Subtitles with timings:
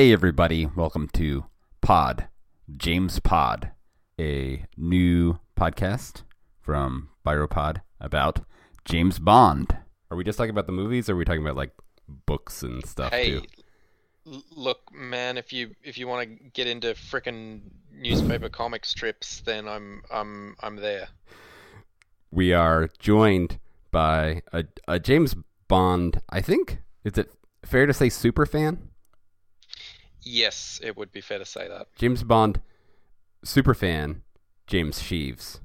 [0.00, 0.64] Hey, everybody.
[0.64, 1.44] Welcome to
[1.82, 2.26] Pod,
[2.74, 3.72] James Pod,
[4.18, 6.22] a new podcast
[6.58, 8.40] from Biropod about
[8.86, 9.76] James Bond.
[10.10, 11.72] Are we just talking about the movies or are we talking about like
[12.08, 13.40] books and stuff Hey,
[14.24, 14.40] too?
[14.56, 17.60] look, man, if you if you want to get into frickin'
[17.92, 21.08] newspaper comic strips, then I'm I'm I'm there.
[22.30, 23.58] We are joined
[23.90, 25.34] by a, a James
[25.68, 27.30] Bond, I think, is it
[27.66, 28.89] fair to say super fan?
[30.22, 31.88] Yes, it would be fair to say that.
[31.96, 32.60] James Bond
[33.44, 34.22] super fan,
[34.66, 35.60] James Sheaves.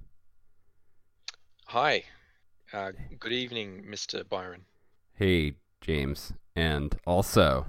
[1.67, 2.03] Hi,
[2.73, 4.27] uh, good evening, Mr.
[4.27, 4.65] Byron.
[5.13, 6.33] Hey, James.
[6.55, 7.65] And also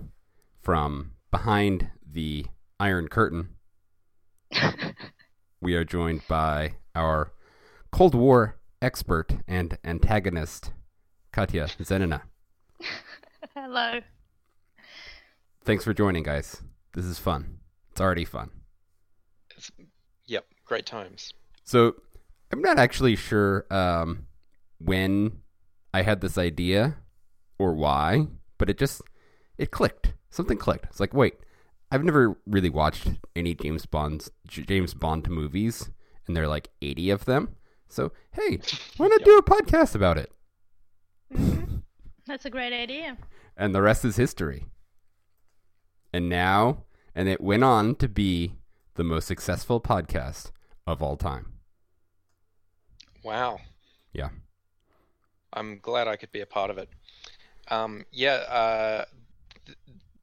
[0.62, 2.47] from behind the
[2.78, 3.50] Iron Curtain,
[5.61, 7.33] we are joined by our
[7.91, 10.73] Cold War expert and antagonist,
[11.33, 12.23] Katya Zenina.
[13.55, 14.00] Hello.
[15.65, 16.62] Thanks for joining, guys.
[16.97, 17.59] This is fun.
[17.91, 18.49] It's already fun.
[19.55, 19.71] It's,
[20.25, 21.35] yep, great times.
[21.63, 21.95] So,
[22.51, 24.29] I'm not actually sure um,
[24.79, 25.43] when
[25.93, 26.97] I had this idea
[27.59, 29.03] or why, but it just
[29.59, 30.15] it clicked.
[30.31, 30.87] Something clicked.
[30.87, 31.35] It's like, wait,
[31.91, 35.91] I've never really watched any James Bond's James Bond movies,
[36.27, 37.57] and there are like 80 of them.
[37.91, 38.59] So, hey,
[38.97, 40.33] why not do a podcast about it?
[42.27, 43.19] That's a great idea.
[43.55, 44.67] And the rest is history.
[46.17, 48.55] And now, and it went on to be
[48.95, 50.50] the most successful podcast
[50.86, 51.53] of all time.
[53.22, 53.61] Wow,
[54.14, 54.31] Yeah.
[55.53, 56.89] I'm glad I could be a part of it.
[57.69, 59.05] Um, yeah, uh,
[59.67, 59.77] th-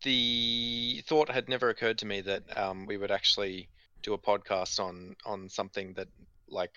[0.04, 3.70] the thought had never occurred to me that um, we would actually
[4.02, 6.08] do a podcast on on something that
[6.50, 6.76] like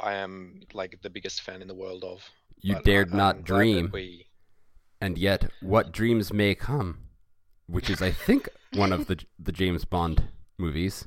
[0.00, 2.22] I- am like the biggest fan in the world of.
[2.62, 3.90] You But dared I'm not dream.
[3.92, 4.26] We
[5.02, 7.03] and yet what dreams may come
[7.66, 11.06] which is i think one of the the james bond movies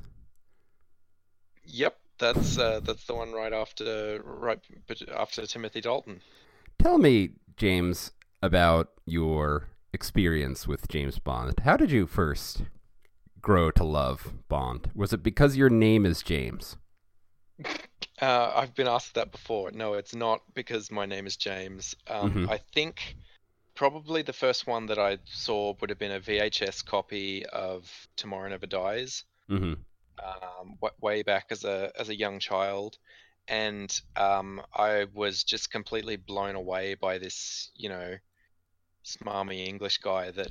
[1.70, 4.58] Yep, that's uh, that's the one right after right
[5.14, 6.22] after Timothy Dalton.
[6.78, 12.62] tell me james about your experience with james bond how did you first
[13.40, 16.76] grow to love bond was it because your name is james
[18.20, 19.70] Uh, I've been asked that before.
[19.70, 21.94] No, it's not because my name is James.
[22.08, 22.50] Um, Mhm.
[22.50, 23.14] I think
[23.78, 28.48] probably the first one that I saw would have been a VHS copy of Tomorrow
[28.48, 29.22] Never Dies.
[29.48, 29.74] mm-hmm
[30.20, 32.98] um, w- way back as a as a young child,
[33.46, 38.16] and um, I was just completely blown away by this, you know,
[39.04, 40.48] smarmy English guy that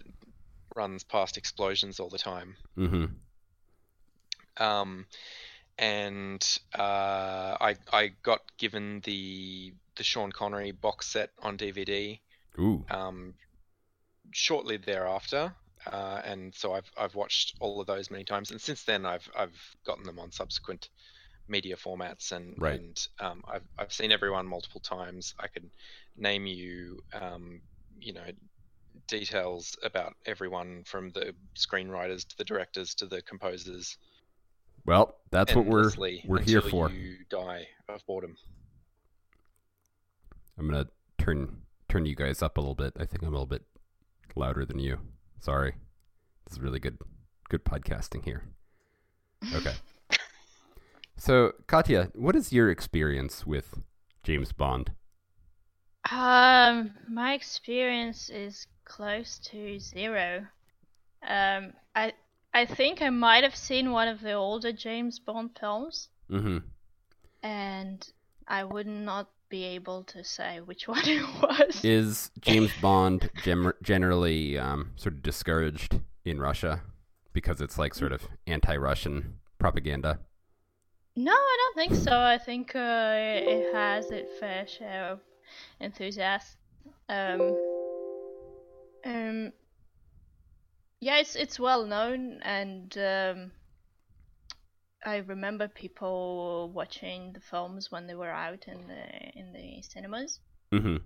[0.73, 2.55] runs past explosions all the time.
[2.77, 3.05] mm-hmm
[4.55, 5.05] Um,
[5.77, 12.21] and uh, I I got given the the Sean Connery box set on DVD
[12.59, 13.33] ooh um,
[14.31, 15.53] shortly thereafter,
[15.91, 19.27] uh, and so I've I've watched all of those many times, and since then I've
[19.37, 20.89] I've gotten them on subsequent
[21.47, 22.79] media formats, and Right.
[22.79, 25.33] and um, I've I've seen everyone multiple times.
[25.39, 25.69] I could
[26.17, 27.61] name you, um,
[27.99, 28.25] you know,
[29.07, 33.97] details about everyone from the screenwriters to the directors to the composers.
[34.85, 35.91] well that's what we're
[36.25, 38.35] we're here for You die of boredom.
[40.57, 42.93] i'm gonna turn turn you guys up a little bit.
[42.97, 43.63] I think i'm a little bit
[44.35, 44.99] louder than you.
[45.39, 45.75] Sorry.
[46.45, 46.97] This is really good
[47.49, 48.43] good podcasting here.
[49.53, 49.73] Okay.
[51.19, 53.79] So katya what is your experience with
[54.21, 54.91] james bond?
[56.11, 60.45] Um, my experience is close to zero.
[61.27, 62.13] Um, I
[62.53, 66.59] I think I might have seen one of the older James Bond films, mm-hmm.
[67.43, 68.07] And
[68.47, 71.83] I would not be able to say which one it was.
[71.83, 76.81] is james bond gem- generally um, sort of discouraged in russia
[77.33, 80.19] because it's like sort of anti-russian propaganda
[81.15, 82.11] No, I don't think so.
[82.17, 83.15] I think uh,
[83.55, 85.19] it has its fair share of
[85.81, 86.55] enthusiasts.
[87.09, 87.57] Um,
[89.05, 89.51] um,
[90.99, 93.51] yeah, it's it's well known, and um,
[95.05, 100.39] I remember people watching the films when they were out in the in the cinemas.
[100.73, 100.97] mm-hmm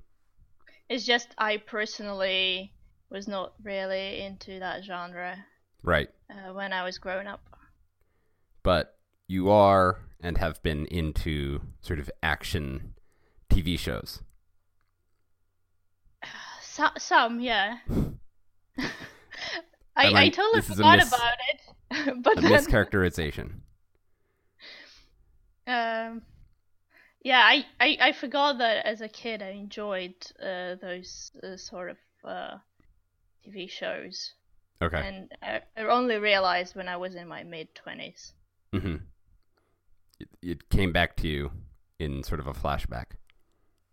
[0.90, 2.74] It's just I personally
[3.10, 5.46] was not really into that genre
[5.84, 7.42] right uh, when I was growing up.
[8.64, 8.98] but
[9.28, 12.94] you are and have been into sort of action
[13.50, 14.22] TV shows.
[16.64, 17.80] So, some, yeah.
[18.78, 23.62] I, I I- totally a forgot mis- about it, but A then, mischaracterization.
[25.68, 26.22] Um,
[27.24, 31.92] yeah, I, I, I forgot that as a kid I enjoyed uh, those uh, sort
[31.92, 32.58] of uh,
[33.48, 34.34] TV shows.
[34.82, 34.98] Okay.
[34.98, 38.34] and I, I only realized when I was in my mid twenties.
[38.74, 38.96] hmm
[40.20, 41.52] It, it came back to you
[42.00, 43.18] in sort of a flashback.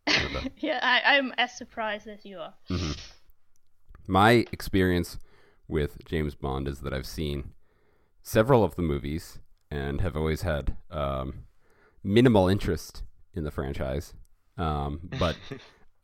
[0.09, 2.55] Sort of a- yeah, I, I'm as surprised as you are.
[2.71, 2.99] Mhm.
[4.07, 5.19] My experience
[5.67, 7.53] with James Bond is that I've seen
[8.23, 9.39] several of the movies
[9.71, 11.45] and have always had um,
[12.03, 13.03] minimal interest
[13.35, 14.15] in the franchise.
[14.57, 15.37] Um, but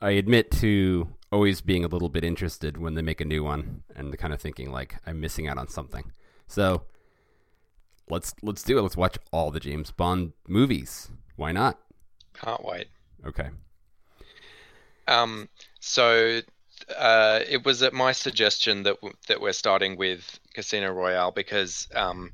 [0.01, 3.83] I admit to always being a little bit interested when they make a new one
[3.97, 6.13] and kind of thinking like I'm missing out on something.
[6.47, 6.83] So
[8.09, 8.83] let's let's do it.
[8.83, 11.11] Let's watch all the James Bond movies.
[11.37, 11.79] Why not?
[12.35, 12.89] Can't wait.
[13.27, 13.49] Okay.
[15.09, 15.49] Um,
[15.81, 16.41] so
[16.97, 21.89] uh, it was at my suggestion that w- that we're starting with Casino Royale because,
[21.95, 22.31] um,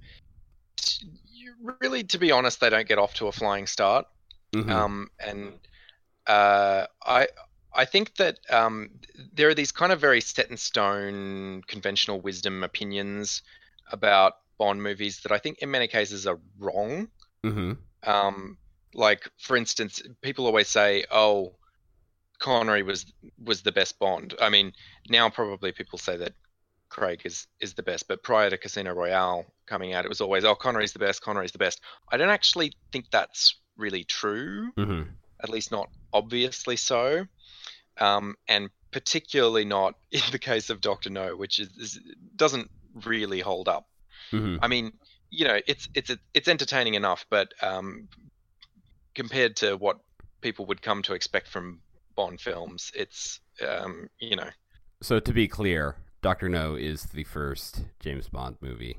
[1.81, 4.06] really, to be honest, they don't get off to a flying start.
[4.52, 4.70] Mhm.
[4.70, 5.58] Um, and
[6.26, 7.29] uh, I
[7.73, 8.91] I think that um,
[9.32, 13.43] there are these kind of very set in stone, conventional wisdom opinions
[13.91, 17.08] about Bond movies that I think in many cases are wrong.
[17.44, 17.79] Mhm.
[18.03, 18.58] Um,
[18.94, 21.55] like for instance, people always say, "Oh,
[22.38, 23.12] Connery was
[23.43, 24.73] was the best Bond." I mean,
[25.08, 26.35] now probably people say that
[26.91, 30.45] Craig is is the best, but prior to Casino Royale coming out, it was always,
[30.45, 31.23] "Oh, Connery's the best.
[31.23, 34.73] Connery's the best." I don't actually think that's really true.
[34.77, 35.09] Mhm.
[35.43, 37.27] At least not obviously so,
[37.99, 42.01] um, and particularly not in the case of Doctor No, which is, is
[42.37, 42.71] doesn't
[43.07, 43.89] really hold up.
[44.33, 44.59] Mhm.
[44.61, 44.93] I mean,
[45.31, 48.09] you know, it's it's it's entertaining enough, but um,
[49.15, 49.99] compared to what
[50.41, 51.81] people would come to expect from
[52.17, 54.51] Bond films, it's um, you know,
[55.03, 58.99] So to be clear, Doctor No is the first James Bond movie,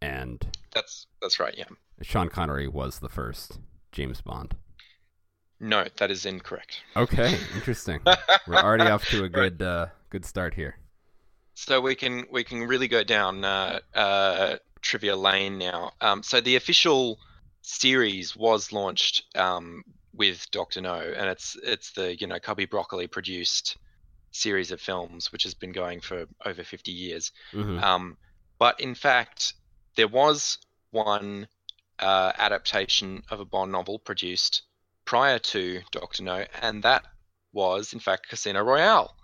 [0.00, 1.54] and that's that's right.
[1.56, 1.64] Yeah,
[2.02, 3.58] Sean Connery was the first
[3.92, 4.54] James Bond.
[5.58, 6.82] no, that is incorrect.
[6.96, 8.00] Okay, interesting.
[8.46, 10.76] We're already off to a good uh, good start here.
[11.54, 15.92] So we can we can really go down uh, uh, trivia lane now.
[16.00, 17.18] Um, so the official
[17.62, 19.82] series was launched um,
[20.14, 23.76] with Doctor No, and it's it's the you know Cubby Broccoli produced
[24.32, 27.32] series of films, which has been going for over fifty years.
[27.52, 27.82] Mhm.
[27.82, 28.18] Um,
[28.58, 29.54] but in fact,
[29.96, 30.58] there was
[30.90, 31.48] one
[31.98, 34.62] uh, adaptation of a Bond novel produced
[35.04, 37.04] prior to Doctor No, and that
[37.52, 39.16] was in fact Casino Royale.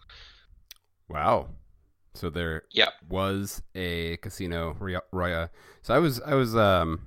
[1.09, 1.49] Wow.
[2.15, 2.93] So there Yep.
[3.09, 4.77] was a Casino
[5.13, 5.51] Royale.
[5.83, 7.01] So I was I was um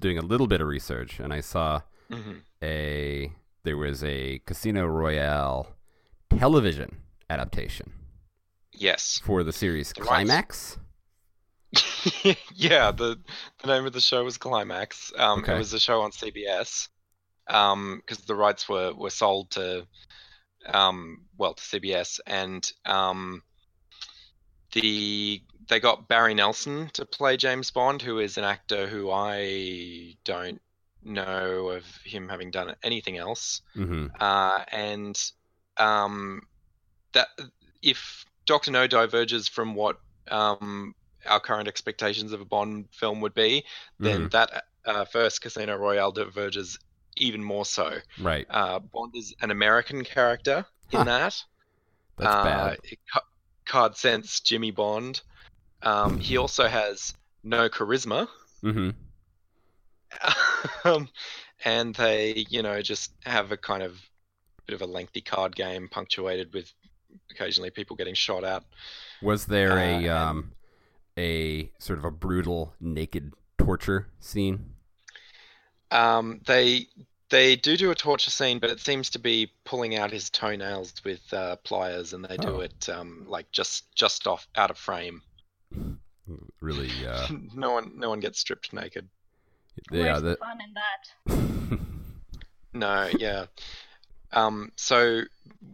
[0.00, 3.32] doing a little bit of research, and I saw hmm a
[3.64, 5.68] there was a Casino Royale
[6.30, 6.98] television
[7.34, 7.92] adaptation
[8.72, 9.20] Yes.
[9.24, 10.00] for the series The.
[10.02, 10.78] Climax.
[12.54, 13.18] yeah, the
[13.62, 15.12] the name of the show was Climax.
[15.16, 15.54] Um, Okay.
[15.54, 16.88] It was a show on CBS
[17.46, 19.86] because the rights were, were sold to
[20.66, 23.42] um, well to CBS, and um,
[24.72, 30.14] the they got Barry Nelson to play James Bond, who is an actor who I
[30.24, 30.60] don't
[31.02, 35.20] know of him having done anything else hmm uh, and
[35.76, 36.40] um,
[37.14, 37.28] that
[37.82, 39.98] if Doctor No diverges from what
[40.30, 40.94] um,
[41.26, 43.64] our current expectations of a Bond film would be,
[43.98, 44.30] then Mhm.
[44.32, 46.78] that uh, first Casino Royale diverges
[47.16, 47.98] even more so.
[48.20, 48.46] Right.
[48.50, 51.04] Uh, Bond is an American character in Huh.
[51.04, 51.42] that.
[52.18, 52.78] That's uh, bad.
[53.12, 53.20] ca-
[53.66, 55.22] Card sense Jimmy Bond.
[55.82, 58.28] Um, he also has no charisma.
[58.62, 58.90] Mm-hmm.
[60.84, 61.08] um,
[61.64, 63.98] and they, you know, just have a kind of
[64.66, 66.72] bit of a lengthy card game punctuated with
[67.30, 68.62] occasionally people getting shot at.
[69.22, 70.52] Was there Uh, a um
[71.18, 74.74] a sort of a brutal naked torture scene?
[75.90, 76.88] Um, they
[77.30, 80.92] they do do a torture scene, but it seems to be pulling out his toenails
[81.04, 82.60] with uh, pliers, and they do Oh.
[82.60, 85.22] it um, like just just off out of frame.
[86.60, 86.90] Really?
[87.06, 89.06] Uh, no one no one gets stripped naked.
[89.92, 90.18] yeah.
[90.18, 91.78] Where's the fun in that?
[92.72, 93.46] No, yeah.
[94.34, 95.22] Um, so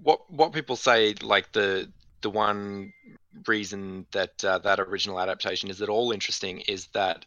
[0.03, 1.91] what what people say, like the
[2.21, 2.93] the one
[3.47, 7.25] reason that uh, that original adaptation is at all interesting is that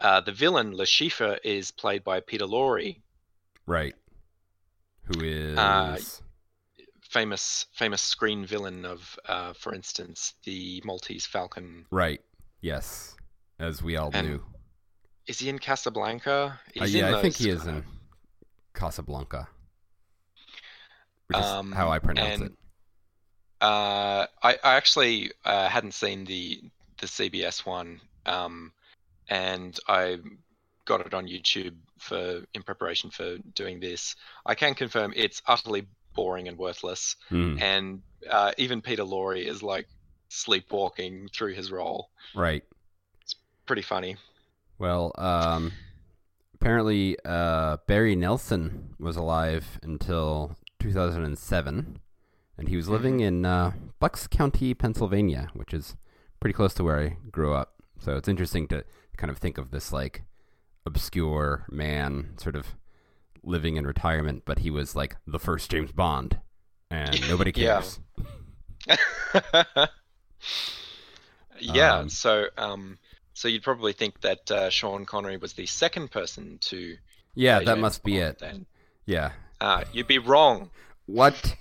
[0.00, 2.96] uh, the villain Chiffre is played by Peter Lorre,
[3.66, 3.94] right.
[5.04, 5.58] Who is?
[5.58, 5.98] Uh,
[7.14, 11.86] famous famous screen villain of, uh, for instance, the Maltese Falcon.
[11.90, 12.20] right.
[12.60, 13.14] Yes.
[13.58, 14.42] As we all And knew.
[15.26, 16.58] Is he in Casablanca?
[16.80, 17.84] Uh, yeah, in I think he is in
[18.72, 19.48] Casablanca.
[21.42, 22.52] Um, how I pronounce and- it.
[23.60, 26.60] Uh, I, I actually uh, hadn't seen the
[27.00, 28.72] the CBS one, um,
[29.28, 30.18] and I
[30.84, 34.16] got it on YouTube for in preparation for doing this.
[34.44, 37.60] I can confirm it's utterly boring and worthless, Mm.
[37.60, 39.88] and uh, even Peter Lorre is like
[40.28, 42.10] sleepwalking through his role.
[42.34, 42.64] Right.
[43.22, 43.34] It's
[43.66, 44.16] pretty funny.
[44.78, 45.72] Well, um,
[46.54, 51.98] apparently uh, Barry Nelson was alive until 2007,
[52.58, 55.96] and he was living in uh, Bucks County, Pennsylvania, which is
[56.40, 57.82] pretty close to where I grew up.
[57.98, 58.84] So it's interesting to
[59.16, 60.24] kind of think of this like
[60.84, 62.76] obscure man sort of
[63.42, 66.38] living in retirement, but he was like the first James Bond,
[66.90, 67.98] and nobody cares.
[71.58, 71.94] yeah.
[71.94, 72.98] Um, so, um,
[73.32, 76.98] so you'd probably think that uh, Sean Connery was the second person to.
[77.34, 78.38] Yeah, that James must be Bond it.
[78.38, 78.66] Then.
[79.06, 79.30] Yeah.
[79.64, 80.70] Uh, you'd be wrong.
[81.06, 81.56] What?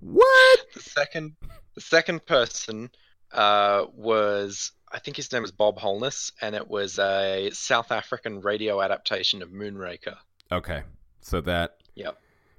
[0.00, 0.58] what?
[0.74, 1.36] The second,
[1.74, 2.90] the second person
[3.32, 8.40] uh, was I think his name was Bob Holness, and it was a South African
[8.40, 10.16] radio adaptation of Moonraker.
[10.50, 10.82] Okay,
[11.20, 11.76] so that.
[11.94, 12.18] Yep.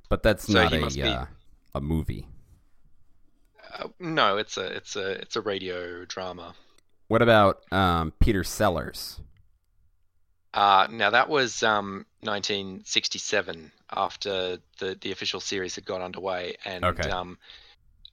[0.10, 1.26] But that's So not he a must be- uh,
[1.74, 2.28] a movie.
[3.80, 6.54] Uh, no, it's a it's a it's a radio drama.
[7.08, 9.20] What about um, Peter Sellers?
[10.54, 17.06] Uh, now that was um, 1967 after the the official series had got underway, and
[17.06, 17.08] Okay.
[17.08, 17.38] um,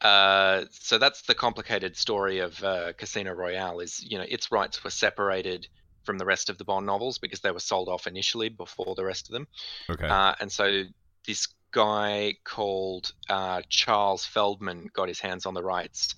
[0.03, 3.81] uh, so that's the complicated story of uh, Casino Royale.
[3.81, 5.69] Is you know its rights were separated
[6.05, 9.05] from the rest of the Bond novels because they were sold off initially before the
[9.05, 9.49] rest of them,
[9.89, 10.11] Okay.
[10.11, 10.85] uh, and so
[11.27, 16.15] this guy called uh, Charles Feldman got his hands on the rights,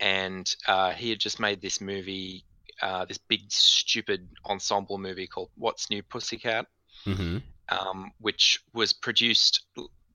[0.00, 2.44] and uh, he had just made this movie,
[2.82, 6.66] uh, this big stupid ensemble movie called What's New Pussycat,
[7.06, 9.66] hmm um, which was produced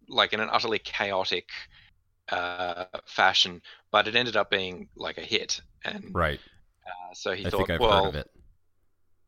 [0.09, 1.49] like in an utterly chaotic
[2.29, 6.41] uh, fashion, but it ended up being like a hit, and Right.
[6.87, 8.27] uh, so he I thought, think I've well, heard of it.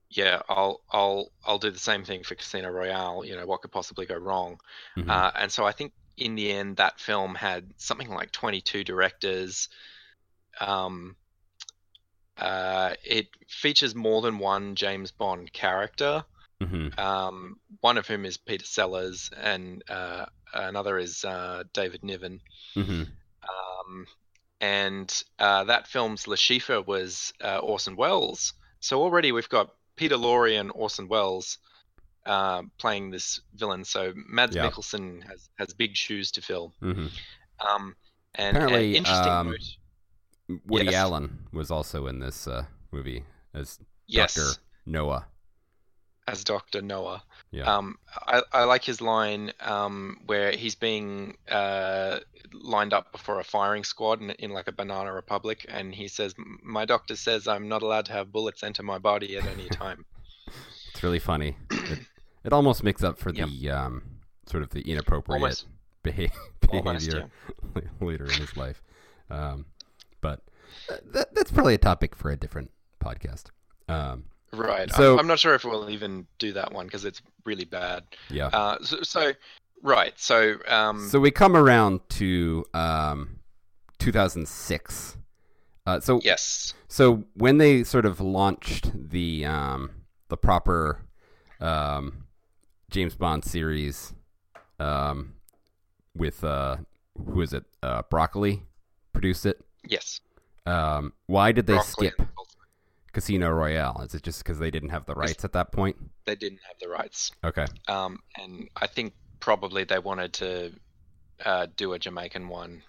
[0.10, 3.26] yeah, I'll I'll I'll do the same thing for Casino Royale.
[3.26, 4.58] You know, what could possibly go wrong?
[4.96, 5.08] Mhm.
[5.08, 9.68] Uh, and so I think in the end, that film had something like 22 directors.
[10.62, 11.16] Um,
[12.38, 16.24] uh, it features more than one James Bond character,
[16.62, 16.98] Mhm.
[17.00, 22.42] um, one of whom is Peter Sellers, and uh, another is uh, David Niven.
[22.76, 23.08] Mhm.
[23.44, 24.08] Um,
[24.62, 28.54] and uh, that film's Le Chiffre was uh, Orson Welles.
[28.80, 31.58] So already we've got Peter Lorre and Orson Welles
[32.26, 33.84] uh, playing this villain.
[33.86, 34.70] So Mads Yeah.
[34.70, 36.74] Mikkelsen has, has big shoes to fill.
[36.82, 37.12] Mhm.
[37.60, 37.96] Um,
[38.36, 39.60] and Apparently, interesting um, note.
[40.68, 40.96] Woody Yes.
[40.96, 43.24] Allen was also in this uh, movie
[43.54, 45.26] as Yes, Doctor Noah.
[46.28, 47.24] as Doctor Noah.
[47.52, 47.64] Yeah.
[47.76, 47.98] Um,
[48.28, 52.20] I, I like his line um, where he's being uh,
[52.54, 56.36] lined up before a firing squad in, in like a banana republic, and he says,
[56.64, 60.06] "My doctor says I'm not allowed to have bullets enter my body at any time."
[60.94, 61.58] It's really funny.
[61.72, 62.00] it,
[62.44, 63.50] it almost makes up for Yep.
[63.50, 64.04] the um,
[64.46, 65.66] sort of the inappropriate Almost.
[66.04, 66.30] beha-
[66.70, 67.30] Almost, behavior
[68.02, 68.82] later in his life.
[69.30, 69.66] Um,
[70.26, 70.42] but
[71.14, 72.72] that, that's probably a topic for a different
[73.04, 73.46] podcast.
[73.88, 74.90] Um, Right.
[74.92, 78.04] So- I'm, I'm not sure if we'll even do that one because it's really bad.
[78.30, 78.48] yeah.
[78.48, 79.34] Uh, so, so
[79.84, 80.14] right.
[80.18, 83.40] So um, so we come around to um,
[84.00, 85.18] 2006.
[85.86, 86.74] Uh, so yes.
[86.88, 89.92] So when they sort of launched the um,
[90.30, 91.02] the proper
[91.60, 92.26] um,
[92.90, 94.14] James Bond series
[94.80, 95.34] um,
[96.16, 96.78] with uh,
[97.18, 97.66] who is it?
[97.84, 98.64] Uh, Broccoli
[99.12, 99.65] produced it.
[99.88, 100.22] Yes.
[100.66, 102.28] Um, why did they Broccoli skip.
[103.14, 104.02] Casino Royale?
[104.04, 105.96] Is it just because they didn't have the rights at that point?
[106.26, 107.32] They didn't have the rights.
[107.44, 107.66] Okay.
[107.88, 110.74] Um, and I think probably they wanted to
[111.46, 112.82] uh, do a Jamaican one.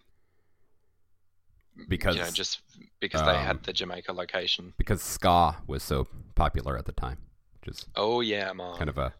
[1.89, 2.61] Because you know, just
[3.01, 4.73] because they um, had the Jamaica location.
[4.79, 7.19] because ska was so popular at the time,
[7.61, 8.77] which is Oh yeah, man.
[8.77, 9.13] kind of a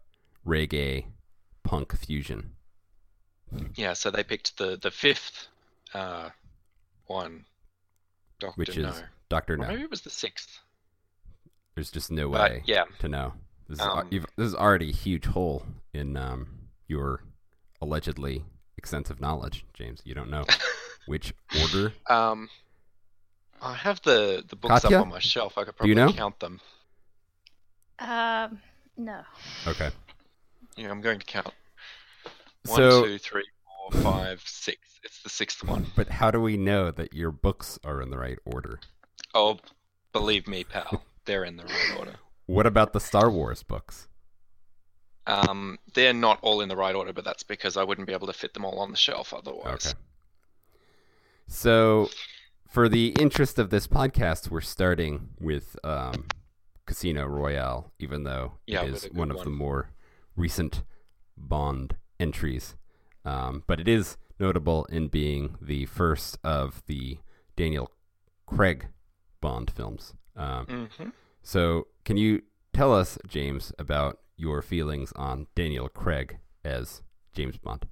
[0.45, 1.05] reggae
[1.63, 2.51] punk fusion.
[3.75, 5.47] Yeah, so they picked the the fifth
[5.93, 6.29] uh,
[7.05, 7.45] one.
[8.39, 8.89] Doctor Which No.
[8.89, 9.67] is Doctor Or No.
[9.67, 10.59] maybe it was the sixth.
[11.75, 13.33] There's just no But way yeah, to know.
[13.67, 17.23] This is, Um, you've, this is already a huge hole in um, your
[17.81, 18.45] allegedly
[18.77, 20.01] extensive knowledge, James.
[20.05, 20.45] You don't know
[21.05, 21.93] which order.
[22.07, 22.49] Um,
[23.61, 24.97] I have the the books Katya?
[24.99, 25.57] up on my shelf.
[25.57, 26.17] I could Do you probably know?
[26.17, 26.61] count them.
[27.99, 28.61] Um,
[28.95, 29.21] no.
[29.67, 29.89] Okay.
[30.75, 31.51] Yeah, I'm going to count.
[32.65, 33.45] One, So, two, three,
[33.91, 34.77] four, five, six.
[35.03, 35.87] It's the sixth one.
[35.95, 38.79] but how do we know that your books are in the right order?
[39.33, 39.59] Oh,
[40.13, 42.15] believe me, pal, they're in the right order.
[42.45, 44.07] What about the Star Wars books?
[45.25, 48.27] Um, they're not all in the right order, but that's because I wouldn't be able
[48.27, 49.87] to fit them all on the shelf otherwise.
[49.87, 49.97] Okay.
[51.47, 52.09] So,
[52.69, 56.25] for the interest of this podcast, we're starting with um,
[56.85, 59.91] Casino Royale, even though Yeah, it is one of the more
[60.35, 60.83] recent
[61.37, 62.75] Bond entries.
[63.25, 67.19] Um, but it is notable in being the first of the
[67.55, 67.91] Daniel
[68.45, 68.87] Craig
[69.41, 70.13] Bond films.
[70.35, 71.09] Um, hmm
[71.43, 72.41] so, can you
[72.73, 77.01] tell us, James, about your feelings on Daniel Craig as
[77.33, 77.87] James Bond?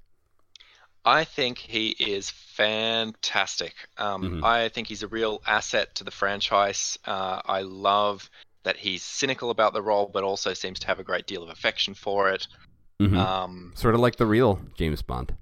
[1.05, 3.74] I think he is fantastic.
[3.98, 4.44] Um, Mhm.
[4.44, 6.98] I think he's a real asset to the franchise.
[7.05, 8.29] Uh, I love
[8.63, 11.50] that he's cynical about the role, but also seems to have a great deal of
[11.50, 12.48] affection for it.
[13.02, 13.18] Mhm.
[13.18, 15.36] Um, sort of like the real James Bond,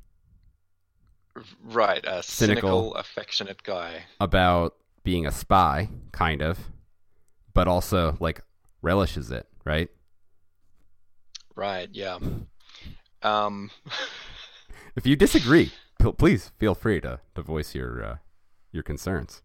[1.63, 2.91] right, a Cynical.
[2.91, 4.05] cynical, affectionate guy.
[4.19, 6.71] about being a spy, kind of,
[7.53, 8.41] but also like
[8.81, 9.89] relishes it, right?
[11.55, 12.19] Right, yeah.
[13.21, 13.71] Um,
[14.95, 15.71] If you disagree,
[16.17, 18.17] please feel free to, to voice your uh,
[18.71, 19.41] your concerns.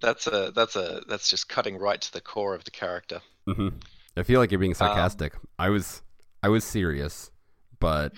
[0.00, 3.20] that's a that's a that's just cutting right to the core of the character.
[3.46, 3.68] hmm
[4.16, 5.34] I feel like you're Um, being sarcastic.
[5.58, 6.02] I was
[6.42, 7.30] I was serious,
[7.78, 8.12] but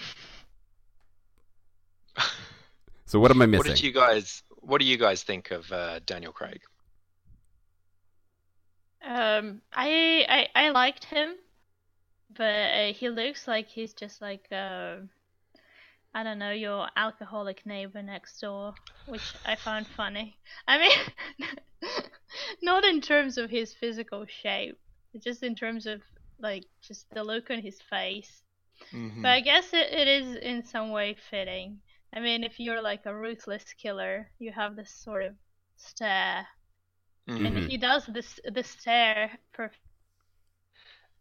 [3.06, 3.58] so what am I missing?
[3.58, 3.74] What missing?
[3.76, 6.60] did you guys What do you guys think of uh, Daniel Craig?
[9.04, 11.34] Um, I I I liked him,
[12.36, 14.96] but uh, he looks like he's just like uh,
[16.14, 18.74] I don't know your alcoholic neighbor next door,
[19.06, 20.36] which I found funny.
[20.66, 21.48] I mean,
[22.62, 24.78] not in terms of his physical shape,
[25.22, 26.02] just in terms of
[26.40, 28.42] like just the look on his face.
[28.92, 29.22] Mhm.
[29.22, 31.80] But I guess it, it is in some way fitting.
[32.12, 35.34] I mean, if you're like a ruthless killer, you have this sort of
[35.76, 36.46] stare,
[37.26, 37.44] Mhm.
[37.46, 39.82] and he does this the stare perfectly.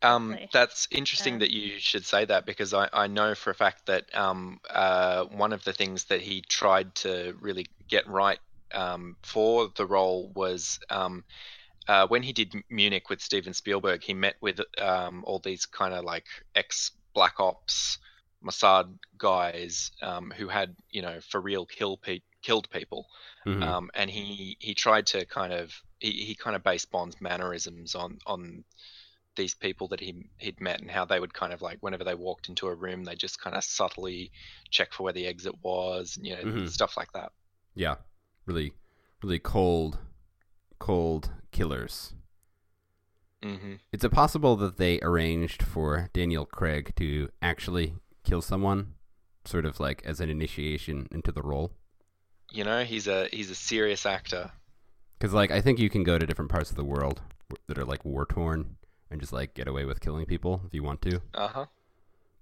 [0.03, 1.39] Um, that's interesting Yeah.
[1.39, 5.25] that you should say that because I, I know for a fact that um, uh,
[5.25, 8.39] one of the things that he tried to really get right
[8.73, 11.23] um, for the role was um,
[11.87, 15.93] uh, when he did Munich with Steven Spielberg, he met with um, all these kind
[15.93, 17.97] of like ex Black Ops
[18.45, 23.07] Mossad guys um, who had, you know, for real kill pe- killed people.
[23.47, 23.63] Mhm.
[23.63, 27.95] Um, and he, he tried to kind of he, he kind of based Bond's mannerisms
[27.95, 28.63] on on
[29.35, 32.13] these people that he he'd met and how they would kind of like whenever they
[32.13, 34.31] walked into a room they just kind of subtly
[34.69, 36.69] check for where the exit was and, you know Mhm.
[36.69, 37.31] stuff like that
[37.75, 37.95] yeah,
[38.47, 38.73] really,
[39.23, 39.99] really cold,
[40.79, 42.13] cold killers.
[43.43, 48.93] Hmm Is it possible that they arranged for Daniel Craig to actually kill someone,
[49.45, 51.71] sort of like as an initiation into the role?
[52.51, 54.51] you know he's a he's a serious actor
[55.19, 57.21] Because like I think you can go to different parts of the world
[57.67, 58.77] that are like war torn
[59.11, 61.65] and just like get away with killing people if you want to, uh-huh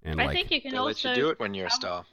[0.03, 1.71] and I like think you can they let also you do it when you're a
[1.71, 2.05] star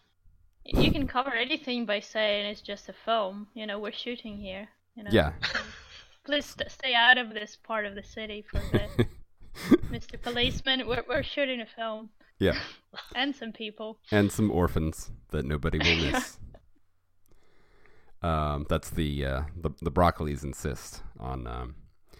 [0.64, 3.48] you can cover anything by saying it's just a film.
[3.54, 4.68] You know, we're shooting here.
[4.94, 5.10] You know.
[5.12, 5.32] yeah,
[6.24, 9.08] Please st- stay out of this part of the city for a bit,
[9.90, 10.20] Mr.
[10.20, 10.86] Policeman.
[10.86, 12.58] We're we're shooting a film yeah,
[13.16, 13.98] and some people.
[14.10, 16.38] and some orphans that nobody will miss.
[18.22, 21.46] Um, that's the uh, the the Broccolis insist on.
[21.46, 21.74] Um,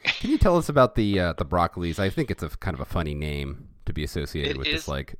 [0.05, 1.99] can you tell us about the uh, the Broccolis?
[2.01, 4.73] I think it's a kind of a funny name to be associated It with is.
[4.75, 5.15] this like.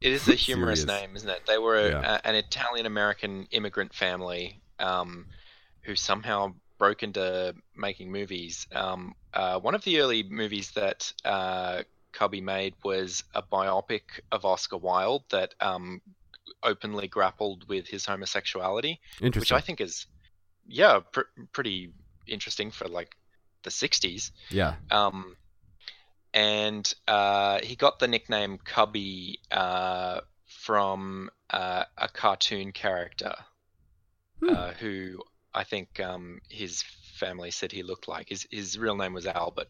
[0.00, 1.00] it is a humorous Serious.
[1.02, 2.18] name isn't it they were Yeah.
[2.22, 5.24] a, an italian american immigrant family um,
[5.82, 11.82] who somehow broke into making movies um, uh, one of the early movies that uh,
[12.12, 16.00] cubby made was a biopic of oscar wilde that um,
[16.62, 19.00] openly grappled with his homosexuality
[19.40, 20.06] which I think is,
[20.66, 21.92] yeah, pr- pretty
[22.26, 23.14] interesting for like
[23.64, 24.30] the '60s.
[24.50, 24.74] yeah.
[24.90, 25.36] Um,
[26.32, 33.34] and uh, he got the nickname Cubby uh, from uh, a cartoon character
[34.40, 34.48] Hmm.
[34.50, 35.22] uh, who
[35.54, 36.82] I think um, his
[37.14, 38.28] family said he looked like.
[38.28, 39.68] His his real name was Albert.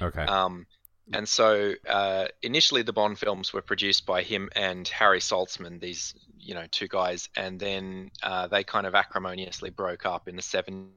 [0.00, 0.24] Okay.
[0.24, 0.66] Um,
[1.12, 6.14] and so uh, initially the Bond films were produced by him and Harry Saltzman, these
[6.38, 10.42] you know two guys, and then uh, they kind of acrimoniously broke up in the
[10.42, 10.88] 70s.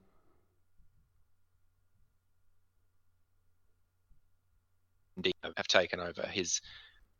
[5.58, 6.62] Have taken over his,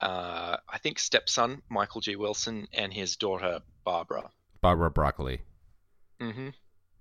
[0.02, 2.16] uh, I think, stepson Michael G.
[2.16, 4.32] Wilson and his daughter Barbara.
[4.62, 5.42] Barbara Broccoli.
[6.20, 6.50] hmm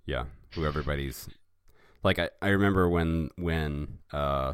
[0.05, 1.29] Yeah, who everybody's
[2.03, 2.19] like.
[2.19, 4.53] I, I remember when when uh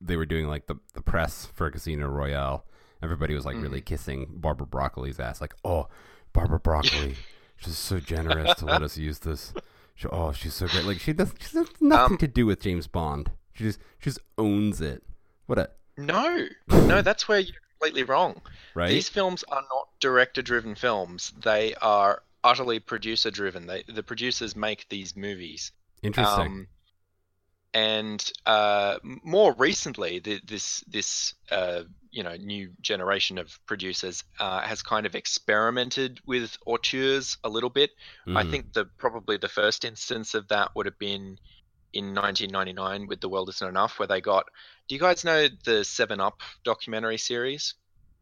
[0.00, 2.64] they were doing like the the press for Casino Royale.
[3.02, 5.40] Everybody was like really kissing Barbara Broccoli's ass.
[5.40, 5.88] Like, oh,
[6.32, 7.16] Barbara Broccoli,
[7.56, 9.52] she's so generous to let us use this.
[9.96, 10.84] She, oh, she's so great.
[10.84, 11.34] Like she does.
[11.40, 13.32] She has nothing Um, to do with James Bond.
[13.52, 15.02] She just she just owns it.
[15.46, 18.40] What a No, no, that's where you're completely wrong.
[18.74, 18.88] right.
[18.88, 21.32] These films are not director-driven films.
[21.42, 23.66] They are utterly producer-driven.
[23.66, 25.72] They, the producers make these movies.
[26.02, 26.46] Interesting.
[26.46, 26.66] Um,
[27.74, 34.60] and uh, more recently, the, this this uh, you know new generation of producers uh,
[34.60, 37.90] has kind of experimented with auteurs a little bit.
[38.26, 38.50] I Mhm.
[38.50, 41.38] think the probably the first instance of that would have been
[41.94, 44.46] in 1999 with The World Isn't Enough, where they got.
[44.88, 47.74] Do you guys know the Seven Up documentary series,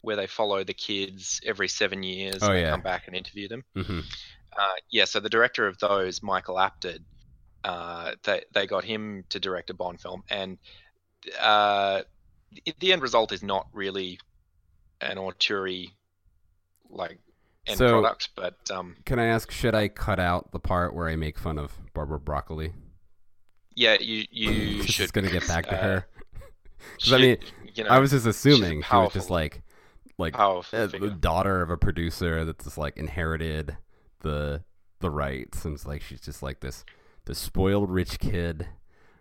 [0.03, 2.71] where they follow the kids every seven years Oh, and they yeah.
[2.71, 3.65] come back and interview them?
[3.77, 4.05] Mhm.
[4.57, 7.01] Uh, yeah, so the director of those, Michael Apted,
[7.65, 10.59] uh, they they got him to direct a Bond film, and
[11.39, 12.03] uh,
[12.65, 14.19] the- the end result is not really
[15.01, 15.69] an auteur
[16.89, 17.19] like
[17.67, 21.09] end So- product, but um, Can I ask, should I cut out the part where
[21.09, 22.73] I make fun of Barbara Broccoli?
[23.77, 26.07] yeah, you you Just should gonna get back to uh, her.
[27.03, 27.37] 'Cause I mean,
[27.75, 29.63] you know, I was just assuming she was just like,
[30.21, 33.77] like uh, the daughter of a producer that's just like inherited
[34.21, 34.63] the
[35.01, 36.85] the rights, and it's like she's just like this
[37.25, 38.69] the spoiled rich kid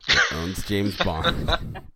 [0.07, 1.49] that owns James Bond.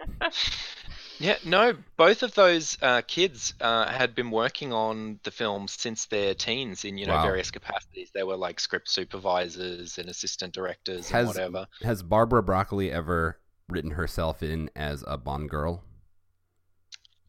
[1.19, 6.07] Yeah, no, both of those uh, kids uh, had been working on the film since
[6.07, 7.23] their teens in you know Wow.
[7.23, 8.09] various capacities.
[8.13, 11.67] They were like script supervisors and assistant directors Has- and whatever.
[11.83, 13.37] Has Barbara Broccoli ever
[13.69, 15.83] written herself in as a Bond girl?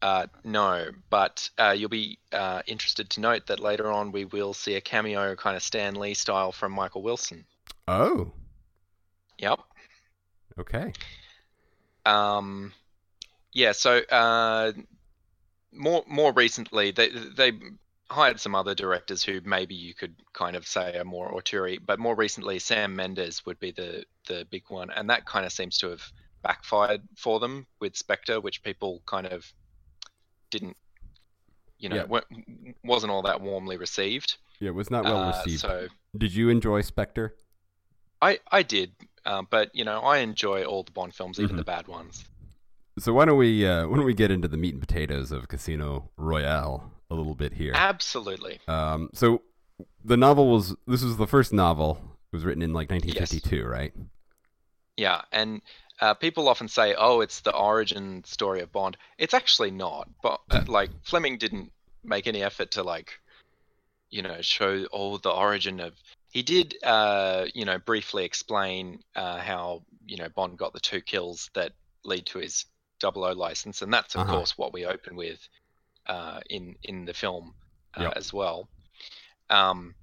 [0.05, 4.53] Uh, no, but uh, you'll be uh, interested to note that later on we will
[4.53, 7.43] see a cameo, kind of Stan Lee style, from Michael Wilson.
[7.87, 8.31] Oh,
[9.39, 9.59] Yep.
[10.59, 10.93] okay.
[12.05, 12.71] Um,
[13.51, 13.71] yeah.
[13.71, 14.73] So uh,
[15.71, 17.53] more more recently, they they
[18.11, 21.97] hired some other directors who maybe you could kind of say are more auteur, but
[21.97, 25.79] more recently, Sam Mendes would be the the big one, and that kind of seems
[25.79, 26.03] to have
[26.43, 29.51] backfired for them with Spectre, which people kind of
[30.59, 30.77] didn't,
[31.77, 32.21] you know, Yeah.
[32.83, 34.37] wasn't all that warmly received.
[34.59, 35.59] Yeah, it was not well Uh, received.
[35.61, 35.87] so
[36.17, 37.35] Did you enjoy Spectre?
[38.21, 38.93] I I did,
[39.25, 41.59] uh, but you know, I enjoy all the Bond films, even Mhm.
[41.59, 42.23] the bad ones.
[42.97, 45.47] So why don't we uh, why don't we get into the meat and potatoes of
[45.49, 47.73] Casino Royale a little bit here?
[47.75, 48.59] Absolutely.
[48.69, 49.41] Um, so
[50.03, 51.99] the novel was this was the first novel.
[52.31, 53.93] It was written in like 1952, right?
[54.97, 55.61] Yeah, and
[56.01, 60.09] uh, people often say, "Oh, it's the origin story of Bond." It's actually not.
[60.21, 61.71] But uh, like Fleming didn't
[62.03, 63.19] make any effort to like,
[64.09, 65.93] you know, show all the origin of.
[66.31, 71.01] He did, uh, you know, briefly explain uh, how you know Bond got the two
[71.01, 72.65] kills that lead to his
[73.01, 74.25] 00 license, and that's of Uh-huh.
[74.25, 75.39] course what we open with
[76.07, 77.55] uh, in in the film
[77.95, 78.15] uh, Yep.
[78.15, 78.69] as well.
[79.49, 79.95] Um,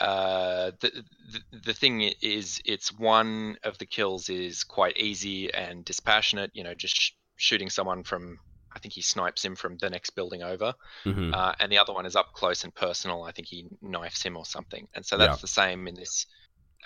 [0.00, 5.84] uh, the, the the thing is, it's one of the kills is quite easy and
[5.84, 6.50] dispassionate.
[6.54, 8.38] You know, just sh- shooting someone from.
[8.74, 11.94] I think he snipes him from the next building over, hmm uh, and the other
[11.94, 13.24] one is up close and personal.
[13.24, 15.40] I think he knifes him or something, and so that's Yeah.
[15.40, 16.26] the same in this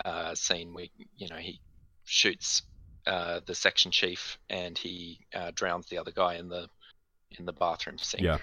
[0.05, 0.73] uh, scene.
[0.73, 1.61] where you know, he
[2.05, 2.63] shoots
[3.07, 6.67] uh, the section chief and he uh, drowns the other guy in the
[7.37, 8.23] in the bathroom sink.
[8.23, 8.37] Yeah.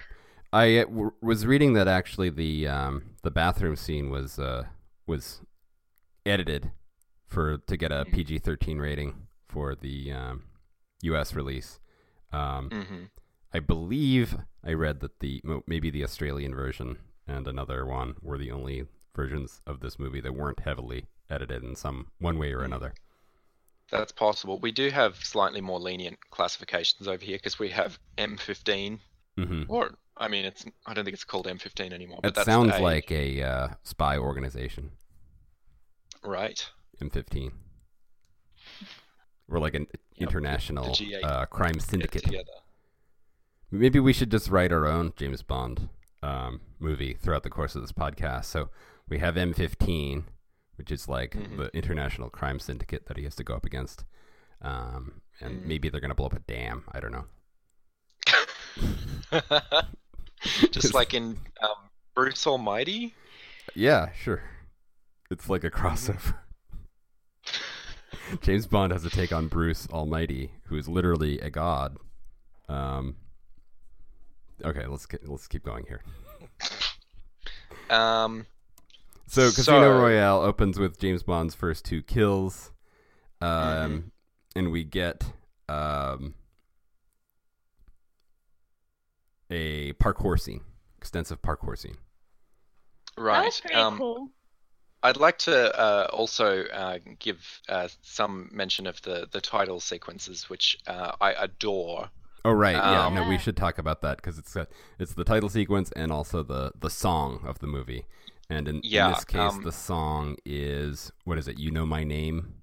[0.53, 0.85] I uh,
[1.21, 4.65] was reading that actually the um, the bathroom scene was uh,
[5.07, 5.41] was
[6.25, 6.71] edited
[7.27, 8.11] for to get a Mhm.
[8.11, 10.43] PG-13 rating for the um,
[11.03, 11.33] U.S.
[11.35, 11.79] release.
[12.33, 13.11] Um, hmm
[13.53, 18.51] I believe I read that the maybe the Australian version and another one were the
[18.51, 22.63] only versions of this movie that weren't heavily edited in some one way or Mm.
[22.63, 22.93] another.
[23.91, 24.57] That's possible.
[24.59, 29.01] We do have slightly more lenient classifications over here because we have M15,
[29.37, 32.19] hmm or I mean, it's I don't think it's called M15 anymore.
[32.23, 34.91] It But sounds a- like a uh, spy organization.
[36.23, 36.69] right.
[37.01, 37.51] M15.
[39.47, 42.25] We're like an international G8 uh, crime syndicate.
[43.71, 45.89] Maybe we should just write our own James Bond
[46.21, 48.45] um, movie throughout the course of this podcast.
[48.45, 48.69] So
[49.09, 50.25] we have M15,
[50.75, 51.57] which is like Mhm.
[51.57, 54.05] the international crime syndicate that he has to go up against.
[54.61, 55.65] Um, and Mm.
[55.65, 56.83] maybe they're going to blow up a dam.
[56.91, 57.25] I don't know.
[60.71, 63.13] Just like in um, Bruce Almighty.
[63.75, 64.41] Yeah, sure.
[65.29, 66.35] It's like a crossover.
[68.41, 71.97] James Bond has to take on Bruce Almighty, who is literally a god.
[72.69, 73.15] Um,
[74.63, 76.01] okay, let's get, let's keep going here.
[77.89, 78.45] Um,
[79.27, 82.71] So, Casino So- Royale opens with James Bond's first two kills,
[83.41, 84.03] um, Mhm.
[84.55, 85.25] and we get
[85.67, 86.35] um,
[89.51, 90.61] a parkour scene,
[90.97, 91.97] extensive parkour scene.
[93.17, 93.39] right.
[93.39, 94.29] That was pretty um, cool.
[95.03, 100.49] I'd like to uh, also uh, give uh, some mention of the, the title sequences,
[100.49, 102.09] which uh, I adore.
[102.45, 103.05] Oh right, yeah.
[103.05, 104.65] Um, no, we should talk about that because it's uh,
[104.97, 108.05] it's the title sequence and also the the song of the movie.
[108.49, 111.59] And in, in this case, um, the song is what is it?
[111.59, 112.55] You know my name.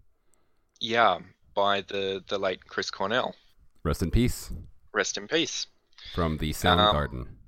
[0.80, 1.18] Yeah,
[1.54, 3.36] by the the late Chris Cornell.
[3.84, 4.50] Rest in peace
[4.92, 5.66] Rest in peace.
[6.14, 7.38] From the Sound Um, Garden.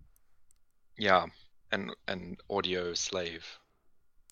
[0.98, 1.26] Yeah,
[1.72, 3.44] and and Audioslave.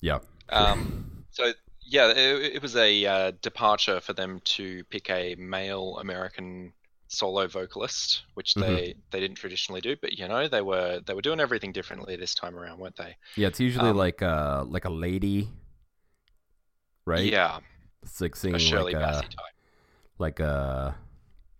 [0.00, 0.18] Yeah.
[0.50, 1.52] Um, so
[1.82, 6.72] yeah, it, it was a uh, departure for them to pick a male American
[7.08, 9.96] solo vocalist, which they they didn't traditionally do.
[10.00, 13.16] But you know, they were they were doing everything differently this time around, weren't they?
[13.36, 15.48] Yeah, it's usually Um, like uh like a lady,
[17.06, 17.24] right?
[17.24, 17.60] Yeah,
[18.02, 19.34] it's like a Shirley like a type,
[20.18, 20.96] like a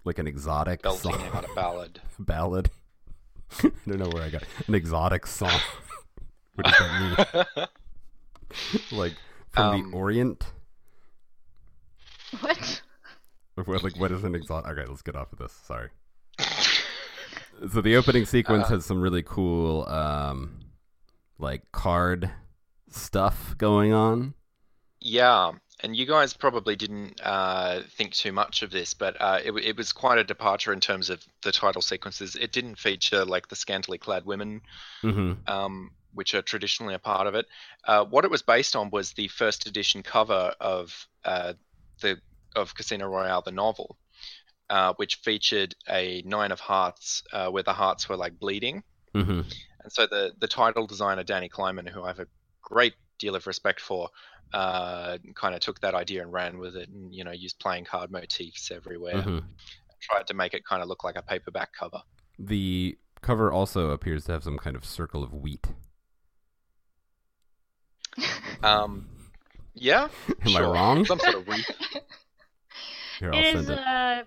[0.04, 2.00] like an exotic belting song out a ballad.
[2.18, 2.70] ballad.
[3.62, 5.50] I don't know where I got an exotic song.
[6.54, 7.66] what does that mean?
[8.98, 9.14] Like
[9.50, 10.44] from Um, the Orient?
[12.40, 12.82] What?
[13.64, 14.70] What- Like what is an exotic?
[14.78, 15.52] Okay, let's get off of this.
[15.52, 15.88] Sorry.
[17.72, 20.60] So the opening sequence Uh, has some really cool, um,
[21.38, 22.30] like card
[22.88, 24.34] stuff going on.
[25.00, 29.52] Yeah, and you guys probably didn't uh, think too much of this, but uh, it,
[29.52, 32.34] it was quite a departure in terms of the title sequences.
[32.34, 34.60] It didn't feature like the scantily clad women,
[35.02, 35.32] Mm-hmm.
[35.46, 37.46] um, which are traditionally a part of it.
[37.86, 41.52] Uh, what it was based on was the first edition cover of uh,
[42.00, 42.18] the
[42.56, 43.96] of Casino Royale, the novel,
[44.70, 48.82] uh, which featured a nine of hearts uh, where the hearts were like bleeding.
[49.14, 49.42] Mm-hmm.
[49.82, 52.26] And so the the title designer Danny Kleinman, who I have a
[52.62, 54.08] great deal of respect for,
[54.52, 57.84] uh, kind of took that idea and ran with it, and you know used playing
[57.84, 59.14] card motifs everywhere.
[59.16, 59.38] Mm-hmm.
[60.00, 62.02] Tried to make it kind of look like a paperback cover.
[62.38, 65.66] The cover also appears to have some kind of circle of wheat.
[68.62, 69.08] Um,
[69.74, 70.08] yeah,
[70.46, 71.04] Am I wrong?
[71.04, 71.66] Some sort of wheat.
[73.20, 73.68] Here, I'll It send is.
[73.70, 73.78] it.
[73.78, 74.22] Uh,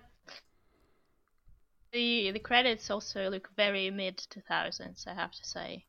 [1.92, 5.06] the the credits also look very mid 2000s.
[5.06, 5.84] I have to say.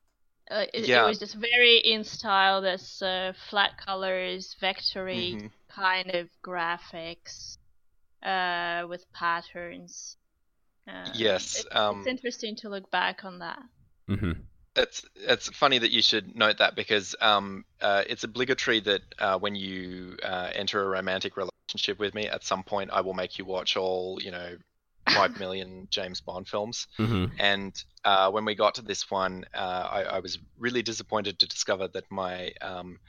[0.52, 1.06] Uh, it, Yeah.
[1.06, 2.62] it was just very in style.
[2.62, 5.52] There's uh, flat colors, vectory Mhm.
[5.70, 7.58] kind of graphics,
[8.24, 10.18] uh, with patterns.
[10.88, 13.62] Uh, Yes, it- um, it's interesting to look back on that.
[14.10, 14.32] Mm-hmm.
[14.76, 19.38] It's it's funny that you should note that because um, uh, it's obligatory that uh,
[19.40, 23.38] when you uh, enter a romantic relationship with me, at some point I will make
[23.38, 24.58] you watch all you know
[25.10, 26.88] five million James Bond films.
[27.00, 27.36] Mm-hmm.
[27.40, 31.48] And uh, when we got to this one, uh, I, I was really disappointed to
[31.48, 33.00] discover that my um,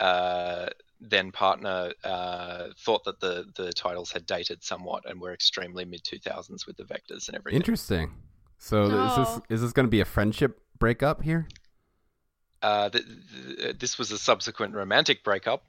[0.00, 0.66] uh,
[1.00, 6.04] then partner uh, thought that the the titles had dated somewhat and were extremely mid
[6.04, 7.60] two thousands with the vectors and everything.
[7.60, 8.14] Interesting.
[8.58, 11.48] So is this is this going to be a friendship breakup here?
[12.62, 13.04] Uh, th-
[13.58, 15.64] th- this was a subsequent romantic breakup.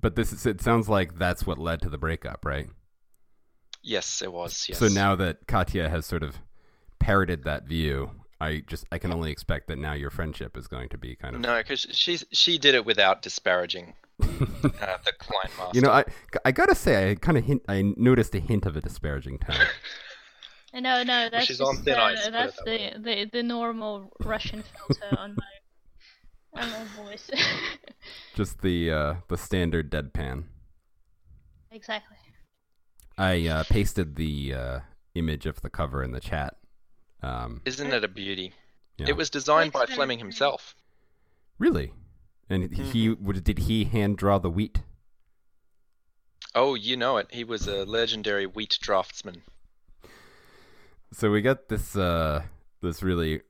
[0.00, 2.68] But this is, it sounds like that's what led to the breakup, right?
[3.82, 4.66] Yes, it was.
[4.68, 4.78] Yes.
[4.78, 6.38] So now that Katya has sort of
[6.98, 8.10] parroted that view,
[8.40, 11.34] I just I can only expect that now your friendship is going to be kind
[11.34, 15.70] of No, because she she did it without disparaging uh, the Kleinman master.
[15.74, 16.04] You know, I
[16.44, 19.56] I gotta say I kind of hint I noticed a hint of a disparaging tone.
[20.74, 24.12] No, no, that's she's on just, thin uh, ice, that's that the, the the normal
[24.22, 27.30] Russian filter on my on my voice.
[28.34, 30.44] just the uh, the standard deadpan.
[31.70, 32.18] exactly.
[33.18, 34.80] I uh, pasted the uh,
[35.14, 36.56] image of the cover in the chat.
[37.22, 38.52] Um, Isn't it a beauty?
[38.96, 39.08] yeah.
[39.08, 40.76] It was designed by Fleming himself.
[41.58, 41.92] really,
[42.48, 44.82] and he would did he hand draw the wheat?
[46.54, 47.26] Oh, you know it.
[47.30, 49.42] He was a legendary wheat draftsman.
[51.12, 52.42] So we got this uh,
[52.80, 53.42] this really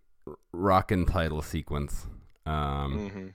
[0.52, 2.06] rockin' title sequence.
[2.46, 3.26] Um, hmm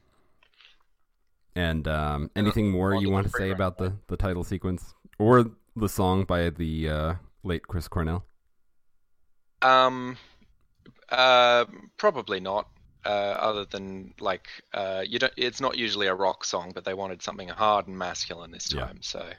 [1.56, 5.90] And um, anything more you want to say about the, the title sequence or the
[5.90, 8.26] song by the uh, late Chris Cornell?
[9.62, 10.18] Um,
[11.10, 11.66] uh,
[11.98, 12.68] probably not.
[13.06, 15.34] Uh, other than like, uh, you don't.
[15.36, 18.86] It's not usually a rock song, but they wanted something hard and masculine this Yeah.
[18.86, 19.00] time.
[19.02, 19.30] So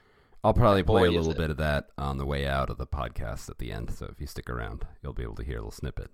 [0.43, 2.87] I'll probably Boy, play a little bit of that on the way out of the
[2.87, 3.91] podcast at the end.
[3.95, 6.11] So if you stick around, you'll be able to hear a little snippet.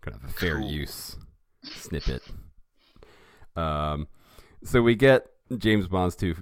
[0.00, 0.68] Kind of a fair Cool.
[0.68, 1.16] use
[1.62, 2.22] snippet.
[3.54, 4.08] Um,
[4.64, 6.34] so we get James Bond's two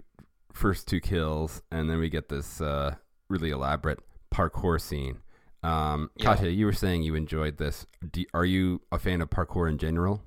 [0.52, 2.94] first two kills, and then we get this uh,
[3.28, 3.98] really elaborate
[4.34, 5.18] parkour scene.
[5.62, 6.24] Um, Yeah.
[6.24, 7.86] Katya, you were saying you enjoyed this.
[8.10, 10.22] Do, are you a fan of parkour in general?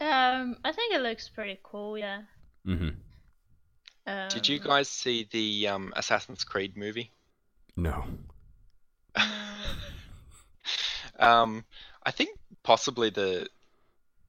[0.00, 1.96] Um, I think it looks pretty cool.
[1.98, 2.22] Yeah.
[2.66, 2.88] Mm-hmm.
[4.06, 7.12] Um, did you guys see the um, Assassin's Creed movie?
[7.76, 8.04] No.
[9.16, 9.24] no.
[11.18, 11.64] Um,
[12.04, 13.48] I think possibly the.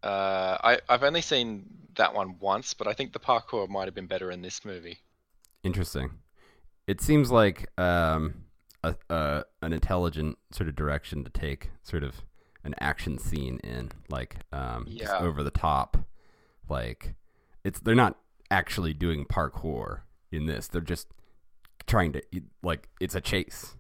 [0.03, 3.95] Uh, I I've only seen that one once, but I think the parkour might have
[3.95, 4.99] been better in this movie.
[5.63, 6.11] Interesting.
[6.87, 8.45] It seems like um,
[8.83, 12.15] a, a an intelligent sort of direction to take sort of
[12.63, 15.97] an action scene in, like um, just over the top.
[16.69, 17.13] Like
[17.63, 18.17] it's they're not
[18.49, 20.67] actually doing parkour in this.
[20.67, 21.07] They're just
[21.87, 22.21] trying to
[22.63, 23.75] like it's a chase.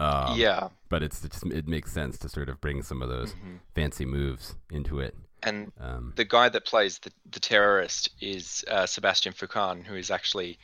[0.00, 3.32] Um, yeah, but it's just it makes sense to sort of bring some of those
[3.32, 3.58] Mhm.
[3.74, 5.16] fancy moves into it.
[5.42, 10.10] And Um, the guy that plays the, the terrorist is uh, Sebastian Foucan, who is
[10.10, 10.58] actually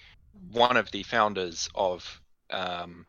[0.52, 3.06] one of the founders of um,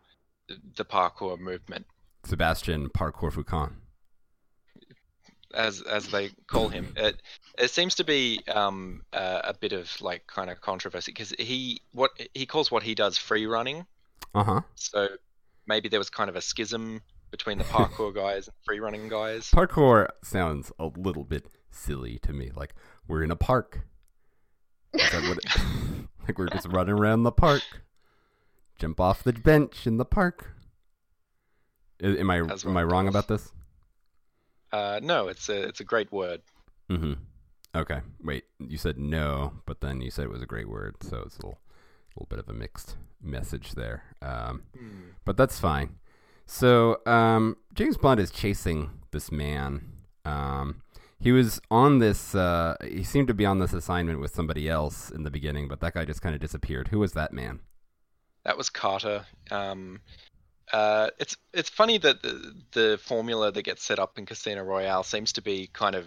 [0.75, 1.85] the parkour movement,
[2.23, 3.73] Sebastian Parkour Foucan.
[5.53, 6.93] as as they call him.
[6.97, 7.21] It
[7.57, 11.81] it seems to be um, uh, a bit of like kind of controversy because he
[11.93, 13.85] what he calls what he does free running.
[14.33, 14.61] Uh huh.
[14.75, 15.07] So
[15.65, 17.01] maybe there was kind of a schism
[17.31, 19.49] between the parkour guys and free running guys.
[19.51, 22.51] Parkour sounds a little bit silly to me.
[22.55, 22.73] Like
[23.07, 23.81] we're in a park.
[24.93, 27.61] Is that what it- like we're just running around the park.
[28.79, 30.51] Jump off the bench in the park.
[32.01, 33.51] Am I As am I wrong about this?
[34.71, 36.41] Uh, no, it's a it's a great word.
[36.89, 37.13] Mm-hmm.
[37.75, 38.01] Okay.
[38.23, 38.43] Wait.
[38.59, 41.45] You said no, but then you said it was a great word, so it's a
[41.45, 41.59] little,
[42.15, 44.03] little bit of a mixed message there.
[44.21, 44.63] Um,
[45.23, 45.95] but that's fine.
[46.45, 49.81] So um, James Bond is chasing this man.
[50.25, 50.81] Um,
[51.19, 52.35] he was on this.
[52.35, 55.79] Uh, he seemed to be on this assignment with somebody else in the beginning, but
[55.79, 56.89] that guy just kind of disappeared.
[56.89, 57.61] Who was that man?
[58.43, 59.25] That was Carter.
[59.49, 60.01] Um,
[60.71, 65.03] uh, it's it's funny that the, the formula that gets set up in Casino Royale
[65.03, 66.05] seems to be kind of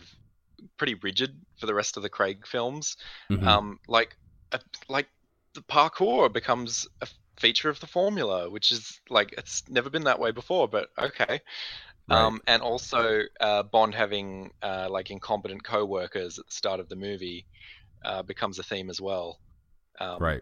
[0.76, 2.96] pretty rigid for the rest of the Craig films.
[3.30, 3.44] Mhm.
[3.46, 4.16] Um, like
[4.52, 5.08] uh, like
[5.54, 10.18] the parkour becomes a feature of the formula, which is like it's never been that
[10.18, 11.40] way before, but okay.
[12.10, 12.20] Right.
[12.24, 16.96] Um, and also uh, Bond having uh, like incompetent co-workers at the start of the
[16.96, 17.46] movie
[18.04, 19.38] uh, becomes a theme as well.
[20.00, 20.40] Um, right.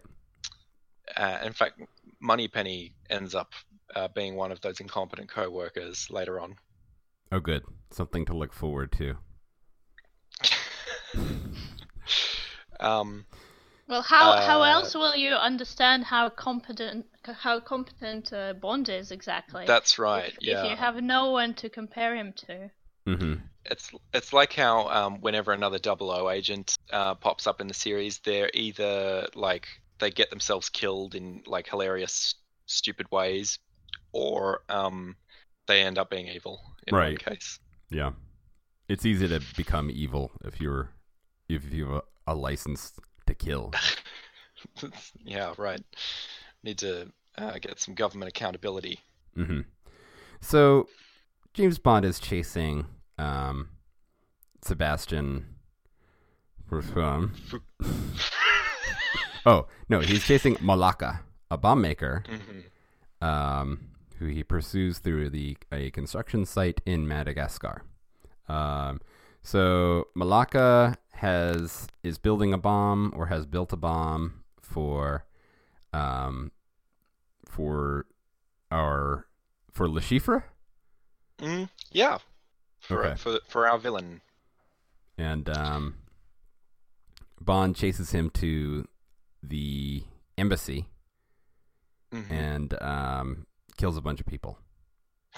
[1.15, 1.81] uh, in fact,
[2.21, 3.51] Moneypenny ends up
[3.95, 6.55] uh, being one of those incompetent co-workers later on.
[7.31, 7.63] Oh, good.
[7.91, 9.15] Something to look forward to.
[12.79, 13.25] um,
[13.87, 19.11] Well, how how Uh, else will you understand how competent how competent uh, Bond is
[19.11, 19.65] exactly?
[19.65, 20.33] that's right.
[20.37, 22.71] If, yeah, if you have no one to compare him to.
[23.07, 23.35] Mm-hmm.
[23.65, 28.19] it's it's like how um, whenever another 00 agent uh, pops up in the series,
[28.19, 29.67] they're either like
[29.99, 33.59] they get themselves killed in like hilarious, stupid ways,
[34.13, 35.15] or um,
[35.67, 37.03] they end up being evil in Right.
[37.03, 37.59] one case.
[37.89, 38.11] Yeah.
[38.87, 40.91] It's easy to become evil if you're
[41.49, 42.93] if you have a, a license
[43.27, 43.71] to kill.
[45.23, 45.81] yeah, right.
[46.63, 48.99] Need to uh, get some government accountability.
[49.35, 49.61] hmm
[50.41, 50.87] So
[51.53, 52.85] James Bond is chasing
[53.17, 53.69] um,
[54.63, 55.45] Sebastian.
[59.45, 63.79] Oh no, he's chasing Mollaka, a bomb maker, hmm um,
[64.19, 67.83] who he pursues through the a construction site in Madagascar.
[68.49, 68.99] Um,
[69.47, 75.25] so Mollaka has is building a bomb or has built a bomb for
[75.93, 76.51] um,
[77.45, 78.05] for
[78.69, 79.25] our
[79.71, 80.43] for Le Chiffre.
[81.39, 82.17] Mm, yeah.
[82.81, 83.15] For, Okay.
[83.15, 84.21] for for our villain.
[85.17, 85.95] and um,
[87.39, 88.87] Bond chases him to
[89.41, 90.03] the
[90.37, 90.87] embassy
[92.11, 92.31] Mhm.
[92.31, 94.59] and um, kills a bunch of people.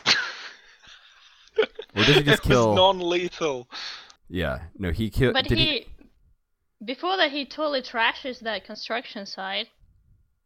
[1.95, 3.67] Or does he just it kill- non-lethal.
[4.29, 5.33] Yeah, no, he killed.
[5.33, 5.87] But did he,
[6.85, 9.67] before that, he totally trashes that construction site,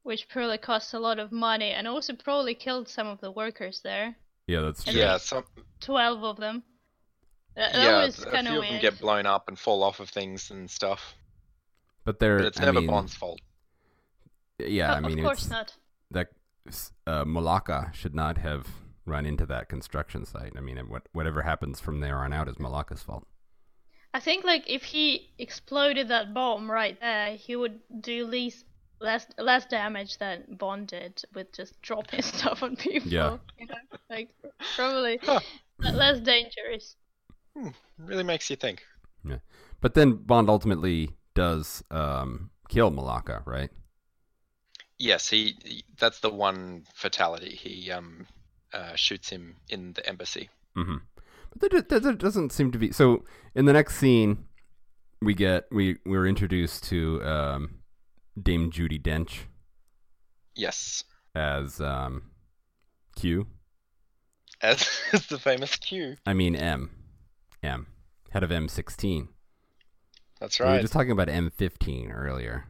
[0.04, 3.82] which probably costs a lot of money, and also probably killed some of the workers
[3.84, 4.16] there.
[4.48, 4.94] Yeah, that's true.
[4.94, 5.44] Yeah, some
[5.82, 6.64] Twelve of them.
[7.56, 10.00] That, that yeah, was a few of of them get blown up and fall off
[10.00, 11.14] of things and stuff.
[12.06, 12.38] But they're.
[12.38, 13.42] But it's I never mean, Bond's fault.
[14.60, 15.74] Yeah, Oh, I mean, of course it's not.
[16.12, 16.30] that
[17.06, 18.66] uh, Mollaka should not have
[19.06, 20.54] run into that construction site.
[20.58, 23.28] I mean, what whatever happens from there on out is Mollaka's fault.
[24.14, 28.66] I think like if he exploded that bomb right there, he would do least
[29.00, 33.10] less less damage than Bond did with just dropping stuff on people.
[33.12, 33.38] Yeah.
[33.60, 33.76] You know,
[34.10, 34.30] like
[34.76, 35.40] probably Huh.
[35.80, 36.96] less dangerous.
[37.98, 38.84] Really makes you think.
[39.28, 39.38] Yeah,
[39.82, 43.70] but then Bond ultimately does um, kill Malaka, right?
[44.98, 45.56] Yes, he.
[45.64, 47.56] he- That's the one fatality.
[47.56, 48.28] He um
[48.74, 50.50] uh, shoots him in the embassy.
[50.76, 50.98] hmm
[51.58, 52.92] But that, that, that doesn't seem to be.
[52.92, 53.24] So
[53.56, 54.46] in the next scene,
[55.22, 57.76] we get we we're introduced to um,
[58.42, 59.46] Dame Judi Dench
[60.56, 61.04] Yes,
[61.36, 62.24] as um,
[63.16, 63.48] Q.
[64.62, 66.16] as is the famous Q.
[66.26, 66.92] I mean M,
[67.64, 67.88] M,
[68.32, 69.28] head of MI6.
[70.40, 70.68] That's right.
[70.68, 72.66] We were just talking about MI5 earlier.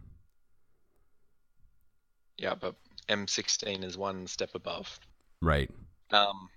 [2.37, 2.75] Yeah, but
[3.09, 4.99] MI6 is one step above.
[5.41, 5.69] Right.
[6.14, 6.49] Um,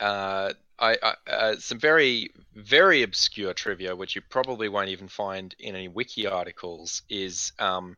[0.00, 5.54] uh, I, I uh, some very very obscure trivia, which you probably won't even find
[5.58, 7.96] in any wiki articles, is um,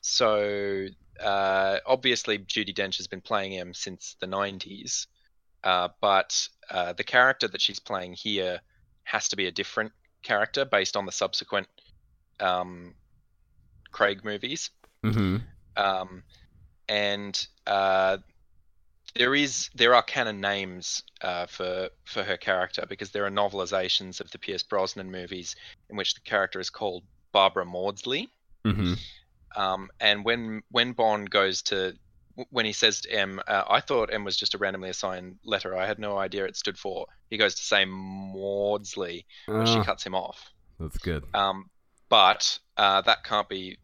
[0.00, 0.86] so
[1.22, 5.06] uh, obviously Judi Dench has been playing him since the 90s,
[5.62, 8.60] uh, but uh, the character that she's playing here
[9.04, 9.92] has to be a different
[10.22, 11.66] character based on the subsequent
[12.38, 12.94] um,
[13.90, 14.70] Craig movies.
[15.04, 15.36] Mm-hmm.
[15.76, 16.22] Um,
[16.88, 18.18] and uh,
[19.16, 24.20] there is there are canon names uh, for for her character because there are novelizations
[24.20, 25.56] of the Pierce Brosnan movies
[25.88, 27.02] in which the character is called
[27.32, 28.28] Barbara Mawdsley.
[28.64, 28.94] Mm-hmm.
[29.60, 31.94] Um, and when when Bond goes to
[32.50, 35.76] when he says to M, uh, I thought M was just a randomly assigned letter.
[35.76, 37.06] I had no idea it stood for.
[37.28, 40.50] He goes to say Maudsley, but she Ah, cuts him off.
[40.78, 41.24] that's good.
[41.34, 41.68] Um,
[42.08, 43.78] but uh, that can't be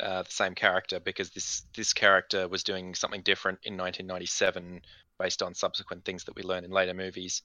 [0.00, 4.82] uh, the same character because this this character was doing something different in 1997
[5.18, 7.42] based on subsequent things that we learn in later movies.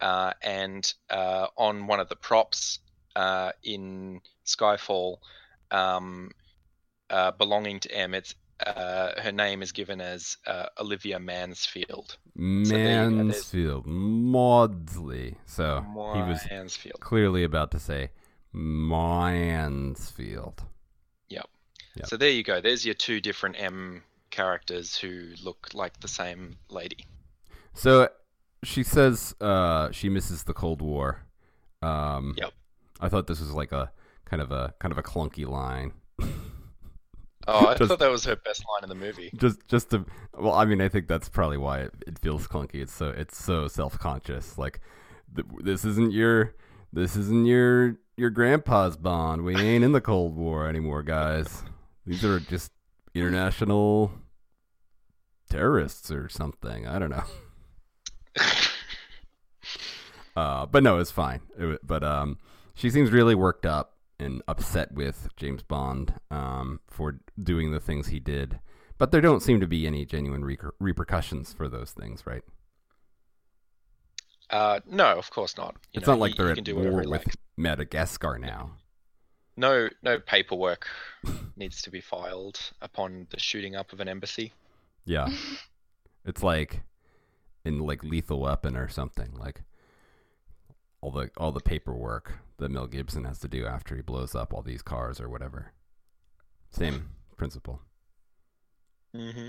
[0.00, 2.78] Uh, and uh, on one of the props
[3.16, 5.16] uh, in Skyfall,
[5.70, 6.30] um,
[7.10, 8.34] uh, belonging to M, it's
[8.66, 12.16] uh, her name is given as uh, Olivia Mansfield.
[12.36, 15.36] there you go, there's- Mansfield, Mawdsley.
[15.46, 17.00] So he was Mansfield.
[17.00, 18.10] clearly about to say
[18.52, 20.62] Mansfield.
[21.28, 21.48] Yep.
[22.04, 22.60] So there you go.
[22.60, 27.06] There's your two different M characters who look like the same lady.
[27.74, 28.08] So
[28.64, 31.20] she says uh, she misses the Cold War.
[31.82, 32.52] Um, Yep.
[33.00, 33.90] I thought this was like a
[34.24, 35.92] kind of a kind of a clunky line.
[37.48, 39.30] Oh, I Just- thought that was her best line in the movie.
[39.36, 40.04] just just to
[40.38, 42.76] well, I mean, I think that's probably why it, it feels clunky.
[42.76, 44.56] It's so it's so self conscious.
[44.56, 44.80] Like
[45.34, 46.54] th- this isn't your
[46.92, 49.42] this isn't your your grandpa's bond.
[49.42, 51.64] We ain't in the Cold War anymore, guys.
[52.06, 52.72] These are just
[53.14, 54.12] international
[55.50, 56.86] terrorists or something.
[56.86, 57.24] I don't know.
[60.34, 61.42] Uh, but no, it's fine.
[61.58, 62.38] It, but um,
[62.74, 68.06] she seems really worked up and upset with James Bond um, for doing the things
[68.08, 68.58] he did.
[68.96, 72.42] But there don't seem to be any genuine reper- repercussions for those things, right?
[74.48, 75.76] Uh, no, of course not.
[75.92, 77.36] You it's know, not like he- they're he at war with.
[77.58, 78.72] Madagascar now.
[79.56, 80.86] No, no paperwork
[81.56, 84.52] needs to be filed upon the shooting up of an embassy.
[85.04, 85.30] Yeah,
[86.24, 86.82] it's like
[87.64, 89.32] in like Lethal Weapon or something.
[89.34, 89.62] Like
[91.02, 94.54] all the all the paperwork that Mel Gibson has to do after he blows up
[94.54, 95.72] all these cars or whatever.
[96.70, 97.80] Same principle.
[99.14, 99.48] hmm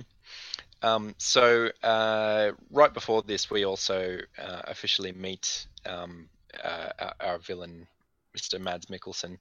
[0.81, 6.29] Um, so uh, right before this, we also uh, officially meet um,
[6.63, 7.87] uh, our, our villain,
[8.35, 8.59] Mr.
[8.59, 9.37] Mads Mikkelsen.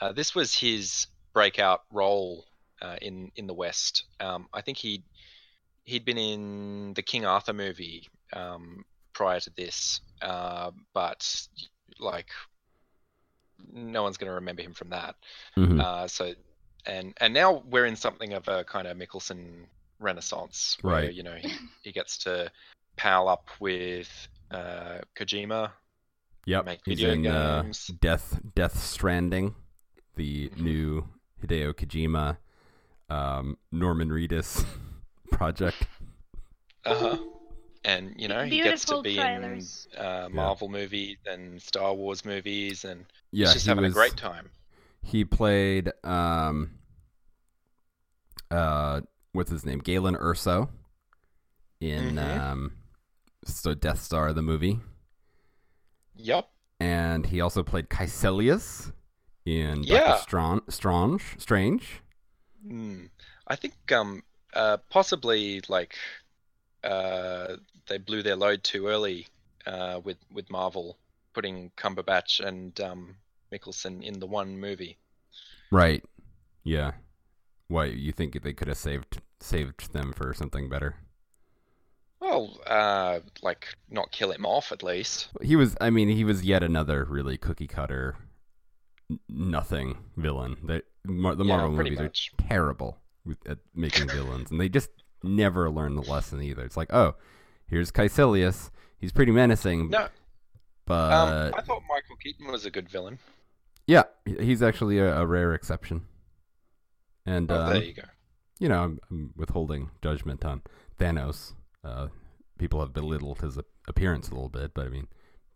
[0.00, 2.44] Uh, this was his breakout role
[2.80, 4.04] uh, in in the West.
[4.20, 5.04] Um, I think he
[5.84, 11.46] he'd been in the King Arthur movie um, prior to this, uh, but
[11.98, 12.28] like
[13.72, 15.14] no one's going to remember him from that.
[15.56, 15.80] Mhm.
[15.80, 16.34] Uh, so,
[16.86, 19.66] and and now we're in something of a kind of Mikkelsen
[20.00, 21.14] renaissance, where Right.
[21.14, 22.50] you know he, he gets to
[22.96, 24.08] pal up with
[24.50, 25.70] uh, Kojima.
[26.44, 27.86] Yep, make he's video in uh, games.
[28.00, 29.54] Death Death Stranding,
[30.16, 31.08] the new
[31.42, 32.36] Hideo Kojima,
[33.08, 34.64] um, Norman Reedus
[35.30, 35.86] project.
[36.84, 37.18] Uh huh.
[37.84, 39.88] And you know he gets to be trailers.
[39.96, 43.92] in uh, Marvel movies and Star Wars movies, and Yeah, he's just he having was,
[43.92, 44.50] a great time.
[45.02, 46.70] He played um,
[48.50, 49.00] uh,
[49.32, 49.80] what's his name?
[49.80, 50.68] Galen Erso
[51.80, 52.38] in Mhm.
[52.40, 52.72] um,
[53.44, 54.78] so Death Star the movie,
[56.14, 56.48] Yep.
[56.80, 58.92] and he also played Kaecilius
[59.44, 60.18] in Yeah.
[60.18, 61.22] Stron- Strange.
[61.38, 62.00] Strange.
[62.66, 63.06] Hmm.
[63.46, 64.22] I think um
[64.54, 65.96] uh possibly like
[66.84, 67.56] uh
[67.88, 69.26] they blew their load too early
[69.66, 70.98] uh with with Marvel
[71.34, 73.16] putting Cumberbatch and um
[73.52, 74.98] Mikkelsen in the one movie.
[75.70, 76.04] Right.
[76.64, 76.92] Yeah.
[77.68, 80.96] Why you think they could have saved saved them for something better?
[82.20, 85.28] Well, uh like not kill him off at least.
[85.42, 85.76] He was.
[85.80, 88.16] I mean, he was yet another really cookie cutter,
[89.28, 90.56] nothing villain.
[90.64, 92.30] That Mar- the Yeah, Marvel movies much.
[92.38, 94.90] are terrible with, at making villains, and they just
[95.22, 96.62] never learn the lesson either.
[96.64, 97.14] It's like, oh,
[97.66, 98.70] here's Kaecilius.
[98.98, 100.08] He's pretty menacing, No,
[100.86, 103.18] but um I thought Michael Keaton was a good villain.
[103.86, 106.02] yeah, he's actually a, a rare exception.
[107.26, 108.02] And Oh, um, there you go.
[108.60, 110.62] you know, I'm, I'm withholding judgment on
[110.98, 111.52] Thanos.
[111.84, 112.08] Uh,
[112.58, 113.58] people have belittled his
[113.88, 115.08] appearance a little bit, but I mean,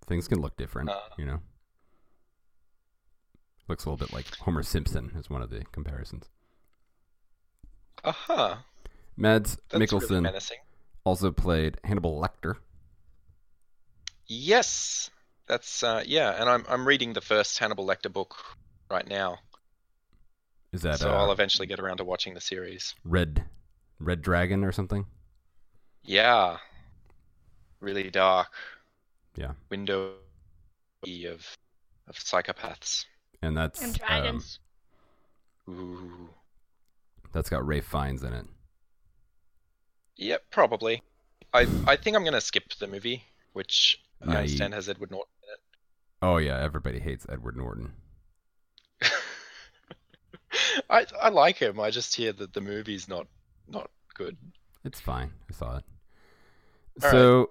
[0.07, 0.91] things can look different.
[0.91, 1.01] Uh.
[1.19, 1.41] you know,
[3.69, 6.29] looks a little bit like Homer Simpson is one of the comparisons.
[8.05, 8.57] Uh-huh.
[9.17, 10.59] Mads That's Mikkelsen menacing.
[11.05, 12.57] also played Hannibal Lecter.
[14.27, 15.11] Yes.
[15.47, 18.37] That's uh yeah, and I'm I'm reading the first Hannibal Lecter book
[18.91, 19.39] right now.
[20.73, 22.95] Is that so uh, I'll eventually get around to watching the series.
[23.05, 23.45] Red
[24.01, 25.07] Red Dragon or something?
[26.03, 26.59] Yeah,
[27.81, 28.53] really dark.
[29.37, 29.53] Yeah.
[29.71, 30.15] Window
[31.05, 31.57] of
[32.09, 33.05] of psychopaths.
[33.43, 34.59] And that's And um, dragons.
[35.69, 36.31] Ooh.
[37.33, 38.47] that's got Ralph Fiennes in it.
[40.17, 41.03] Yep, probably.
[41.53, 45.11] I I think I'm gonna skip the movie, which Yeah, I you- understand has Edward
[45.11, 45.61] Norton in it.
[46.23, 47.93] Oh yeah, everybody hates Edward Norton.
[50.89, 51.79] I I like him.
[51.81, 53.27] I just hear that the movie's not
[53.69, 54.37] not good.
[54.85, 55.33] It's fine.
[55.51, 55.85] I saw it.
[57.05, 57.51] All so,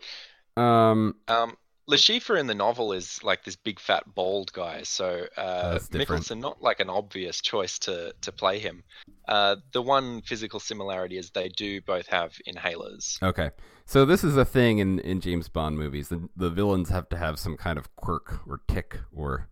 [0.57, 1.55] um, Um,
[1.87, 6.23] Le Chiffre in the novel is like this big fat bald guy, so uh, different.
[6.23, 8.83] Mikkelsen not like an obvious choice to to play him.
[9.27, 13.21] Uh, the one physical similarity is they do both have inhalers.
[13.21, 13.51] okay.
[13.87, 16.09] So this is a thing in, in James Bond movies.
[16.09, 19.49] The the villains have to have some kind of quirk or tick or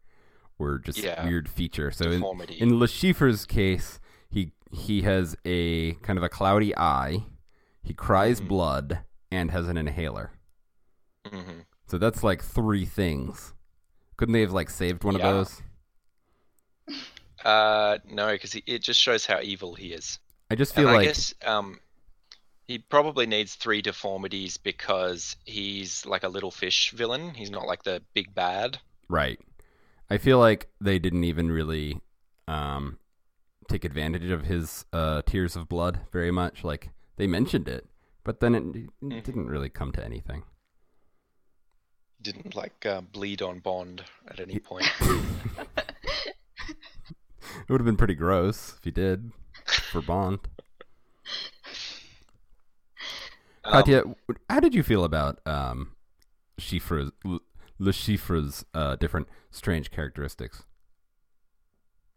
[0.58, 1.24] or just Yeah.
[1.26, 1.92] weird feature.
[1.92, 2.56] So in, Deformity.
[2.60, 7.26] in Le Chiffre's case, he he has a kind of a cloudy eye.
[7.84, 8.48] He cries Mhm.
[8.48, 9.00] blood
[9.32, 10.32] and has an inhaler.
[11.32, 11.60] hmm
[11.94, 13.54] So that's like three things.
[14.18, 15.28] Couldn't they have like saved one Yeah.
[15.28, 15.62] of those?
[17.44, 20.18] Uh, no, because it just shows how evil he is.
[20.50, 21.80] I just feel and I like guess um,
[22.68, 27.34] he probably needs three deformities because he's like a little fish villain.
[27.34, 28.80] He's not like the big bad.
[29.10, 29.40] Right.
[30.10, 32.02] I feel like they didn't even really
[32.48, 33.00] um,
[33.70, 36.64] take advantage of his uh, tears of blood very much.
[36.64, 37.88] Like they mentioned it,
[38.24, 39.24] but then it, it Mhm.
[39.24, 40.44] didn't really come to anything.
[42.24, 44.90] Didn't like uh, bleed on Bond at any point.
[47.62, 49.32] It would have been pretty gross if he did
[49.92, 50.40] for Bond.
[53.64, 54.04] Um, Katya,
[54.50, 55.92] how did you feel about um,
[56.60, 57.12] Chiffre's,
[57.80, 60.64] Le Chiffre's uh, different strange characteristics?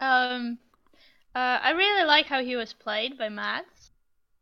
[0.00, 0.58] Um,
[1.34, 3.92] uh, I really like how he was played by Mads.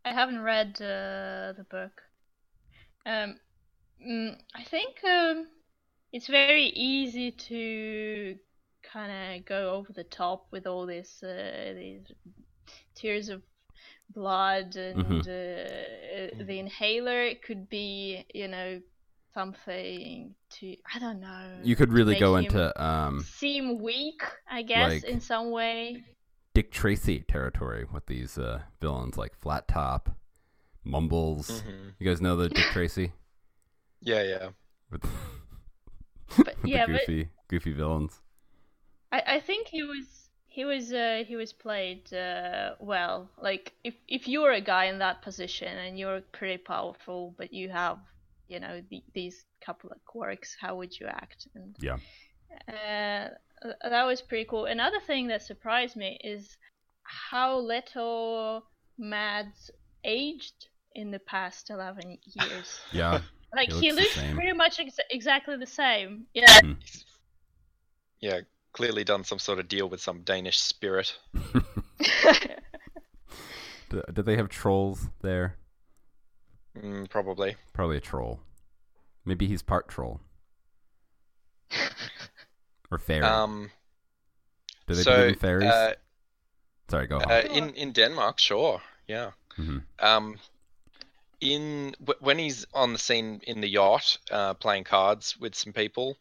[0.04, 2.02] I haven't read uh, the book.
[3.04, 3.36] Um,
[4.06, 5.48] mm, I think um,
[6.14, 8.36] it's very easy to
[8.92, 12.06] kind of go over the top with all this uh, these
[12.94, 13.42] tears of
[14.14, 15.20] blood and Mhm.
[15.20, 17.20] uh, the inhaler.
[17.32, 18.80] It could be, you know,
[19.32, 21.58] something to I don't know.
[21.64, 26.04] You could really go into um, seem weak, I guess, like- in some way.
[26.54, 30.16] Dick Tracy territory with these uh, villains like Flat Top,
[30.84, 31.50] Mumbles.
[31.50, 31.94] mhm.
[31.98, 33.12] You guys know the Dick Tracy?
[34.00, 34.50] Yeah, yeah.
[36.44, 38.22] But yeah, but goofy, goofy villains.
[39.12, 40.06] I, I think he was
[40.46, 43.30] he was uh, he was played uh, well.
[43.38, 47.68] Like if if you're a guy in that position and you're pretty powerful, but you
[47.70, 47.98] have
[48.48, 51.48] you know the, these couple of quirks, how would you act?
[51.54, 51.98] And Yeah.
[52.68, 53.28] uh,
[53.90, 54.66] that was pretty cool.
[54.66, 56.56] Another thing that surprised me is
[57.02, 58.64] how little
[58.98, 59.70] Mads
[60.04, 62.80] aged in the past eleven years.
[62.92, 63.20] Yeah.
[63.54, 66.26] Like He he looks the looks pretty much ex- exactly the same.
[66.34, 66.60] Yeah.
[66.62, 67.04] He's-
[68.20, 68.40] yeah,
[68.72, 71.14] clearly done some sort of deal with some Danish spirit.
[73.90, 75.56] D- Did they have trolls there?
[76.76, 77.56] Mm, probably.
[77.72, 78.40] Probably a troll.
[79.24, 80.20] Maybe he's part troll.
[82.90, 83.24] Or fairy.
[83.24, 83.70] Um,
[84.86, 85.70] Do they so, believe in fairies?
[85.70, 85.94] uh,
[86.88, 87.30] Sorry, go on.
[87.30, 89.30] uh, in in Denmark, sure, yeah.
[89.56, 90.38] hmm Um,
[91.40, 96.16] in when he's on the scene in the yacht, uh, playing cards with some people,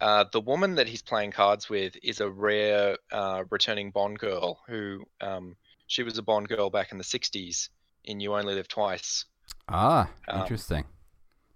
[0.00, 4.60] uh, the woman that he's playing cards with is a rare uh, returning Bond girl
[4.66, 7.68] who um, she was a Bond girl back in the '60s
[8.04, 9.24] in You Only Live Twice.
[9.68, 10.84] Ah, um, interesting.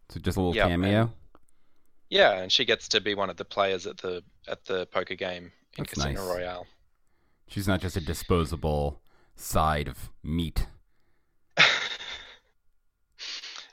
[0.09, 1.13] So just a little yeah, cameo.
[2.09, 5.15] Yeah, and she gets to be one of the players at the at the poker
[5.15, 6.29] game in That's Casino nice.
[6.29, 6.67] Royale.
[7.47, 9.01] She's not just a disposable
[9.37, 10.67] side of meat.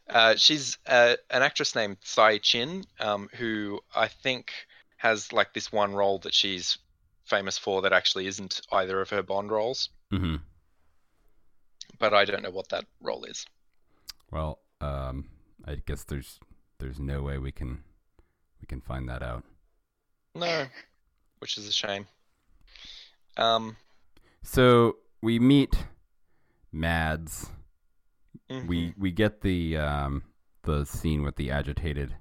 [0.10, 4.52] Uh, she's uh, an actress named Tsai Chin, um, who I think
[4.98, 6.78] has like this one role that she's
[7.26, 10.38] famous for that actually isn't either of her Bond roles, hmm
[12.00, 13.46] but I don't know what that role is.
[14.32, 15.30] Well, um,
[15.66, 16.40] I guess there's
[16.80, 17.84] there's no way we can
[18.62, 19.44] we can find that out.
[20.36, 20.68] No,
[21.40, 22.08] which is a shame.
[23.36, 23.76] Um,
[24.44, 25.76] So we meet
[26.72, 27.50] Mads.
[28.50, 28.68] Mhm.
[28.68, 30.24] We we get the um,
[30.64, 32.16] the scene with the agitated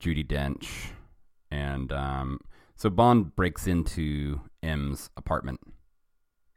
[0.00, 0.92] Judi Dench,
[1.50, 2.40] and um,
[2.76, 5.60] so Bond breaks into M's apartment,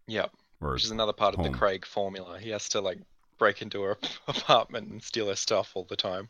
[0.07, 0.31] Yep,
[0.61, 2.39] or which is another part of the Craig formula.
[2.39, 2.99] He has to like
[3.39, 6.29] break into her apartment and steal her stuff all the time.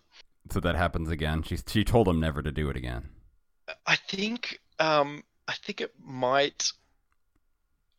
[0.49, 1.43] so that happens again.
[1.43, 3.09] She she told him never to do it again.
[3.86, 6.72] I think um I think it might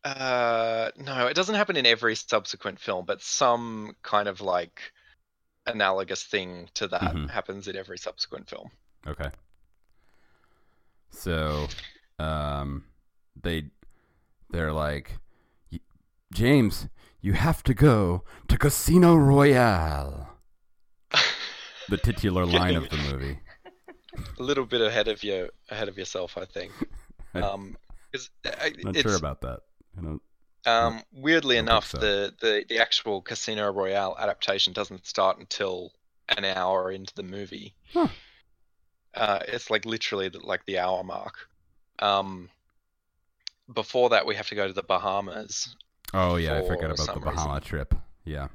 [0.05, 4.93] Uh, no, it doesn't happen in every subsequent film, but some kind of like
[5.67, 7.31] analogous thing to that Mhm.
[7.31, 8.71] happens in every subsequent film.
[9.07, 9.31] Okay.
[11.11, 11.69] So,
[12.19, 12.85] um,
[13.41, 13.71] they
[14.51, 15.19] they're like,
[16.33, 16.89] James,
[17.21, 20.31] you have to go to Casino Royale.
[21.89, 23.39] The titular line of the movie.
[24.39, 26.73] a little bit ahead of you, ahead of yourself, I think.
[27.35, 27.77] Um,
[28.13, 29.61] 'cause I- Not sure about that.
[29.99, 30.23] I don't.
[30.67, 31.99] um, weirdly don't enough, so.
[31.99, 35.93] the, the the actual Casino Royale adaptation doesn't start until
[36.29, 37.75] an hour into the movie.
[37.93, 38.09] Huh.
[39.15, 41.49] Uh, it's like literally the, like the hour mark.
[42.01, 42.51] Um,
[43.73, 45.77] before that, we have to go to the Bahamas,
[46.15, 47.93] Oh yeah, I forgot about the Bahama trip.
[48.25, 48.49] Yeah.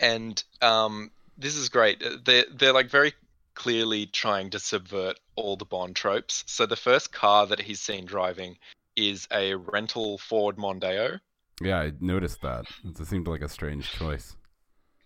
[0.00, 2.02] and um, this is great.
[2.24, 3.14] They're they're like very
[3.54, 6.42] clearly trying to subvert all the Bond tropes.
[6.46, 8.58] So the first car that he's seen driving
[8.96, 11.20] is a rental Ford Mondeo,
[11.60, 12.64] Yeah, I noticed that.
[12.84, 14.36] It seemed like a strange choice.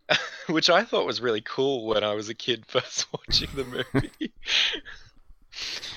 [0.49, 4.33] which I thought was really cool when I was a kid first watching the movie.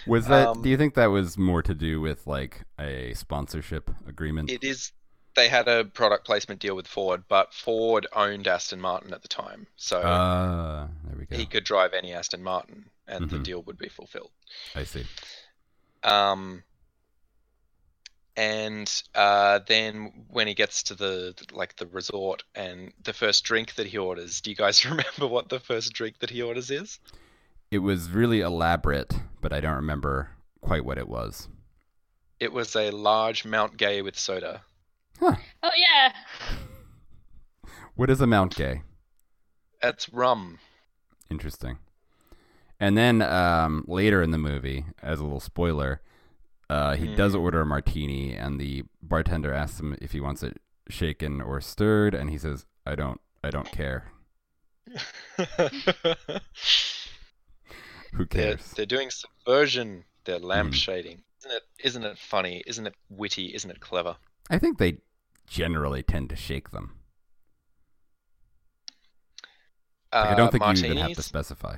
[0.07, 0.49] Was that?
[0.49, 4.49] Um, do you think that was more to do with like a sponsorship agreement?
[4.51, 4.91] it is.
[5.35, 9.27] They had a product placement deal with Ford, but Ford owned Aston Martin at the
[9.27, 11.35] time, so Ah, there we go.
[11.37, 13.43] he could drive any Aston Martin, and the Mhm.
[13.43, 14.31] deal would be fulfilled.
[14.75, 15.05] I see.
[16.03, 16.63] Um,
[18.35, 23.75] and uh, then when he gets to the like the resort and the first drink
[23.75, 26.99] that he orders, do you guys remember what the first drink that he orders is?
[27.71, 30.29] It was really elaborate, but I don't remember
[30.61, 31.47] quite what it was.
[32.39, 34.61] It was a large Mount Gay with soda.
[35.19, 35.35] Huh.
[35.61, 36.13] Oh yeah.
[37.95, 38.81] What is a Mount Gay?
[39.83, 40.59] it's rum.
[41.29, 41.77] Interesting.
[42.79, 46.01] And then um, later in the movie, as a little spoiler,
[46.73, 47.39] uh, he does Hmm.
[47.45, 50.55] order a martini, and the bartender asks him if he wants it
[50.89, 54.11] shaken or stirred, and he says, "I don't, I don't care.
[58.13, 60.03] Who they're, cares?" they're doing subversion.
[60.25, 60.45] They're Hmm.
[60.45, 61.19] lampshading.
[61.39, 61.63] Isn't it?
[61.83, 62.63] Isn't it funny?
[62.65, 63.53] Isn't it witty?
[63.53, 64.15] Isn't it clever?
[64.49, 64.97] I think they
[65.47, 66.99] generally tend to shake them.
[70.13, 71.77] Like, I Uh, don't think you even have to specify.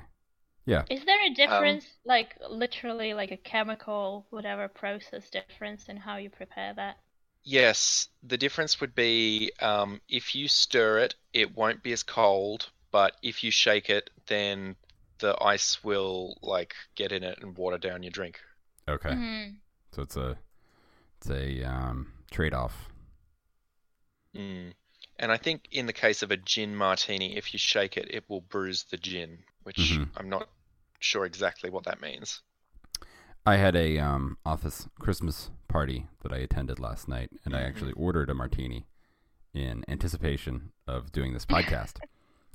[0.66, 0.84] Yeah.
[0.90, 6.30] Is there a difference, like literally, like a chemical, whatever process difference in how you
[6.30, 6.98] prepare that?
[7.44, 12.70] Yes, the difference would be um, if you stir it, it won't be as cold,
[12.92, 14.76] but if you shake it, then
[15.20, 18.42] the ice will like get in it and water down your drink.
[18.88, 19.14] Okay.
[19.14, 19.60] Mhm.
[19.92, 20.38] So it's a,
[21.18, 22.90] it's a um, trade-off.
[24.36, 24.74] Mm.
[25.18, 28.30] And I think in the case of a gin martini, if you shake it, it
[28.30, 30.10] will bruise the gin, which Mhm.
[30.18, 30.50] I'm not
[31.06, 32.42] sure exactly what that means.
[33.46, 37.68] I had a um, office Christmas party that I attended last night, and I Mhm.
[37.68, 38.88] actually ordered a martini
[39.54, 42.00] in anticipation of doing this podcast.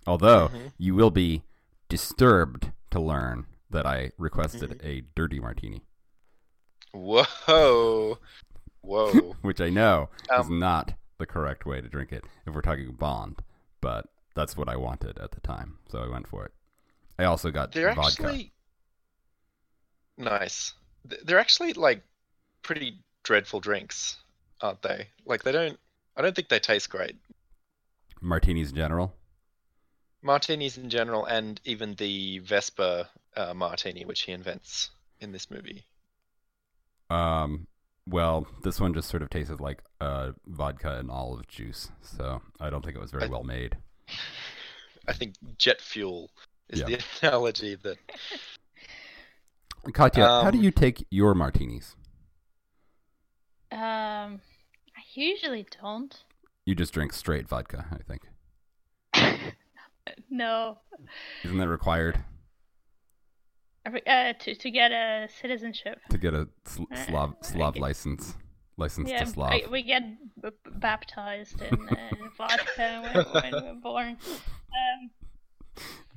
[0.07, 0.72] Although Mhm.
[0.78, 1.44] you will be
[1.88, 4.86] disturbed to learn that I requested Mm-hmm.
[4.86, 5.84] a dirty martini,
[6.92, 8.18] Whoa,
[8.80, 9.36] whoa!
[9.42, 12.92] which I know is Um, not the correct way to drink it if we're talking
[12.94, 13.42] Bond,
[13.80, 16.53] but that's what I wanted at the time, so I went for it.
[17.21, 18.25] I also got They're vodka.
[18.25, 18.53] actually
[20.16, 20.73] nice.
[21.05, 22.03] They're actually like
[22.62, 24.16] pretty dreadful drinks,
[24.62, 25.09] aren't they?
[25.27, 25.79] Like they don't.
[26.16, 27.16] I don't think they taste great.
[28.23, 29.12] Martinis in general.
[30.23, 33.07] Martinis in general, and even the Vesper
[33.37, 34.91] uh, martini, which he invents
[35.21, 35.85] in this movie.
[37.11, 37.66] Um,
[38.07, 42.71] well, this one just sort of tasted like uh, vodka and olive juice, so I
[42.71, 43.77] don't think it was very I- well made.
[45.09, 46.31] I think jet fuel
[46.71, 46.87] is Yeah.
[46.87, 47.99] the analogy that.
[49.93, 51.97] Katya, how do Um, you take your martinis?
[53.73, 54.41] Um,
[54.97, 56.14] I usually don't.
[56.66, 58.23] You just drink straight vodka, I think.
[60.31, 60.79] no.
[61.45, 62.23] Isn't that required
[63.87, 65.99] Uh, to to get a citizenship.
[66.11, 67.81] to get a sl- Slav Uh, Slav okay.
[67.81, 68.37] license?
[68.77, 69.53] License Yeah, to Slav.
[69.53, 70.03] I- we get
[70.43, 74.18] b- b- baptized in, uh, vodka when, when we're born.
[74.79, 75.11] Um,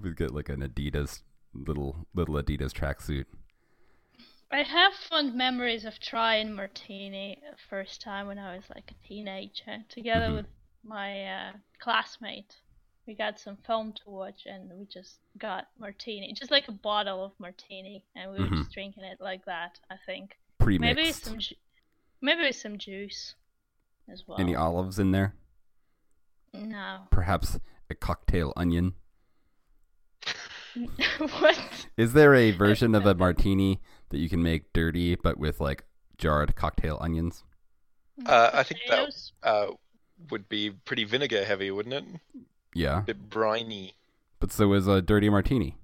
[0.01, 1.21] We get like an Adidas
[1.53, 3.25] little little Adidas tracksuit.
[4.51, 9.07] I have fond memories of trying martini the first time when I was like a
[9.07, 10.35] teenager, together Mhm.
[10.35, 10.45] with
[10.83, 12.55] my uh, classmate.
[13.07, 17.23] We got some film to watch, and we just got martini, just like a bottle
[17.25, 18.57] of martini, and we were Mhm.
[18.59, 19.79] just drinking it like that.
[19.89, 20.95] I think Pre-mixed.
[20.95, 21.55] maybe some, ju-
[22.21, 23.35] maybe some juice
[24.07, 24.39] as well.
[24.39, 25.35] Any olives in there?
[26.53, 27.07] No.
[27.09, 28.93] Perhaps a cocktail onion.
[31.17, 31.85] what?
[31.97, 35.83] Is there a version of a martini that you can make dirty but with like
[36.17, 37.43] jarred cocktail onions?
[38.25, 39.09] Uh, I think that
[39.43, 39.67] uh,
[40.29, 42.05] would be pretty vinegar heavy, wouldn't it?
[42.75, 43.93] Yeah, A bit briny.
[44.39, 45.77] but so is a dirty martini.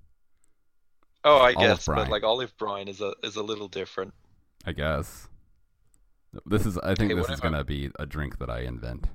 [1.24, 1.98] Oh, I Olive guess, brine.
[2.06, 4.14] but like olive brine is a is a little different.
[4.66, 5.28] I guess.
[6.46, 6.78] This is.
[6.80, 9.08] I think Okay, this is gonna be a drink that I invent.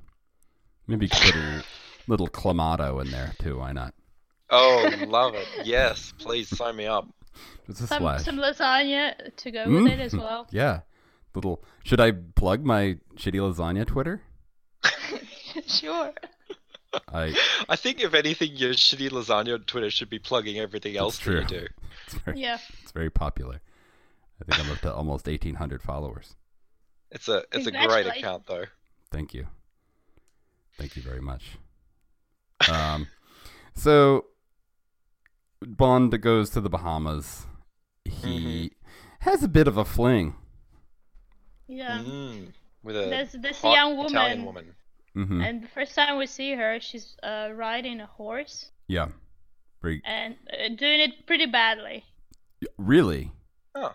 [0.86, 1.64] Maybe put a
[2.06, 3.58] little clamato in there too.
[3.58, 3.94] Why not?
[4.50, 5.46] Oh, love it.
[5.64, 7.08] Yes, please sign me up.
[7.66, 8.24] Just a Some splash.
[8.24, 10.18] some lasagna to go with it as Mm.
[10.20, 10.46] well.
[10.50, 10.80] Yeah.
[11.34, 11.64] Little.
[11.82, 14.22] Should I plug my shitty lasagna Twitter?
[15.66, 16.12] sure.
[17.12, 17.34] I.
[17.68, 21.40] I think if anything, your shitty lasagna on Twitter should be plugging everything else true.
[21.40, 21.66] that you do.
[22.06, 22.58] It's very, Yeah.
[22.82, 23.60] it's very popular.
[24.40, 26.36] I think I'm up to almost 1,800 followers.
[27.10, 28.64] It's a it's a great account though.
[29.10, 29.46] Thank you.
[30.76, 31.44] Thank you very much.
[32.70, 33.06] Um,
[33.76, 34.26] so
[35.66, 37.46] Bond goes to the Bahamas.
[38.04, 38.72] He
[39.20, 40.34] has a bit of a fling.
[41.66, 42.02] Yeah.
[42.04, 42.52] Mm,
[42.82, 44.74] with a There's this hot young woman, Italian woman.
[45.14, 49.08] hmm and the first time we see her, she's uh, riding a horse Yeah.
[49.82, 52.04] Very and uh, doing it pretty badly.
[52.78, 53.32] really.
[53.74, 53.94] Oh.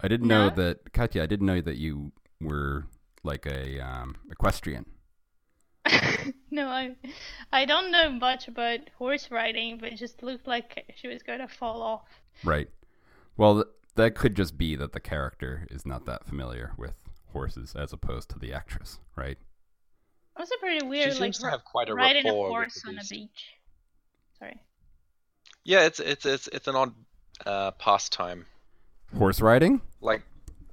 [0.00, 1.22] I didn't know that Katya.
[1.22, 2.84] I didn't know that you were
[3.24, 4.84] like a um, equestrian.
[6.56, 6.96] no, I,
[7.52, 11.38] I don't know much about horse riding, but it just looked like she was going
[11.38, 12.08] to fall off.
[12.42, 12.68] Right.
[13.36, 16.94] Well, th- that could just be that the character is not that familiar with
[17.32, 19.38] horses as opposed to the actress, right?
[20.36, 21.14] Also pretty weird.
[21.14, 22.98] She weird, seems like to have quite a riding a rapport with horse the on
[22.98, 23.44] a beach.
[24.38, 24.60] Sorry.
[25.64, 26.94] Yeah, it's it's it's it's an odd
[27.46, 28.46] uh, pastime.
[29.16, 30.22] Horse riding Like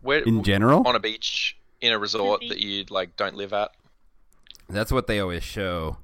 [0.02, 0.86] where in general.
[0.88, 2.50] on a beach in a resort beach.
[2.50, 3.72] that you like don't live at.
[4.70, 5.98] That's what they always show.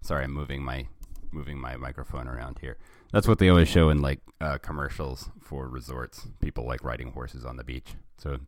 [0.00, 0.86] Sorry, I'm moving my
[1.30, 2.78] moving my microphone around here.
[3.12, 6.26] That's what they always show in like uh, commercials for resorts.
[6.40, 7.94] People like riding horses on the beach.
[8.18, 8.38] So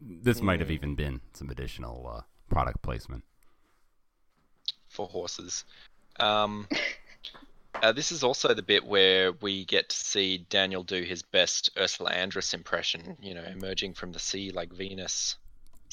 [0.00, 0.72] this might have Mm.
[0.74, 3.24] even been some additional uh, product placement.
[4.88, 5.64] for horses.
[6.18, 6.66] Um,
[7.82, 11.70] uh, this is also the bit where we get to see Daniel do his best
[11.78, 15.36] Ursula Andress impression, you know, emerging from the sea like Venus,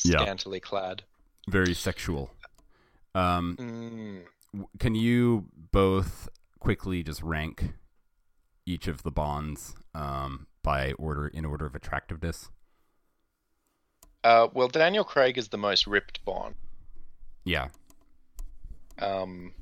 [0.04, 0.22] Yeah.
[0.22, 1.04] scantily clad.
[1.48, 2.32] Very sexual.
[3.18, 4.68] Um, Mm.
[4.80, 7.74] can you both quickly just rank
[8.66, 12.50] each of the bonds um, by order in order of attractiveness?
[14.24, 16.56] Uh, well, Daniel Craig is the most ripped Bond.
[17.44, 17.70] Yeah.
[19.00, 19.54] Um,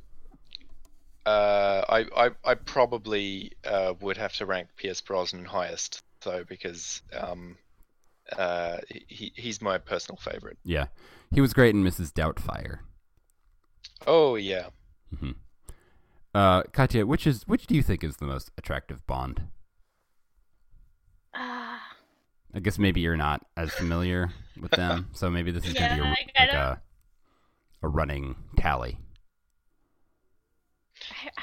[1.26, 7.02] uh, I, I, I probably uh, would have to rank Pierce Brosnan highest, though, because
[7.14, 7.58] um,
[8.38, 10.58] uh, he, he's my personal favorite.
[10.64, 10.88] Yeah.
[11.32, 12.12] He was great in Mrs.
[12.12, 12.80] Doubtfire.
[14.08, 14.68] Oh, yeah.
[15.20, 15.32] hmm
[16.34, 19.44] Uh, Katya, which is which do you think is the most attractive Bond?
[21.34, 21.82] Ah,
[22.54, 24.30] I guess maybe you're not as familiar
[24.62, 26.82] with them, so maybe this is gonna be a, Yeah, I- I like a
[27.84, 28.98] a running tally.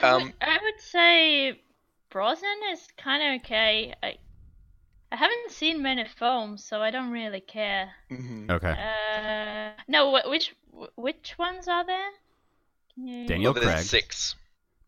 [0.01, 1.61] I, I, Um, would, I would say
[2.11, 3.95] Brosnan is kind of okay.
[4.03, 4.17] I,
[5.13, 7.91] I haven't seen many films, so I don't really care.
[8.11, 8.51] Mhm.
[8.51, 8.71] Okay.
[8.73, 12.11] Uh, no, wh- which wh- which ones are there?
[12.95, 13.85] Can you- Daniel Well, Craig.
[13.85, 14.37] six.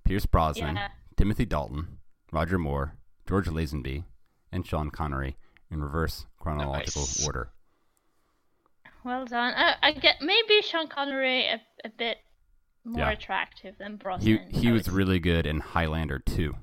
[0.05, 0.89] Pierce Brosnan, Yeah.
[1.17, 1.99] Timothy Dalton,
[2.33, 2.97] Roger Moore,
[3.27, 4.05] George Lazenby,
[4.53, 5.37] and Sean Connery
[5.71, 7.25] in reverse chronological Nice.
[7.27, 7.51] order.
[9.03, 9.55] Well done.
[9.55, 12.19] I, I get maybe Sean Connery a, a bit
[12.85, 13.11] more Yeah.
[13.11, 14.51] attractive than He Brosnan.
[14.51, 16.57] he I was really good in Highlander too.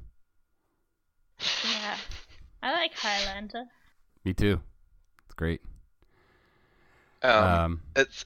[1.63, 1.97] Yeah,
[2.61, 3.65] I like Highlander.
[4.23, 4.61] Me too.
[5.25, 5.61] It's great.
[7.23, 8.25] Um, Um, it's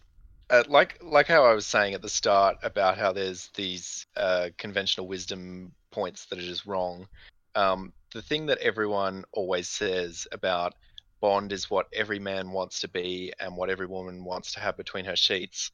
[0.49, 4.49] uh, like like how I was saying at the start about how there's these uh,
[4.57, 7.07] conventional wisdom points that are just wrong.
[7.55, 10.73] Um, the thing that everyone always says about
[11.21, 14.77] Bond is what every man wants to be and what every woman wants to have
[14.77, 15.71] between her sheets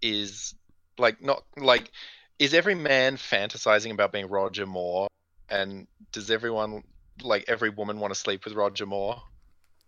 [0.00, 0.54] is
[0.98, 1.90] like not like
[2.38, 5.08] is every man fantasizing about being Roger Moore
[5.48, 6.82] and does everyone
[7.22, 9.22] like every woman want to sleep with Roger Moore?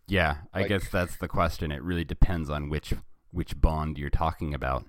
[0.07, 1.73] yeah, I like- guess that's the question.
[1.73, 2.93] It really depends on which
[3.35, 4.85] which Bond you're talking about.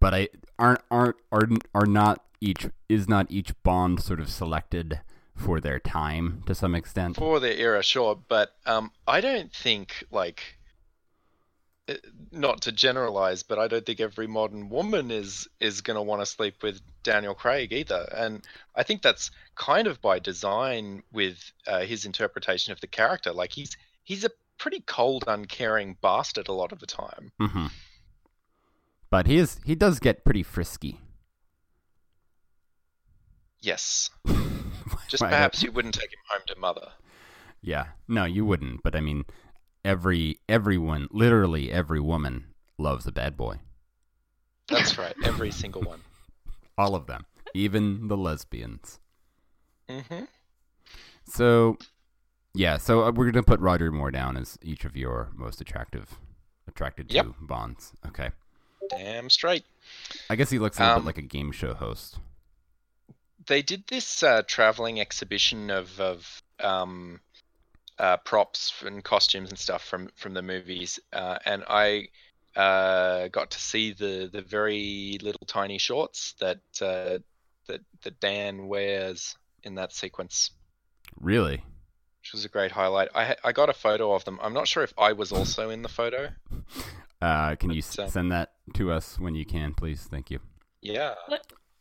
[0.00, 0.28] But I
[0.58, 5.00] aren't aren't are are not each is not each Bond sort of selected
[5.34, 7.16] for their time to some extent.
[7.16, 10.58] for their era, sure, but um, I don't think like
[11.88, 11.94] uh,
[12.32, 16.20] not to generalize, but I don't think every modern woman is is going to want
[16.20, 18.44] to sleep with Daniel Craig either, and
[18.74, 23.32] I think that's kind of by design with uh, his interpretation of the character.
[23.32, 27.32] Like he's he's a pretty cold, uncaring bastard a lot of the time.
[27.40, 27.68] hmm
[29.10, 31.00] But he is he does get pretty frisky.
[33.60, 34.10] Yes,
[35.08, 35.28] just Right.
[35.28, 36.92] perhaps you wouldn't take him home to mother.
[37.62, 37.88] Yeah.
[38.08, 38.82] No, you wouldn't.
[38.82, 39.24] But I mean,
[39.84, 43.60] every everyone, literally every woman, loves a bad boy.
[44.68, 46.04] That's right, every single one.
[46.78, 49.00] All of them, even the lesbians.
[49.88, 50.24] hmm
[51.24, 51.78] So,
[52.58, 52.76] yeah.
[52.76, 56.18] So uh, we're gonna put Roger Moore down as each of your most attractive,
[56.66, 57.92] attracted to bonds.
[58.06, 58.30] Okay.
[58.90, 59.64] Damn straight.
[60.28, 62.18] I guess he looks a little Um, bit like a game show host.
[63.46, 67.20] They did this uh, traveling exhibition of of um,
[67.98, 72.08] uh, props and costumes and stuff from from the movies, uh, and I
[72.56, 77.18] uh, got to see the the very little tiny shorts that uh,
[77.68, 80.50] that that Dan wears in that sequence.
[81.20, 81.62] Really?
[82.28, 83.08] Which was a great highlight.
[83.14, 84.38] I I got a photo of them.
[84.42, 86.28] I'm not sure if I was also in the photo.
[87.20, 90.02] Uh, can you s- uh, send that to us when you can, please?
[90.08, 90.38] Thank you.
[90.82, 91.14] Yeah.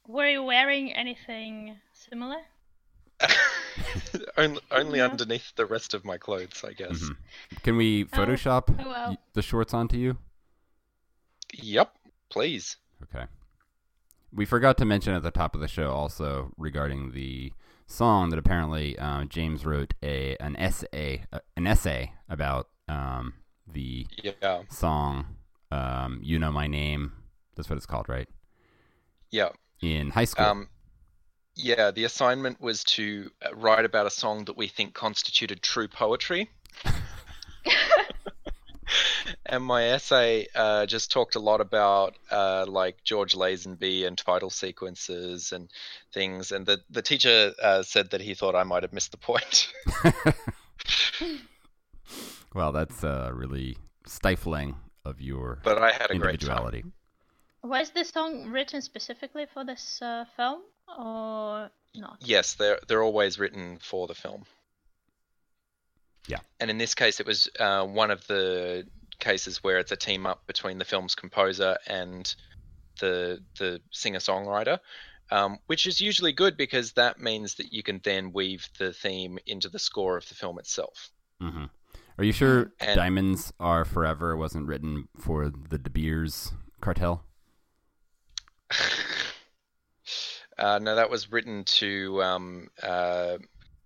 [0.07, 2.37] Were you wearing anything similar?
[4.35, 5.05] only only Yeah.
[5.09, 6.97] underneath the rest of my clothes, I guess.
[7.03, 7.17] Mhm.
[7.61, 9.17] Can we Oh, Photoshop oh well.
[9.33, 10.17] the shorts onto you?
[11.53, 11.93] Yep.
[12.29, 12.77] Please.
[13.03, 13.27] Okay.
[14.33, 17.53] We forgot to mention at the top of the show also regarding the
[17.87, 23.33] song that apparently uh, James wrote a an essay uh, an essay about um,
[23.67, 24.63] the Yeah.
[24.69, 25.37] song
[25.71, 27.13] um, "You Know My Name."
[27.55, 28.27] That's what it's called, right?
[29.31, 29.49] Yeah.
[29.81, 30.45] In high school.
[30.45, 30.69] Um.
[31.55, 31.91] Yeah.
[31.91, 36.49] The assignment was to uh, write about a song that we think constituted true poetry.
[39.47, 44.49] and my essay uh, just talked a lot about uh, like George Lazenby and title
[44.49, 45.69] sequences and
[46.13, 46.51] things.
[46.51, 49.71] And the the teacher uh, said that he thought I might have missed the point.
[52.53, 54.75] well, that's uh, really stifling
[55.05, 56.49] of your but I had a great time.
[56.49, 56.83] individuality.
[57.63, 60.61] Was this song written specifically for this uh, film
[60.97, 62.17] or not?
[62.21, 64.43] Yes, they're they're always written for the film.
[66.27, 66.39] Yeah.
[66.59, 68.85] And in this case, it was uh, one of the
[69.19, 72.33] cases where it's a team up between the film's composer and
[72.99, 74.79] the the singer songwriter,
[75.31, 79.37] um, which is usually good because that means that you can then weave the theme
[79.45, 81.09] into the score of the film itself.
[81.41, 81.65] hmm
[82.17, 86.51] Are you sure And- "Diamonds Are Forever" wasn't written for the De Beers
[86.81, 87.23] cartel?
[90.57, 93.37] uh, no, that was written to um, uh,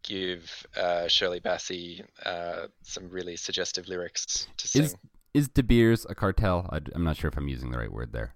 [0.03, 4.83] give uh, Shirley Bassey uh, some really suggestive lyrics to sing.
[4.83, 4.95] Is
[5.33, 6.69] is De Beers a cartel?
[6.71, 8.35] I, am not sure if I'm using the right word there.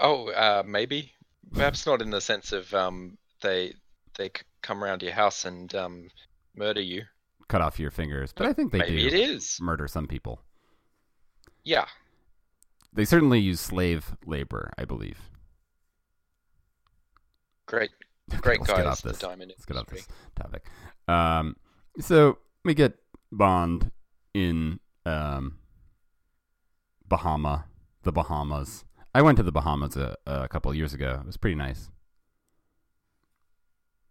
[0.00, 1.12] Oh, uh, maybe.
[1.52, 3.74] Perhaps not in the sense of um, they
[4.16, 4.30] they
[4.62, 6.08] come around your house and um,
[6.56, 7.02] murder you.
[7.48, 9.58] Cut off your fingers, but I think they maybe do it is.
[9.60, 10.40] murder some people.
[11.62, 11.86] Yeah.
[12.92, 15.18] They certainly use slave labor, I believe.
[17.66, 17.90] Great,
[18.32, 19.00] Okay, great let's guys.
[19.02, 19.18] get this.
[19.18, 20.64] diamond Let's get off this topic.
[21.08, 21.56] Um,
[22.00, 22.94] so we get
[23.32, 23.90] Bond
[24.32, 25.58] in um,
[27.14, 27.66] Bahama,
[28.02, 28.84] the Bahamas.
[29.14, 31.18] I went to the Bahamas a, a couple of years ago.
[31.20, 31.88] It was pretty nice.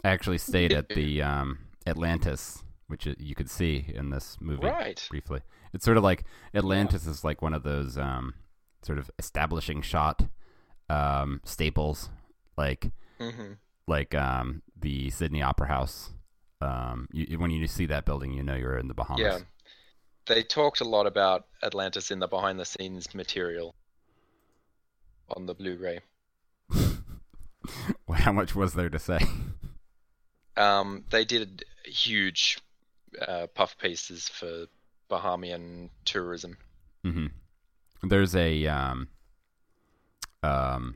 [0.06, 5.06] I actually stayed at the um, Atlantis, which you could see in this movie Right.
[5.10, 5.41] briefly.
[5.74, 6.24] It's sort of like
[6.54, 8.36] Atlantis is like one of those um,
[8.84, 10.28] sort of establishing shot
[10.89, 12.10] um, staples,
[12.58, 13.54] like hmm
[13.86, 16.12] like um, the Sydney Opera House.
[16.62, 19.20] Um, you, when you see that building, you know you're in the Bahamas.
[19.26, 19.39] Yeah.
[20.26, 23.76] They talked a lot about Atlantis in the behind the scenes material
[25.36, 25.99] on the Blu-ray.
[26.69, 26.97] Well,
[28.19, 29.19] How much was there to say?
[30.55, 32.59] Um, they did huge
[33.21, 34.65] uh, puff pieces for
[35.09, 36.57] Bahamian tourism.
[37.03, 37.28] hmm
[38.01, 39.09] There's a um,
[40.41, 40.95] um,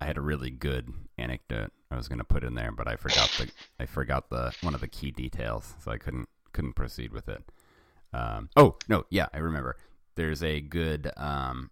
[0.00, 2.96] I had a really good anecdote I was going to put in there, but I
[2.96, 7.12] forgot the I forgot the one of the key details, so I couldn't couldn't proceed
[7.12, 7.42] with it.
[8.12, 9.76] Um, oh no, yeah, I remember.
[10.16, 11.70] There's a good um,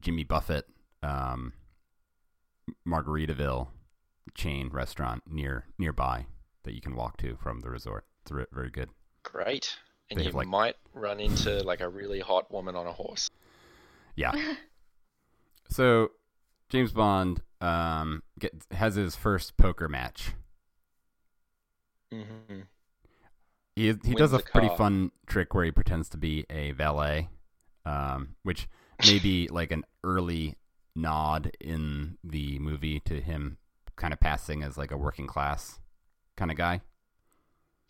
[0.00, 0.66] Jimmy Buffett
[1.02, 1.52] um,
[2.86, 3.66] Margaritaville
[4.34, 6.26] chain restaurant near nearby
[6.62, 8.04] that you can walk to from the resort.
[8.22, 8.90] It's re- very good.
[9.24, 9.76] Great.
[10.10, 13.28] And They you like- might run into like a really hot woman on a horse.
[14.14, 14.32] Yeah.
[15.68, 16.12] so
[16.68, 20.32] James Bond um get, has his first poker match.
[22.12, 22.60] hmm
[23.76, 24.76] He he does a pretty car.
[24.76, 27.30] fun trick where he pretends to be a valet,
[27.86, 28.68] um, which
[29.02, 30.56] may be like an early
[30.94, 33.56] nod in the movie to him
[33.96, 35.80] kind of passing as like a working class
[36.36, 36.82] kind of guy.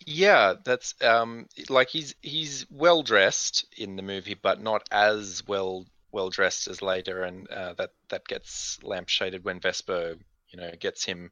[0.06, 5.86] Yeah, that's um like he's he's well dressed in the movie, but not as well
[6.10, 10.16] well dressed as later, and uh, that that gets lampshaded when Vesper
[10.50, 11.30] you know gets him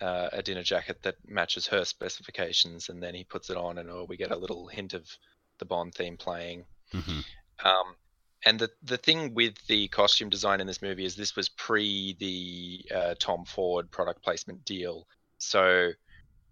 [0.00, 3.90] uh, a dinner jacket that matches her specifications, and then he puts it on, and
[3.90, 5.06] oh, we get a little hint of
[5.58, 6.64] the Bond theme playing.
[6.92, 7.20] hmm
[7.64, 7.96] Um,
[8.44, 12.14] and the the thing with the costume design in this movie is this was pre
[12.20, 15.06] the uh, Tom Ford product placement deal.
[15.38, 15.90] So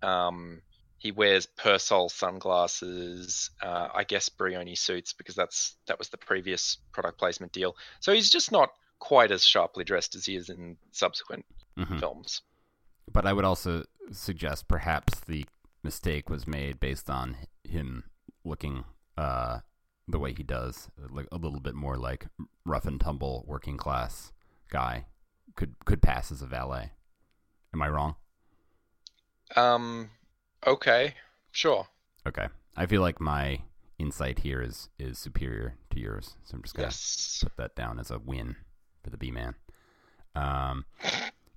[0.03, 0.63] um,
[0.99, 6.79] he wears Persol sunglasses, uh, I guess Brioni suits because that's that was the previous
[6.93, 7.77] product placement deal.
[8.01, 11.45] So he's just not quite as sharply dressed as he is in subsequent
[11.79, 12.01] Mhm.
[12.01, 12.43] films.
[13.11, 15.45] But I would also suggest perhaps the
[15.83, 18.05] mistake was made based on him
[18.45, 18.85] looking
[19.17, 19.61] uh,
[20.09, 22.27] the way he does, like a little bit more like
[22.65, 24.33] rough and tumble working class
[24.71, 25.07] guy.
[25.55, 26.93] Could could pass as a valet.
[27.73, 28.17] Am I wrong?
[29.55, 30.11] Um,
[30.67, 31.15] okay,
[31.53, 31.87] sure.
[32.27, 32.49] Okay.
[32.77, 33.61] I feel like my
[33.99, 37.39] insight here is is superior to yours, so I'm just gonna Yes.
[37.43, 38.57] put that down as a win
[39.03, 39.55] for the B man.
[40.35, 40.85] Um,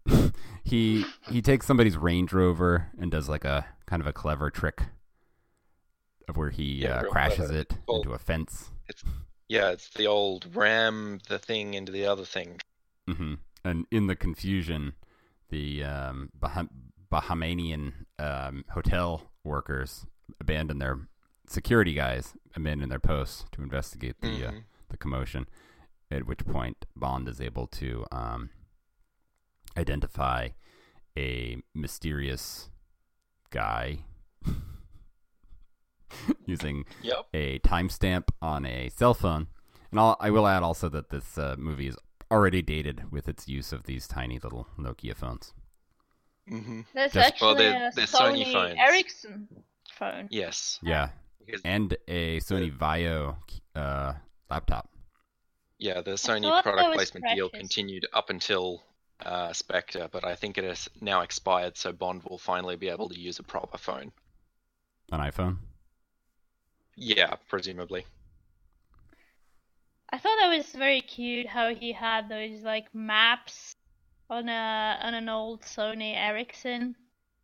[0.64, 4.84] he he takes somebody's Range Rover and does like a kind of a clever trick
[6.28, 7.54] of where he Yeah, uh, crashes clever.
[7.58, 8.72] it Well- into a fence.
[9.48, 12.60] Yeah, it's the old ram the thing into the other thing.
[13.08, 14.94] hmm And in the confusion,
[15.50, 16.70] the um, Baham-
[17.12, 20.06] Bahamian um, hotel workers
[20.40, 21.08] abandon their
[21.48, 24.64] security guys abandon their posts to investigate the uh, Mhm.
[24.90, 25.48] the commotion.
[26.12, 28.50] At which point, Bond is able to um,
[29.80, 30.50] identify
[31.18, 32.70] a mysterious
[33.50, 34.00] guy
[36.46, 37.28] using Yep.
[37.34, 39.48] a timestamp on a cell phone.
[39.92, 41.98] And I'll, I will add also that this uh, movie is
[42.32, 45.54] already dated with its use of these tiny little Nokia phones.
[46.48, 48.76] hmm There's Just- actually well, they're- a they're Sony Sony, phones.
[48.78, 49.48] Ericsson
[49.98, 50.28] phone.
[50.30, 50.80] Yes.
[50.84, 51.10] Yeah,
[51.44, 53.38] Because, and a Sony Vaio
[53.76, 54.14] uh,
[54.50, 54.90] laptop.
[55.80, 58.84] yeah, the Sony product was placement deal continued up until
[59.26, 63.10] uh, Spectre, but I think it has now expired, so Bond will finally be able
[63.10, 64.12] to use a proper phone.
[65.12, 65.58] An iPhone.
[66.96, 68.06] Yeah, presumably.
[70.12, 73.76] I thought that was very cute how he had those like maps
[74.30, 76.96] on a on an old Sony Ericsson.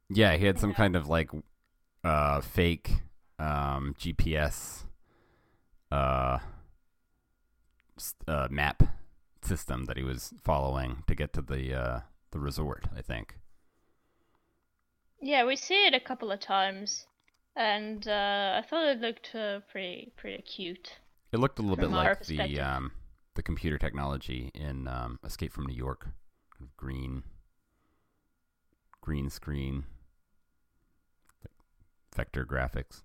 [0.10, 0.76] Yeah, he had some Yeah.
[0.78, 1.30] kind of like
[2.04, 2.92] uh, fake
[3.40, 4.86] um, GPS
[5.92, 6.40] uh,
[8.28, 8.84] uh, map
[9.46, 12.00] system that he was following to get to the uh,
[12.32, 12.86] the resort.
[12.96, 13.36] I think.
[15.22, 17.08] Yeah, we see it a couple of times,
[17.56, 20.98] and uh, I thought it looked uh, pretty pretty cute.
[21.32, 22.92] It looked a little bit like the um,
[23.36, 26.08] the computer technology in um, Escape from New York,
[26.78, 27.24] green,
[29.02, 29.86] green screen,
[32.16, 33.04] vector graphics.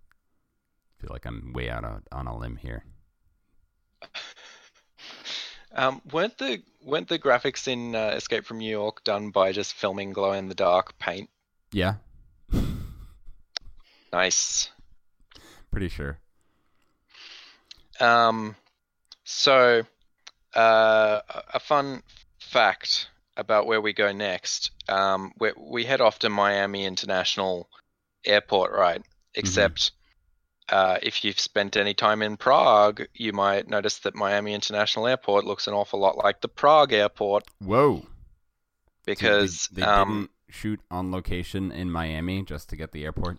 [0.98, 2.84] I feel like I'm way out on, on a limb here.
[5.80, 9.72] Um, weren't the weren't the graphics in uh, Escape from New York done by just
[9.72, 11.30] filming glow in the dark paint?
[11.72, 11.94] Yeah,
[14.12, 14.68] Nice.
[15.70, 16.18] pretty sure.
[17.98, 18.56] Um,
[19.24, 19.84] so,
[20.54, 22.02] uh, a- a fun
[22.40, 23.08] fact
[23.38, 24.72] about where we go next.
[24.88, 27.70] Um, we we head off to Miami International
[28.26, 29.02] Airport, right?
[29.34, 29.92] Except,
[30.70, 35.44] uh, if you've spent any time in Prague, you might notice that Miami International Airport
[35.44, 38.00] looks an awful lot like the Prague airport Whoa!
[38.00, 38.06] So
[39.06, 43.38] because they, they um, didn't shoot on location in Miami just to get the airport.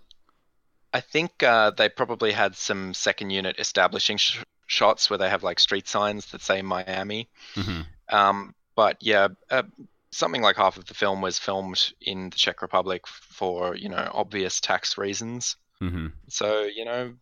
[0.94, 5.44] I think uh, they probably had some second unit establishing sh- shots where they have
[5.44, 7.30] like street signs that say Miami.
[7.56, 9.64] hmm Um, but yeah, uh,
[10.12, 14.10] something like half of the film was filmed in the Czech Republic for you know
[14.14, 15.56] obvious tax reasons.
[15.82, 17.14] Hmm So you know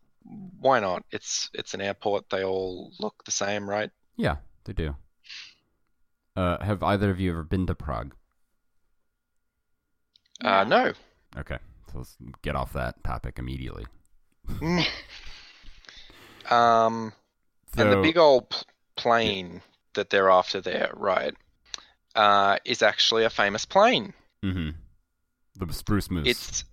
[0.60, 1.02] why not?
[1.10, 2.28] It's it's an airport.
[2.30, 3.90] They all look the same, right?
[4.16, 4.94] Yeah, they do.
[6.36, 8.14] Uh, have either of you ever been to Prague?
[10.44, 10.92] Uh, no.
[11.36, 11.58] Okay,
[11.90, 13.86] so let's get off that topic immediately.
[16.50, 17.12] Um,
[17.74, 18.56] So, and the big old p-
[18.96, 19.62] plane
[19.94, 21.34] that they're after there, right,
[22.14, 24.12] uh, is actually a famous plane.
[24.44, 24.70] Mm-hmm.
[25.66, 26.26] the spruce moose.
[26.28, 26.64] It's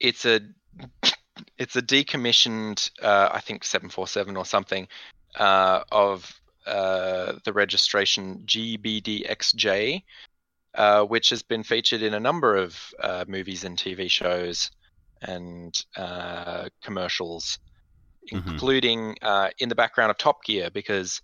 [0.00, 0.40] it's a
[1.56, 4.88] it's a decommissioned uh, I think 747 or something
[5.36, 6.32] uh, of
[6.66, 10.02] uh, the registration GBDXJ,
[10.74, 14.70] uh, which has been featured in a number of uh, movies and TV shows
[15.22, 17.58] and uh, commercials,
[18.32, 18.50] Mhm.
[18.50, 21.20] including uh, in the background of Top Gear because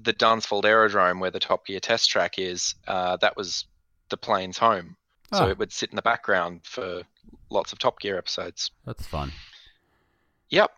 [0.00, 3.66] the Dunsfold Aerodrome where the Top Gear test track is, uh, that was
[4.10, 4.96] the plane's home.
[5.32, 5.48] So Oh.
[5.48, 7.02] it would sit in the background for
[7.50, 8.70] lots of Top Gear episodes.
[8.84, 9.32] That's fun.
[10.50, 10.70] Yep.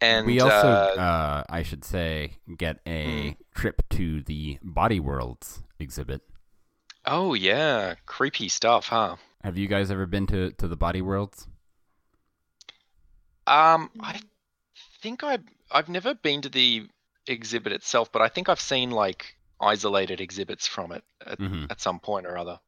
[0.00, 3.42] And we also, uh, uh, I should say, get a Hmm.
[3.54, 6.22] trip to the Body Worlds exhibit.
[7.08, 9.14] oh yeah, creepy stuff, huh?
[9.44, 11.46] Have you guys ever been to, to the Body Worlds?
[13.46, 14.20] Um, I
[15.00, 15.38] think I
[15.70, 16.88] I've never been to the
[17.26, 21.70] exhibit itself, but I think I've seen like isolated exhibits from it at, Mhm.
[21.70, 22.58] at some point or other.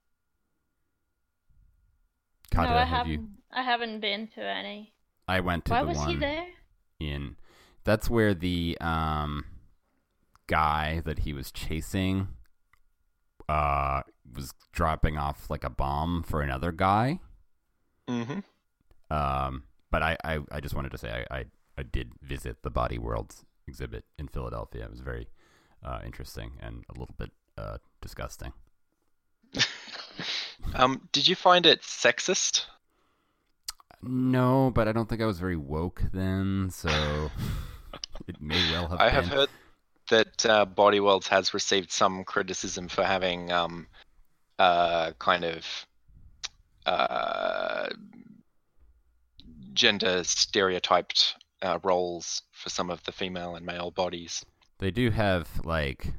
[2.58, 3.12] Katya, no, I have haven't.
[3.12, 3.28] you?
[3.52, 4.92] I haven't been to any.
[5.26, 6.46] I went to Why the was one he there?
[7.00, 7.36] in.
[7.84, 9.44] That's where the um
[10.46, 12.28] guy that he was chasing
[13.48, 14.00] uh
[14.34, 17.20] was dropping off like a bomb for another guy.
[18.08, 18.40] Mm-hmm.
[19.14, 21.44] Um, but I, I, I just wanted to say I, I,
[21.78, 24.84] I did visit the Body Worlds exhibit in Philadelphia.
[24.84, 25.28] It was very
[25.82, 28.52] uh, interesting and a little bit uh, disgusting.
[30.74, 32.64] Um, did you find it sexist?
[34.02, 37.30] No, but I don't think I was very woke then, so
[38.26, 39.14] it may well have I been.
[39.14, 39.48] have heard
[40.10, 43.86] that uh, Body Worlds has received some criticism for having um,
[44.58, 45.66] uh, kind of
[46.86, 47.88] uh,
[49.72, 54.44] gender stereotyped uh, roles for some of the female and male bodies.
[54.78, 56.12] They do have like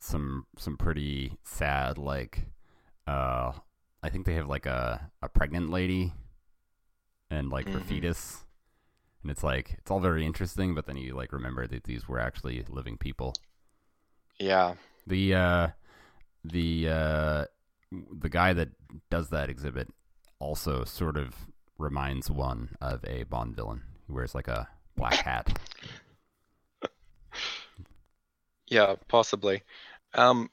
[0.00, 2.46] some some pretty sad like
[3.06, 3.52] uh
[4.02, 6.12] I think they have like a a pregnant lady
[7.30, 7.84] and like her Mhm.
[7.88, 8.44] fetus.
[9.22, 12.18] And it's like it's all very interesting, but then you like remember that these were
[12.20, 13.34] actually living people.
[14.38, 14.74] Yeah.
[15.06, 15.68] The uh
[16.44, 17.44] the uh
[17.90, 18.70] the guy that
[19.10, 19.88] does that exhibit
[20.38, 21.34] also sort of
[21.78, 23.82] reminds one of a Bond villain.
[24.06, 25.58] He wears like a black hat.
[28.68, 29.62] Yeah, possibly.
[30.14, 30.50] Um,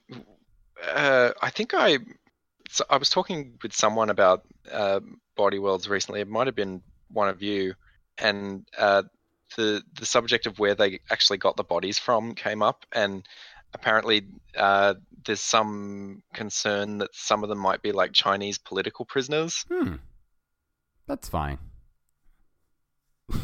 [0.84, 1.98] uh, I think I,
[2.68, 5.00] so I was talking with someone about uh,
[5.36, 6.20] Body Worlds recently.
[6.20, 7.74] It might have been one of you,
[8.18, 9.04] and uh,
[9.56, 13.26] the the subject of where they actually got the bodies from came up, and
[13.74, 14.94] apparently uh,
[15.24, 19.64] there's some concern that some of them might be like Chinese political prisoners.
[19.70, 19.94] Hmm.
[21.06, 21.58] That's fine.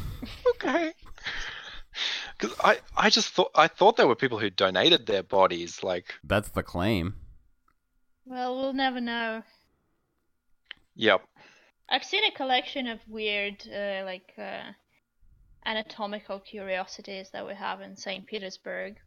[0.57, 0.93] Okay.
[2.39, 6.15] Because I, I just thought I thought there were people who donated their bodies, like
[6.25, 7.15] That's the claim.
[8.27, 9.45] Well, we'll never know.
[10.97, 11.23] yep.
[11.89, 14.73] I've seen a collection of weird, uh, like, uh,
[15.67, 18.27] anatomical curiosities that we have in St.
[18.27, 18.99] Petersburg,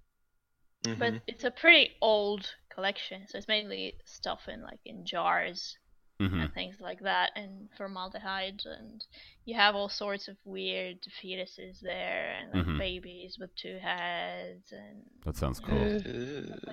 [0.83, 1.21] but mhm.
[1.27, 5.77] it's a pretty old collection, so it's mainly stuff in like in jars
[6.19, 9.05] hmm and things like that, and formaldehyde, and
[9.45, 12.79] you have all sorts of weird fetuses there, and like Mhm.
[12.79, 16.01] babies with two heads, and That sounds cool.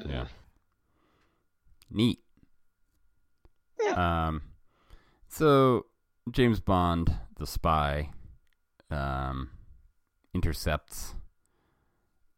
[0.09, 0.27] Yeah.
[1.91, 2.24] Neat.
[3.95, 4.43] Um,
[5.29, 5.87] so
[6.31, 8.11] James Bond, the spy,
[8.91, 9.51] um,
[10.33, 11.15] intercepts.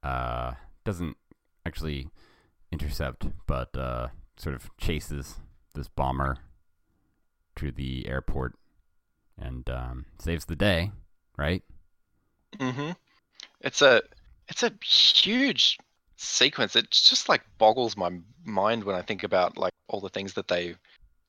[0.03, 0.53] Uh,
[0.84, 1.16] doesn't
[1.64, 2.09] actually
[2.70, 5.37] intercept, but uh, sort of chases
[5.74, 6.39] this bomber
[7.57, 8.55] to the airport
[9.39, 10.93] and um, saves the day.
[11.37, 11.62] Right?
[12.59, 12.93] Mm-hmm.
[13.61, 14.03] It's a
[14.49, 15.78] it's a huge
[16.16, 16.76] sequence.
[16.76, 18.11] It just like boggles my
[18.45, 20.76] mind when I think about like all the things that they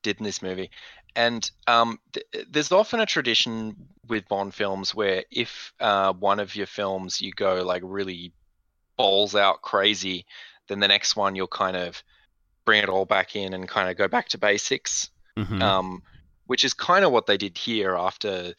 [0.02, 0.70] did in this movie.
[1.16, 3.74] And um, th- there's often a tradition
[4.08, 8.32] with Bond films where if uh, one of your films you go like really
[8.96, 10.26] balls out crazy,
[10.68, 12.02] then the next one you'll kind of
[12.64, 15.62] bring it all back in and kind of go back to basics Mhm.
[15.62, 16.02] um,
[16.46, 18.54] which is kind of what they did here after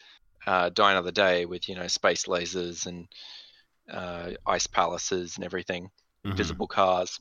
[0.46, 3.08] uh, Die Another Day with you know space lasers and
[3.90, 5.90] uh, ice palaces and everything,
[6.24, 6.30] Mhm.
[6.30, 7.20] invisible cars.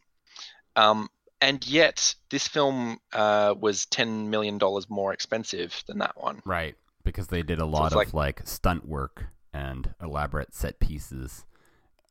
[0.75, 1.09] Um,
[1.41, 6.41] and yet, this film uh, was ten million dollars more expensive than that one.
[6.45, 10.79] Right, because they did a lot it's of like- like, stunt work and elaborate set
[10.79, 11.45] pieces.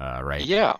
[0.00, 0.44] Uh, right.
[0.44, 0.76] Yeah,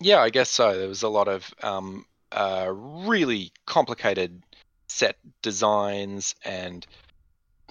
[0.00, 0.76] yeah, I guess so.
[0.76, 4.42] There was a lot of um, uh, really complicated
[4.88, 6.86] set designs and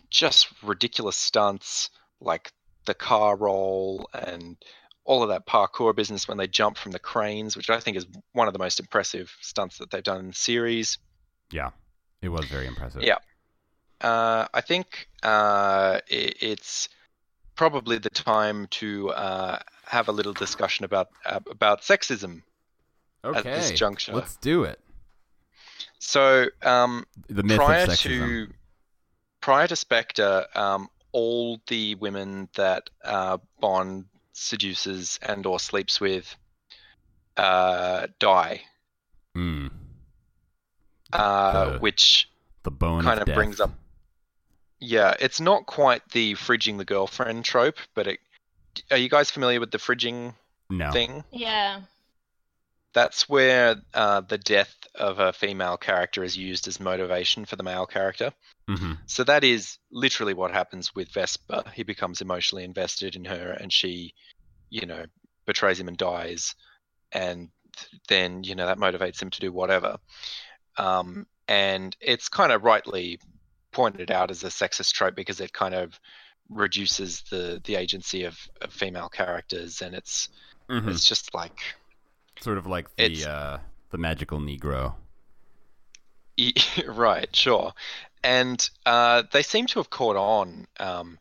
[0.10, 1.90] just ridiculous stunts,
[2.20, 2.52] like
[2.86, 4.58] the car roll and
[5.06, 8.06] all of that parkour business when they jump from the cranes, which I think is
[8.34, 10.98] one of the most impressive stunts that they've done in the series.
[11.52, 11.70] Yeah,
[12.22, 13.04] it was very impressive.
[13.04, 13.18] Yeah.
[14.02, 16.90] Uh, I think uh, i it's
[17.56, 22.42] probably the time to uh, have a little discussion about uh, about sexism
[23.24, 23.38] Okay.
[23.40, 24.14] at this juncture.
[24.14, 24.80] Let's do it.
[25.98, 28.48] So, um, The myth prior to
[29.42, 34.06] prior to Spectre, um, all the women that uh, Bond
[34.36, 36.36] seduces and or sleeps with
[37.38, 38.62] uh, die,
[39.36, 39.70] Mm,
[41.12, 42.30] uh, The which
[42.64, 43.72] the bone kind of of brings up
[44.80, 48.20] yeah, it's not quite the fridging the girlfriend trope, but it.
[48.92, 50.36] Are you guys familiar with the fridging
[50.70, 50.92] no.
[50.92, 51.24] thing?
[51.32, 51.82] yeah,
[52.96, 57.64] That's where uh, the death of a female character is used as motivation for the
[57.64, 58.32] male character.
[58.70, 61.64] hmm So that is literally what happens with Vesper.
[61.76, 64.14] He becomes emotionally invested in her, and she,
[64.70, 65.06] you know,
[65.46, 66.56] betrays him and dies,
[67.12, 67.50] and
[68.08, 69.98] then you know that motivates him to do whatever.
[70.78, 73.20] Um, and it's kind of rightly
[73.74, 76.00] pointed out as a sexist trope because it kind of
[76.50, 80.30] reduces the the agency of, of female characters, and it's
[80.70, 80.90] Mhm.
[80.90, 81.60] it's just like
[82.42, 83.58] Sort of like the uh,
[83.92, 84.96] the magical Negro.
[86.86, 87.74] Right, sure.
[88.24, 91.18] And uh, they seem to have caught on um,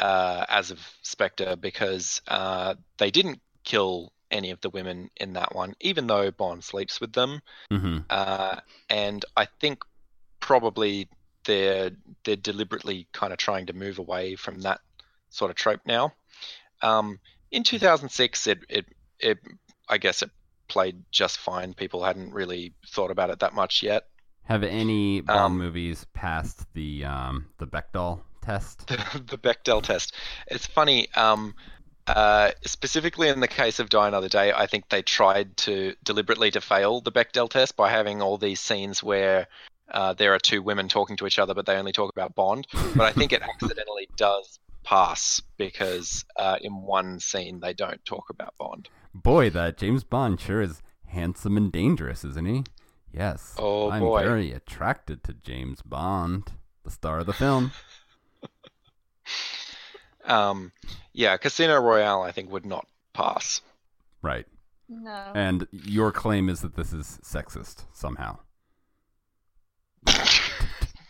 [0.00, 5.54] uh, as of Spectre because uh, they didn't kill any of the women in that
[5.54, 7.40] one, even though Bond sleeps with them.
[7.70, 8.56] hmm Uh,
[8.88, 9.84] and I think
[10.40, 11.08] probably
[11.44, 11.90] they're
[12.24, 14.80] they're deliberately kind of trying to move away from that
[15.30, 16.14] sort of trope now.
[16.82, 17.20] Um,
[17.50, 18.86] in 2006, it, it
[19.20, 19.38] it
[19.88, 20.30] I guess it
[20.68, 21.74] played just fine.
[21.74, 24.04] People hadn't really thought about it that much yet.
[24.44, 28.86] Have any Bond Um, movies passed the um, the Bechdel test?
[28.88, 28.96] the,
[29.26, 30.14] the Bechdel test.
[30.48, 31.12] It's funny.
[31.14, 31.54] Um,
[32.08, 36.50] uh, specifically in the case of Die Another Day, I think they tried to deliberately
[36.50, 39.46] to fail the Bechdel test by having all these scenes where
[39.92, 42.66] uh, there are two women talking to each other, but they only talk about Bond.
[42.96, 48.30] But I think it accidentally does pass because uh, in one scene they don't talk
[48.30, 48.88] about Bond.
[49.14, 52.64] Boy, that James Bond sure is handsome and dangerous, isn't he?
[53.12, 53.54] Yes.
[53.58, 54.22] Oh, I'm boy.
[54.22, 56.52] very attracted to James Bond,
[56.84, 57.72] the star of the film.
[60.24, 60.72] Um,
[61.12, 63.60] yeah, Casino Royale I think would not pass.
[64.22, 64.46] right.
[64.88, 65.32] No.
[65.34, 68.38] And your claim is that this is sexist somehow.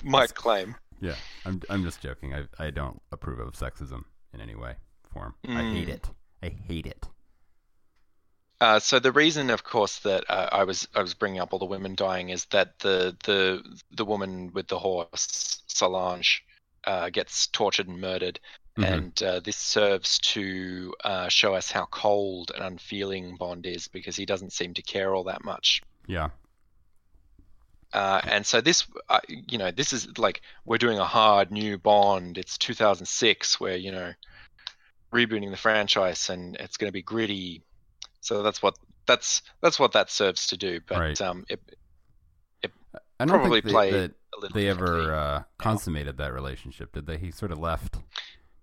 [0.04, 0.76] My claim.
[1.02, 2.32] Yeah, I'm I'm just joking.
[2.32, 4.76] I I don't approve of sexism in any way,
[5.12, 5.34] form.
[5.48, 5.94] I hate Mm.
[5.94, 6.10] it.
[6.42, 7.06] I hate it.
[8.60, 11.58] Uh, so the reason, of course, that uh, I was I was bringing up all
[11.58, 16.44] the women dying is that the the the woman with the horse, Solange,
[16.84, 18.38] uh, gets tortured and murdered,
[18.78, 18.84] Mhm.
[18.92, 24.14] and uh, this serves to uh, show us how cold and unfeeling Bond is because
[24.14, 25.82] he doesn't seem to care all that much.
[26.06, 26.30] Yeah.
[27.92, 31.78] Uh, and so this, uh, you know, this is like we're doing a hard new
[31.78, 32.38] Bond.
[32.38, 33.60] It's 2006.
[33.60, 34.12] We're you know
[35.12, 37.62] rebooting the franchise, and it's going to be gritty.
[38.20, 40.80] So that's what that's that's what that serves to do.
[40.86, 41.20] But Right.
[41.20, 41.60] um, it
[43.20, 44.54] I don't probably think they, play that a little.
[44.54, 47.18] they ever uh, consummated that relationship, did they?
[47.18, 47.92] He sort of left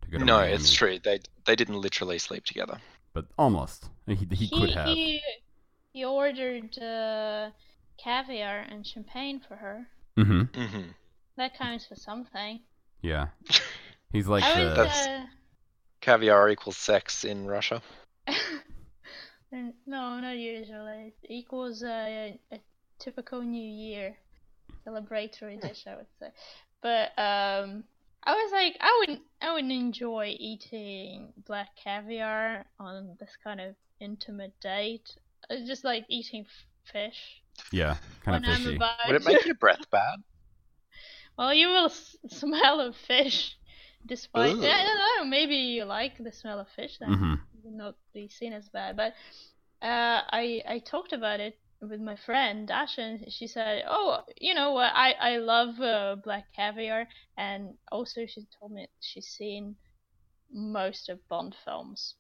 [0.02, 1.00] to go to no, Miami, it's true.
[1.02, 2.80] They they didn't literally sleep together.
[3.14, 3.90] but almost.
[4.06, 4.90] He he could have.
[4.90, 5.22] He,
[5.94, 7.52] he ordered uh,
[8.04, 9.88] caviar and champagne for her.
[10.16, 10.82] hmm hmm
[11.38, 12.62] That counts for something.
[13.02, 13.28] Yeah.
[14.12, 15.26] He's like I the was, uh,
[16.02, 17.82] Caviar equals sex in Russia.
[19.52, 21.14] no, not usually.
[21.24, 22.60] It equals a, a
[23.00, 24.18] typical New Year
[24.86, 26.30] celebratory dish, I would say.
[26.82, 27.84] But um,
[28.24, 33.76] I was like, I would, I would enjoy eating black caviar on this kind of
[34.00, 35.16] intimate date.
[35.50, 36.46] It's just like eating
[36.92, 38.84] fish yeah, kind of fishy.
[39.06, 40.20] Would it make your breath bad?
[41.38, 43.58] Well, you will s- smell of fish,
[44.06, 44.58] despite.
[44.58, 44.64] Ooh.
[44.64, 45.26] I don't know.
[45.30, 47.16] Maybe you like the smell of fish then.
[47.16, 47.34] hmm
[47.64, 48.96] would not be seen as bad.
[48.96, 49.14] But
[49.82, 54.54] uh, I I talked about it with my friend Dasha, and she said, "Oh, you
[54.54, 54.92] know what?
[54.96, 57.08] I I love uh, black caviar."
[57.38, 59.78] And also, she told me she's seen
[60.52, 62.16] most of Bond films.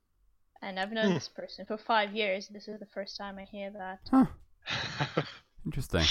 [0.62, 1.16] And I've known Hmm.
[1.16, 2.48] this person for five years.
[2.50, 4.00] This is the first time I hear that.
[4.12, 4.26] Huh.
[5.66, 6.06] Interesting.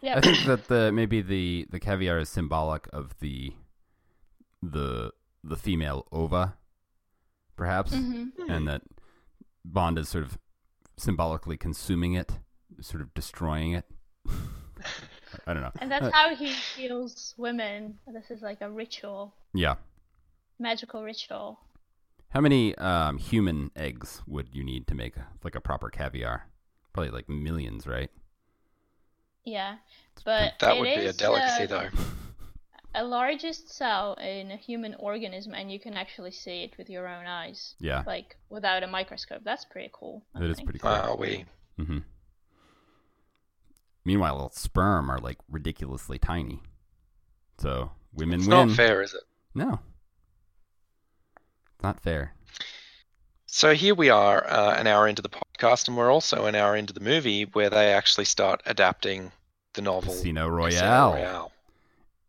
[0.00, 0.18] Yeah.
[0.18, 3.52] I think that the maybe the the caviar is symbolic of the
[4.62, 5.12] the
[5.44, 6.54] the female ova,
[7.56, 8.82] perhaps, hmm and that
[9.64, 10.38] Bond is sort of
[10.96, 12.38] symbolically consuming it,
[12.80, 13.84] sort of destroying it.
[15.46, 15.72] I don't know.
[15.80, 17.98] And that's Uh, how he heals women.
[18.12, 19.76] This is like a ritual, yeah.
[20.58, 21.60] magical ritual.
[22.30, 25.14] How many um, human eggs would you need to make
[25.44, 26.48] like a proper caviar?
[26.92, 28.10] Probably like millions, right?
[29.44, 29.76] Yeah,
[30.24, 31.88] but that would be a delicacy, uh, though.
[32.94, 37.08] a largest cell in a human organism and you can actually see it with your
[37.08, 40.90] own eyes Yeah, like without a microscope that's pretty cool I that is pretty cool.
[40.90, 41.46] Are we?
[41.78, 41.98] hmm
[44.04, 46.60] Meanwhile, sperm are like ridiculously tiny.
[47.58, 48.68] So women It's win.
[48.68, 49.22] not fair, is it?
[49.54, 49.78] No,
[51.82, 52.34] not fair.
[53.46, 55.28] So here we are, uh, an hour into the
[55.62, 59.32] podcast, and we're also an hour into the movie where they actually start adapting
[59.74, 61.12] the novel Casino Casino Royale.
[61.14, 61.52] Royale.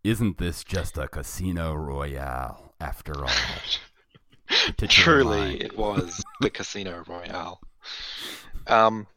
[0.04, 3.32] Isn't this just a casino royale after all?
[4.88, 5.58] Truly, line.
[5.62, 7.62] it was the Casino Royale.
[8.68, 9.08] Um,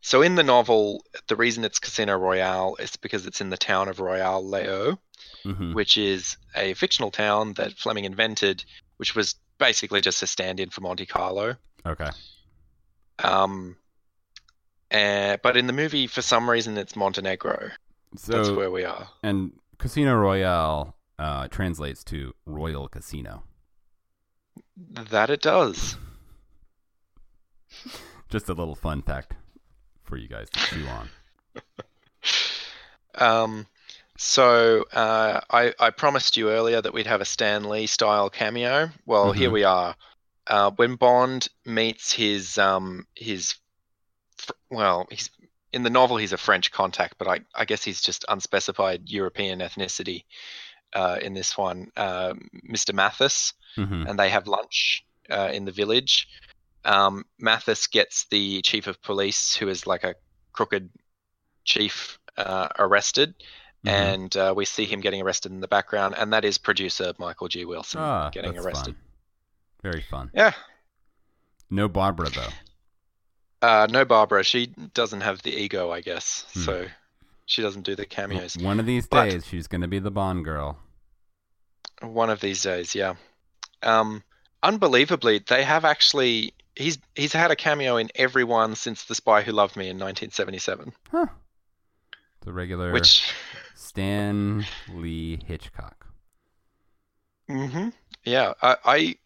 [0.00, 3.88] so in the novel, the reason it's Casino Royale is because it's in the town
[3.88, 4.98] of Royale-les-Eaux,
[5.44, 5.74] Mhm.
[5.74, 8.64] which is a fictional town that Fleming invented,
[8.98, 11.56] which was basically just a stand-in for Monte Carlo.
[11.84, 12.10] Okay.
[13.22, 13.76] Um,
[14.90, 17.70] uh, but in the movie, for some reason, it's Montenegro.
[18.16, 19.08] So, That's where we are.
[19.22, 23.42] and Casino Royale uh, translates to Royal Casino.
[24.76, 25.96] That it does.
[28.30, 29.34] Just a little fun fact
[30.04, 31.10] for you guys to chew on.
[33.14, 33.66] Um,
[34.16, 38.90] so uh, I, I promised you earlier that we'd have a Stan Lee style cameo.
[39.06, 39.54] Well, here Mhm.
[39.54, 39.96] we are.
[40.48, 43.54] Uh, when Bond meets his um his
[44.36, 45.30] fr- well, he's
[45.72, 49.60] in the novel he's a French contact, but I, I guess he's just unspecified European
[49.60, 50.24] ethnicity
[50.94, 51.90] uh, in this one.
[51.96, 52.34] Uh,
[52.70, 52.94] Mr.
[52.94, 56.28] Mathis, hmm and they have lunch uh, in the village.
[56.84, 60.14] Um, Mathis gets the chief of police, who is like a
[60.52, 60.88] crooked
[61.64, 63.34] chief, uh, arrested,
[63.86, 63.94] Mm-hmm.
[63.94, 67.46] and uh, we see him getting arrested in the background, and that is producer Michael
[67.46, 67.64] G.
[67.64, 68.96] Wilson ah, getting arrested.
[68.96, 69.02] fun.
[69.82, 70.30] Very fun.
[70.34, 70.52] Yeah.
[71.70, 73.66] No Barbara though.
[73.66, 74.44] Uh, no, Barbara.
[74.44, 76.60] She doesn't have the ego, I guess, Hmm.
[76.60, 76.86] so
[77.46, 78.56] she doesn't do the cameos.
[78.56, 80.78] One of these But- days, she's going to be the Bond girl.
[82.00, 83.14] One of these days, yeah.
[83.82, 84.22] Um,
[84.62, 86.54] unbelievably, they have actually.
[86.76, 89.98] He's he's had a cameo in every one since The Spy Who Loved Me in
[89.98, 91.26] 1977, Huh.
[92.42, 93.28] The regular which
[93.74, 94.64] Stan
[94.94, 96.06] Lee Hitchcock.
[97.50, 97.88] Mm hmm
[98.24, 99.16] Yeah, I, I,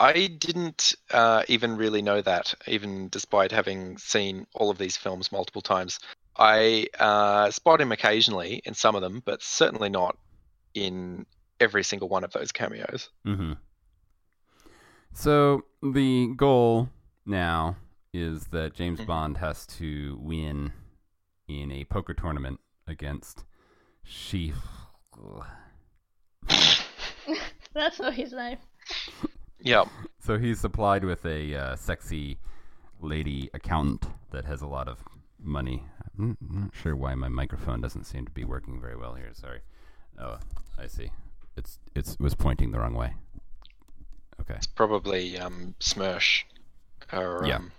[0.00, 5.30] I didn't uh, even really know that, even despite having seen all of these films
[5.30, 5.98] multiple times.
[6.38, 10.16] I uh, spot him occasionally in some of them, but certainly not
[10.74, 11.26] in
[11.60, 13.10] every single one of those cameos.
[13.24, 13.52] hmm
[15.12, 16.88] So the goal
[17.26, 17.76] now
[18.14, 19.06] is that James Mhm.
[19.06, 20.72] Bond has to win
[21.46, 23.44] in a poker tournament against
[24.04, 24.56] Chief.
[27.74, 28.58] That's not his name.
[29.62, 29.84] Yeah,
[30.20, 32.38] So he's supplied with a uh, sexy
[33.00, 34.98] lady accountant that has a lot of
[35.42, 35.84] money.
[36.18, 39.30] I'm not sure why my microphone doesn't seem to be working very well here.
[39.32, 39.60] Sorry.
[40.18, 40.38] Oh,
[40.78, 41.10] I see.
[41.56, 43.14] It's it's it was pointing the wrong way.
[44.40, 44.54] Okay.
[44.54, 46.44] it's probably um, SMERSH
[47.12, 47.56] or Yeah.
[47.56, 47.72] um,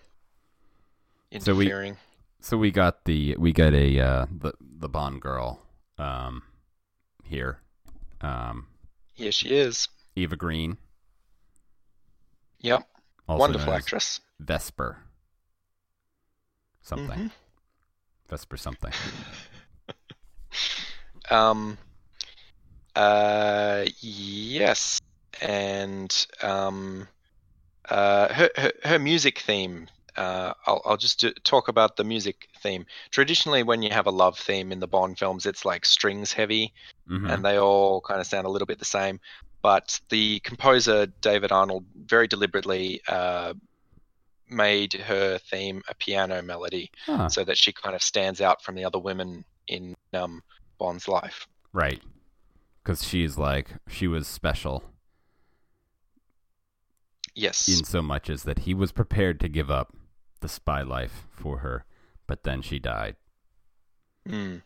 [1.40, 1.98] So we- interfering.
[2.44, 5.60] So we got the we got a uh, the the Bond girl
[5.99, 6.41] um
[7.24, 7.60] here.
[8.22, 8.68] Um
[9.14, 9.88] Here she is.
[10.16, 10.78] Eva Green.
[12.62, 12.88] Yep,
[13.28, 14.20] Also wonderful actress.
[14.40, 14.98] Vesper.
[16.82, 17.20] Something.
[17.20, 17.32] Mhm.
[18.30, 18.94] Vesper something.
[21.30, 21.78] Um,
[22.96, 25.00] uh, yes,
[25.42, 27.08] and um,
[27.90, 29.88] uh, her, her her music theme.
[30.18, 32.86] Uh, I'll I'll just do, talk about the music theme.
[33.12, 36.74] Traditionally, when you have a love theme in the Bond films, it's like strings heavy,
[37.10, 37.32] Mhm.
[37.32, 39.22] and they all kind of sound a little bit the same.
[39.62, 43.54] But the composer David Arnold very deliberately uh,
[44.50, 47.30] made her theme a piano melody, Huh.
[47.30, 50.42] so that she kind of stands out from the other women in um,
[50.80, 51.48] Bond's life.
[51.74, 52.02] Right.
[52.84, 54.84] Because she's like, she was special
[57.34, 57.68] Yes.
[57.70, 59.96] in so much as that he was prepared to give up
[60.42, 61.86] the spy life for her,
[62.28, 63.16] but then she died.
[64.28, 64.64] Mm.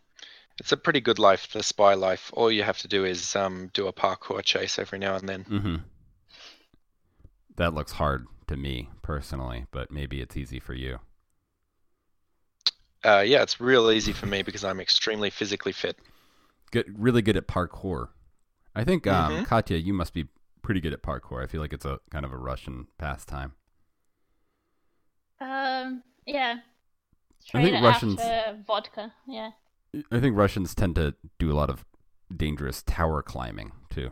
[0.59, 2.31] It's a pretty good life, the spy life.
[2.33, 5.43] All you have to do is um, do a parkour chase every now and then.
[5.43, 5.75] Mm-hmm.
[7.57, 10.99] That looks hard to me personally, but maybe it's easy for you.
[13.03, 15.97] Uh, yeah, it's real easy for me because I'm extremely physically fit.
[16.71, 18.09] Good, really good at parkour.
[18.73, 19.45] I think, um, Mhm.
[19.45, 20.27] Katya, you must be
[20.63, 21.43] pretty good at parkour.
[21.43, 23.53] I feel like it's a kind of a Russian pastime.
[25.39, 26.59] Um, yeah.
[27.53, 29.13] I think Straight Russians- after vodka.
[29.27, 29.51] Yeah.
[30.11, 31.85] I think Russians tend to do a lot of
[32.35, 34.11] dangerous tower climbing too.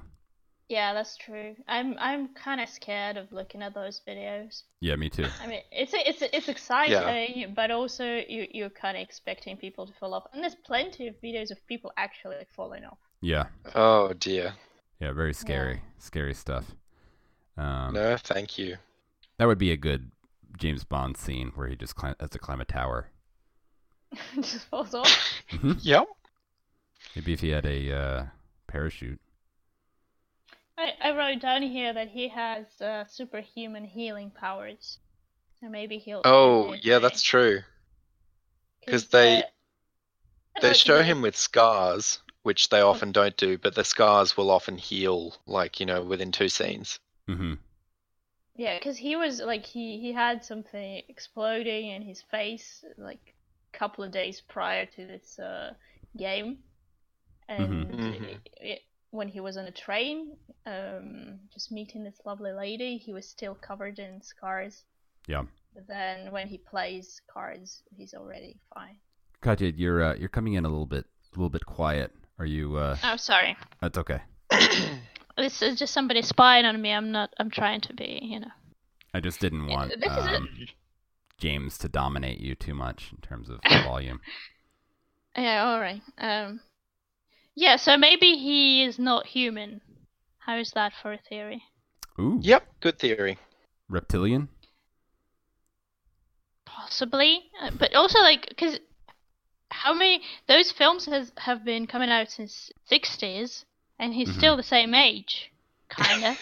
[0.69, 1.55] Yeah, that's true.
[1.67, 4.63] I'm I'm kind of scared of looking at those videos.
[4.79, 5.25] Yeah, me too.
[5.41, 9.93] I mean, it's it's it's exciting, but also you you're kind of expecting people to
[9.93, 10.23] fall off.
[10.33, 12.97] And there's plenty of videos of people actually falling off.
[13.21, 13.45] Yeah,
[13.75, 14.53] Oh dear.
[14.99, 16.65] yeah, very scary, scary stuff.
[17.57, 18.77] Um, No, thank you.
[19.37, 20.11] That would be a good
[20.57, 23.09] James Bond scene where he just climb, has to climb a tower.
[24.35, 25.09] Just falls off.
[25.81, 26.07] Yep.
[27.15, 28.25] Maybe if he had a uh,
[28.67, 29.19] parachute.
[30.77, 34.97] I, I wrote down here that he has uh, superhuman healing powers.
[35.59, 36.21] So maybe he'll.
[36.25, 37.61] Oh, yeah, that's true.
[38.83, 43.83] Because they- uh, They show him with scars, which they often don't do, but the
[43.83, 46.99] scars will often heal, like, you know, within two scenes.
[47.29, 47.53] Mm-hmm.
[48.55, 53.42] Yeah, because he was like he he had something exploding in his face like a
[53.73, 55.73] couple of days prior to this uh,
[56.17, 56.59] game,
[57.47, 58.21] and Mhm.
[58.23, 58.81] it- it-
[59.11, 60.35] when he was on a train,
[60.65, 64.85] um, just meeting this lovely lady, he was still covered in scars.
[65.27, 65.43] Yeah.
[65.75, 68.97] But then when he plays cards, he's already fine.
[69.41, 72.11] Katya, you're uh, you're coming in a little bit a little bit quiet.
[72.39, 72.77] Are you?
[72.77, 73.55] Uh, Oh, sorry.
[73.81, 74.21] that's okay.
[75.35, 76.91] This is just somebody spying on me.
[76.91, 77.33] I'm not.
[77.39, 78.51] I'm trying to be, you know.
[79.15, 80.47] I just didn't want this is a- um,
[81.37, 84.21] James to dominate you too much in terms of volume.
[85.35, 85.65] Yeah.
[85.65, 86.01] All right.
[86.17, 86.61] Um.
[87.55, 87.75] Yeah.
[87.77, 89.81] So maybe he is not human.
[90.39, 91.63] How is that for a theory?
[92.19, 93.37] Ooh, yep, good theory.
[93.89, 94.49] reptilian.
[96.65, 98.79] Possibly, uh, but also like because
[99.69, 103.65] how many those films has have been coming out since sixties,
[103.99, 104.37] and he's Mhm.
[104.37, 105.51] still the same age,
[105.89, 106.37] kinda.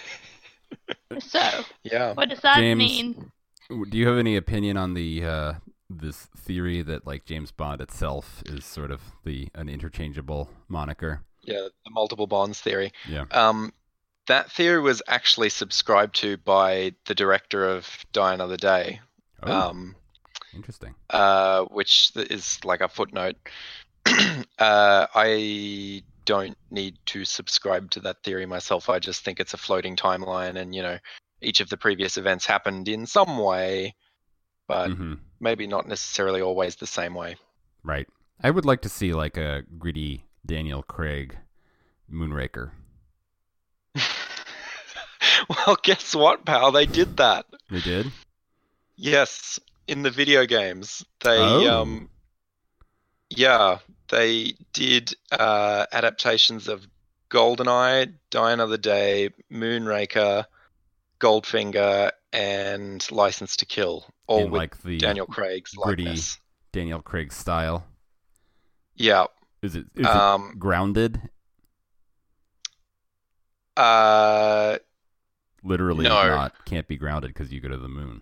[1.20, 2.14] so Yeah.
[2.14, 3.32] what does that James- mean?
[3.90, 5.54] Do you have any opinion on the uh,
[5.90, 11.22] this theory that like James Bond itself is sort of the an interchangeable moniker?
[11.44, 12.92] Yeah, the multiple bonds theory.
[13.08, 13.26] Yeah.
[13.32, 13.74] Um,
[14.28, 19.00] that theory was actually subscribed to by the director of Die Another Day,
[19.44, 19.96] Oh, um,
[20.54, 20.94] interesting.
[21.10, 23.36] uh, which is like a footnote.
[24.06, 28.90] uh, I don't need to subscribe to that theory myself.
[28.90, 30.98] I just think it's a floating timeline, and you know,
[31.42, 33.96] each of the previous events happened in some way,
[34.68, 37.36] but hmm maybe not necessarily always the same way.
[37.84, 38.08] Right.
[38.44, 41.36] I would like to see like a gritty Daniel Craig
[42.12, 42.70] Moonraker.
[45.50, 46.72] well, guess what, pal?
[46.72, 47.46] They did that.
[47.70, 48.12] They did.
[48.96, 51.82] Yes, in the video games, they Oh.
[51.82, 52.10] um,
[53.30, 56.86] yeah, they did uh, adaptations of
[57.30, 60.46] GoldenEye, Die Another Day, Moonraker,
[61.22, 66.40] Goldfinger, and License to Kill, all in with like the Daniel Craig's gritty- likeness.
[66.74, 67.86] Daniel Craig style.
[68.96, 69.26] Yeah.
[69.62, 71.22] Is it is Um, it grounded?
[73.78, 74.78] Uh,
[75.64, 76.28] Literally no.
[76.28, 76.66] not.
[76.66, 78.22] Can't be grounded because you go to the moon.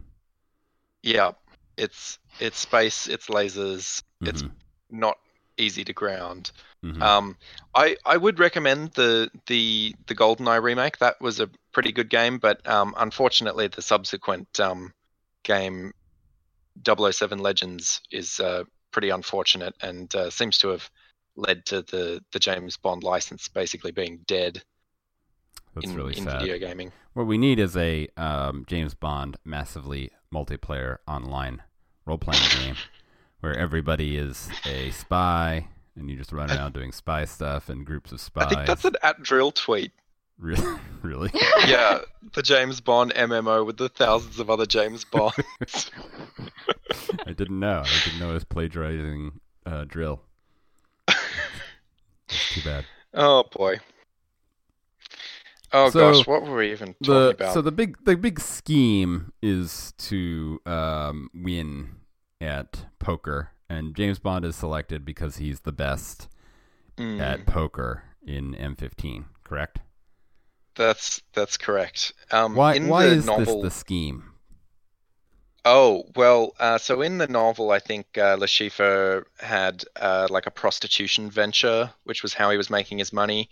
[1.04, 1.32] yeah.
[1.78, 3.08] It's it's space.
[3.08, 4.04] It's lasers.
[4.20, 4.52] It's Mhm,
[4.90, 5.18] not
[5.58, 6.52] easy to ground.
[6.84, 7.02] mhm.
[7.02, 7.38] Um,
[7.74, 10.98] I I would recommend the the the GoldenEye remake.
[10.98, 14.92] That was a pretty good game, but um, unfortunately, the subsequent um,
[15.44, 15.94] game,
[16.86, 20.90] 007 Legends, is uh, pretty unfortunate and uh, seems to have
[21.38, 24.62] led to the the James Bond license basically being dead
[25.74, 26.42] That's in, really in sad.
[26.42, 26.92] video gaming.
[27.14, 31.64] What we need is a um, James Bond massively multiplayer online
[32.06, 32.76] role playing game
[33.40, 38.12] where everybody is a spy and you just run around doing spy stuff and groups
[38.12, 38.48] of spies.
[38.48, 39.94] I think that's an at dril tweet.
[40.40, 40.80] Really?
[41.02, 41.32] really?
[41.68, 42.00] Yeah,
[42.34, 45.36] the James Bond MMO with the thousands of other James Bonds.
[47.26, 47.84] I didn't know.
[47.86, 50.20] I didn't know it was plagiarizing uh, dril.
[52.50, 52.86] Too bad.
[53.14, 53.80] oh boy.
[55.72, 57.54] Oh So, gosh, what were we even talking The about?
[57.54, 61.98] so the big the big scheme is to um, win
[62.42, 66.28] at poker, and James Bond is selected because he's the best
[66.98, 69.26] Mm, at poker in MI5.
[69.44, 69.80] Correct?
[70.80, 72.14] That's that's correct.
[72.32, 74.24] Um, Why in why the is novel, this the scheme?
[75.66, 80.52] Oh well, uh, so in the novel, I think uh, Chiffre had uh, like a
[80.52, 83.50] prostitution venture, which was how he was making his money.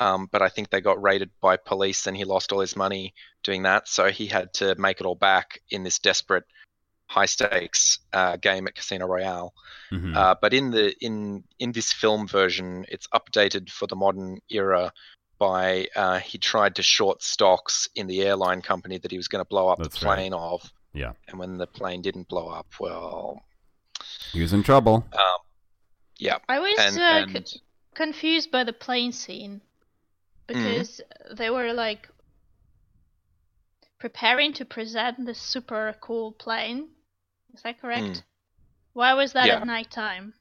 [0.00, 3.12] Um, but I think they got raided by police, and he lost all his money
[3.44, 3.86] doing that.
[3.86, 6.44] So he had to make it all back in this desperate,
[7.06, 9.52] high stakes uh, game at Casino Royale.
[9.92, 10.16] Mhm.
[10.16, 14.90] Uh, but in the in in this film version, it's updated for the modern era.
[15.40, 19.42] By uh, he tried to short stocks in the airline company that he was going
[19.42, 20.16] to blow up That's the right.
[20.16, 20.70] plane of.
[20.92, 21.12] Yeah.
[21.28, 23.42] And when the plane didn't blow up, well,
[24.32, 25.06] he was in trouble.
[25.14, 25.38] um,
[26.18, 26.38] yeah.
[26.48, 26.98] I was And,
[27.34, 27.60] uh, c-
[27.94, 29.62] confused by the plane scene
[30.46, 31.00] because
[31.34, 32.06] they were like
[33.98, 36.88] preparing to present this super cool plane.
[37.54, 38.02] Is that correct?
[38.04, 38.22] Mm.
[38.92, 39.56] Why was that Yeah.
[39.60, 40.34] at nighttime?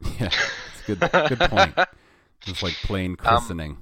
[0.18, 0.30] Yeah,
[0.72, 1.74] it's good good point.
[2.46, 3.78] It's like plane Um, christening,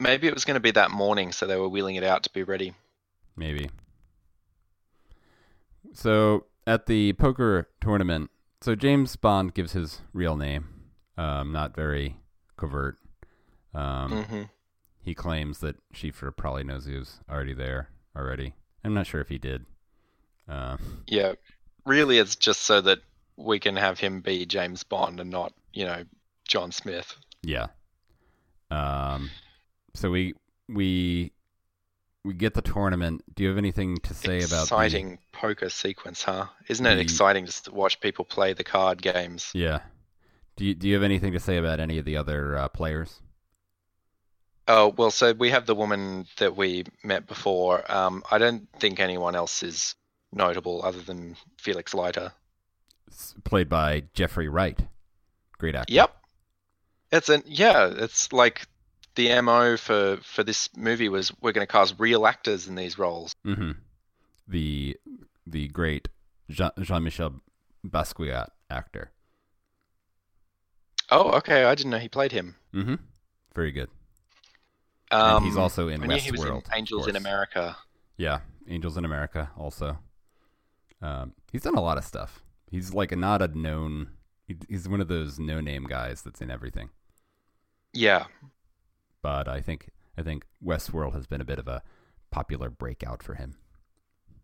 [0.00, 2.30] maybe it was going to be that morning, so they were wheeling it out to
[2.30, 2.74] be ready.
[3.36, 3.70] maybe.
[5.92, 10.68] So at the poker tournament, so James Bond gives his real name,
[11.16, 12.16] um, not very
[12.56, 12.98] covert.
[13.74, 14.42] Um, hmm
[15.02, 18.54] He claims that Chiffre probably knows he was already there already.
[18.84, 19.64] I'm not sure if he did.
[20.48, 21.32] Uh, Yeah.
[21.86, 22.98] Really, it's just so that
[23.36, 26.04] we can have him be James Bond and not, you know,
[26.46, 27.16] John Smith.
[27.42, 27.68] yeah.
[28.70, 29.30] Um,
[29.94, 30.34] so we
[30.68, 31.32] we
[32.24, 33.22] we get the tournament.
[33.34, 36.46] Do you have anything to say about the- exciting poker sequence, huh?
[36.68, 39.50] Isn't it the- exciting just to watch people play the card games?
[39.54, 39.80] Yeah.
[40.56, 43.22] Do you, do you have anything to say about any of the other uh, players?
[44.68, 47.90] Oh well, so we have the woman that we met before.
[47.90, 49.94] Um, I don't think anyone else is
[50.32, 52.32] notable other than Felix Leiter.
[53.10, 54.78] S- Played by Jeffrey Wright.
[55.58, 55.92] Great actor.
[55.92, 56.14] Yep.
[57.12, 58.66] It's an yeah, it's like
[59.14, 62.98] the MO for for this movie was we're going to cast real actors in these
[62.98, 63.34] roles.
[63.44, 63.72] hmm
[64.48, 64.96] The
[65.46, 66.08] the great
[66.48, 67.40] Jean- Jean-Michel
[67.86, 69.10] Basquiat actor.
[71.10, 71.64] Oh, okay.
[71.64, 72.56] I didn't know he played him.
[72.72, 72.94] hmm
[73.54, 73.88] Very good.
[75.10, 76.66] Um, and he's also in I knew he was in Westworld.
[76.72, 77.16] Angels in.
[77.16, 77.76] America.
[78.16, 79.98] Yeah, Angels in America also.
[81.02, 82.44] Um, he's done a lot of stuff.
[82.70, 84.10] He's like not a known.
[84.68, 86.90] He's one of those no-name guys that's in everything.
[87.92, 88.26] Yeah.
[89.22, 91.82] But I think I think Westworld has been a bit of a
[92.30, 93.56] popular breakout for him.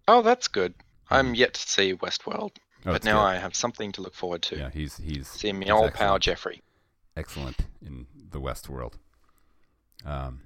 [0.08, 0.74] Oh, that's good.
[1.10, 2.52] I'm yet to see Westworld,
[2.84, 3.26] Oh, but now good.
[3.26, 4.56] I have something to look forward to.
[4.58, 6.62] yeah he's he's See me old pal Jeffrey.
[7.16, 8.94] excellent in the Westworld.
[10.04, 10.42] Um,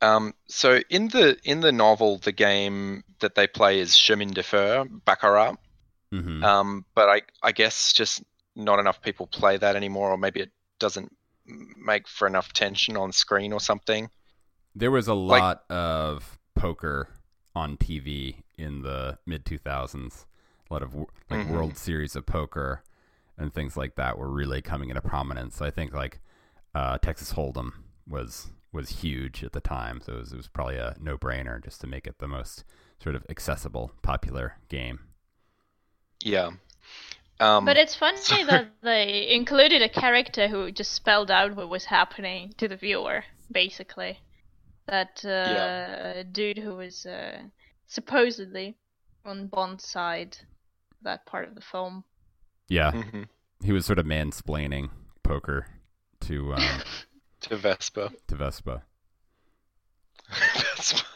[0.00, 4.42] Um, so in the in the novel, the game that they play is Chemin de
[4.42, 5.56] Fer, Baccarat.
[6.12, 6.42] mhm.
[6.44, 8.22] Um, but I I guess just
[8.56, 10.50] not enough people play that anymore, or maybe it
[10.80, 11.16] doesn't
[11.46, 14.10] make for enough tension on screen or something.
[14.74, 17.08] There was a Like- lot of poker
[17.54, 20.26] on TV in the mid 2000s.
[20.70, 21.48] A lot of like Mhm.
[21.50, 22.82] World Series of Poker
[23.36, 25.56] and things like that were really coming into prominence.
[25.56, 26.20] So I think like
[26.74, 27.72] uh, Texas Hold'em
[28.06, 31.62] was was huge at the time, so it was, it was probably a no brainer
[31.62, 32.64] just to make it the most
[33.02, 35.00] sort of accessible, popular game.
[36.24, 36.52] Yeah.
[37.42, 41.68] Um, But it's funny so- that they included a character who just spelled out what
[41.68, 44.20] was happening to the viewer, basically.
[44.86, 46.22] That uh, Yeah.
[46.30, 47.42] dude who was uh,
[47.86, 48.76] supposedly
[49.24, 50.36] on Bond's side,
[51.02, 52.04] that part of the film.
[52.68, 53.28] Yeah, mhm.
[53.64, 54.90] he was sort of mansplaining
[55.22, 55.66] poker
[56.20, 56.82] to um,
[57.42, 58.12] to Vespa.
[58.28, 58.82] to Vespa.
[60.30, 61.02] Vespa.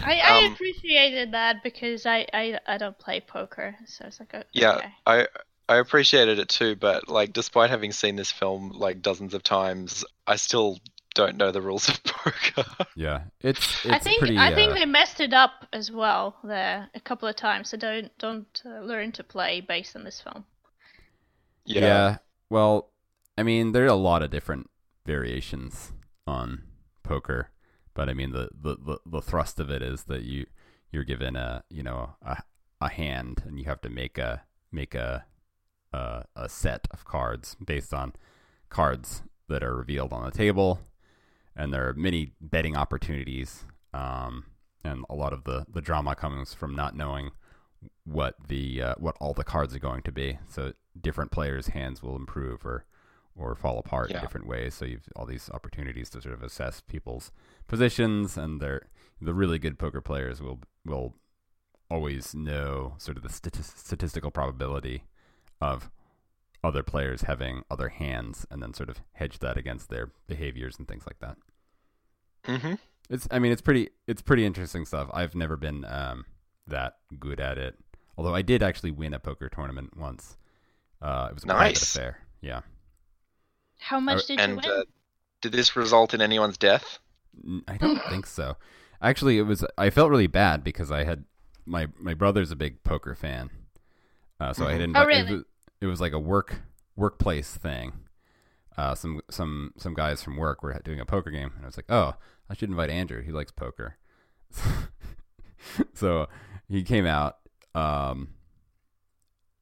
[0.00, 4.32] I, I Um, appreciated that because I, I, I don't play poker, so it's like,
[4.34, 4.92] oh, Yeah, okay.
[5.04, 5.26] I
[5.68, 10.04] I appreciated it too, but like despite having seen this film like dozens of times,
[10.26, 10.78] I still
[11.14, 12.86] don't know the rules of poker.
[12.94, 14.36] Yeah, it's it's I think pretty.
[14.36, 17.70] I think uh, they messed it up as well there a couple of times.
[17.70, 20.46] So don't don't uh, learn to play based on this film.
[21.66, 22.04] Yeah.
[22.04, 22.18] Yeah.
[22.50, 22.90] Well,
[23.36, 24.70] I mean, there are a lot of different
[25.04, 25.92] variations
[26.26, 26.62] on
[27.02, 27.50] poker,
[27.96, 30.46] but I mean, the, the, the, the thrust of it is that you
[30.92, 32.42] you're given a you know a,
[32.80, 35.24] a hand, and you have to make a make a,
[35.92, 38.12] a a set of cards based on
[38.68, 40.78] cards that are revealed on the table,
[41.56, 43.64] and there are many betting opportunities,
[43.94, 44.44] um,
[44.84, 47.30] and a lot of the the drama comes from not knowing
[48.04, 50.38] what the uh, what all the cards are going to be.
[50.48, 52.84] So different players' hands will improve or
[53.34, 54.74] or fall apart in different ways.
[54.74, 57.32] So you've all these opportunities to sort of assess people's
[57.66, 58.86] positions, and they're
[59.20, 61.14] the really good poker players will will
[61.90, 65.04] always know sort of the stati- statistical probability
[65.60, 65.90] of
[66.64, 70.88] other players having other hands, and then sort of hedge that against their behaviors and
[70.88, 71.36] things like that.
[72.44, 72.74] Mm-hmm.
[73.08, 75.08] It's I mean it's pretty it's pretty interesting stuff.
[75.12, 76.24] I've never been um,
[76.66, 77.76] that good at it.
[78.18, 80.36] Although I did actually win a poker tournament once.
[81.02, 81.94] Uh, it was a private Nice.
[81.94, 82.18] affair.
[82.40, 82.62] Yeah.
[83.78, 84.64] How much did you And win?
[84.64, 84.84] uh,
[85.42, 86.98] did this result in anyone's death?
[87.68, 88.56] I don't think so.
[89.00, 89.64] Actually, it was.
[89.76, 91.24] I felt really bad because I had
[91.64, 93.50] my my brother's a big poker fan,
[94.40, 94.96] uh, so I didn't.
[94.96, 95.06] invited.
[95.06, 95.32] Oh, it, really?
[95.34, 95.44] was,
[95.80, 96.62] it was like a work
[96.96, 97.92] workplace thing.
[98.76, 101.76] Uh, some some some guys from work were doing a poker game, and I was
[101.76, 102.14] like, oh,
[102.48, 103.22] I should invite Andrew.
[103.22, 103.96] He likes poker.
[105.94, 106.28] so
[106.68, 107.36] he came out,
[107.74, 108.28] um,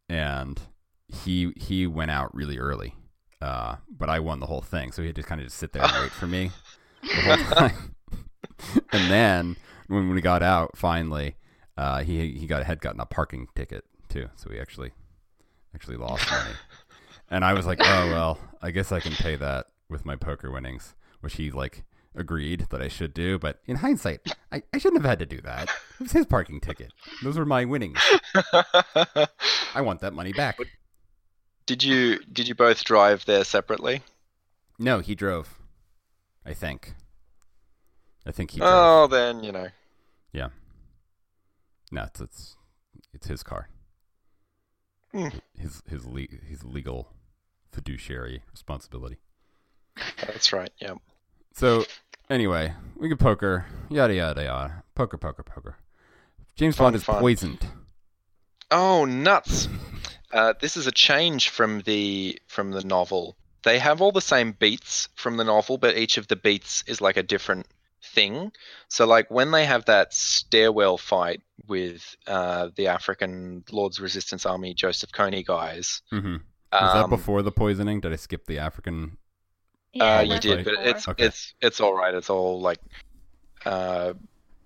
[0.08, 0.60] and
[1.08, 2.94] he he went out really early.
[3.40, 5.72] Uh, but I won the whole thing, so he had to kind of just sit
[5.72, 6.50] there and wait for me
[7.06, 7.94] the whole time.
[8.92, 9.56] and then
[9.88, 11.36] when we got out, finally,
[11.76, 14.92] uh, he he got had gotten a parking ticket too, so we actually
[15.74, 16.54] actually lost money.
[17.30, 20.50] And I was like, oh well, I guess I can pay that with my poker
[20.50, 23.38] winnings, which he like agreed that I should do.
[23.38, 24.20] But in hindsight,
[24.52, 25.64] I, I shouldn't have had to do that.
[25.64, 26.92] It was his parking ticket.
[27.22, 27.98] Those were my winnings.
[29.74, 30.58] I want that money back.
[31.66, 34.02] did you did you both drive there separately?
[34.78, 35.58] No, he drove.
[36.46, 36.94] I think.
[38.26, 38.72] I think he drove.
[38.72, 39.68] Oh, then you know.
[40.32, 40.48] Yeah.
[41.90, 42.56] No, it's it's,
[43.12, 43.68] it's his car.
[45.12, 45.28] Hmm.
[45.58, 47.08] His his le- his legal
[47.72, 49.18] fiduciary responsibility.
[50.26, 50.70] That's right.
[50.80, 50.94] Yeah.
[51.54, 51.84] So
[52.28, 55.76] anyway, we could poker, yada yada yada, poker, poker, poker.
[56.56, 57.20] James Fun, Bond is fun.
[57.20, 57.66] poisoned.
[58.70, 59.68] Oh, nuts!
[60.32, 63.36] Uh, this is a change from the from the novel.
[63.64, 67.00] They have all the same beats from the novel, but each of the beats is
[67.00, 67.66] like a different
[68.02, 68.52] thing.
[68.88, 74.74] So like when they have that stairwell fight with uh, the African Lord's Resistance Army
[74.74, 76.02] Joseph Kony guys.
[76.12, 76.36] Mm-hmm.
[76.72, 78.00] Was that um, before the poisoning?
[78.00, 79.16] Did I skip the African?
[79.92, 81.24] Yeah, uh, you that's did, but it's Okay.
[81.24, 82.12] it's it's all right.
[82.14, 82.80] It's all like
[83.64, 84.14] uh,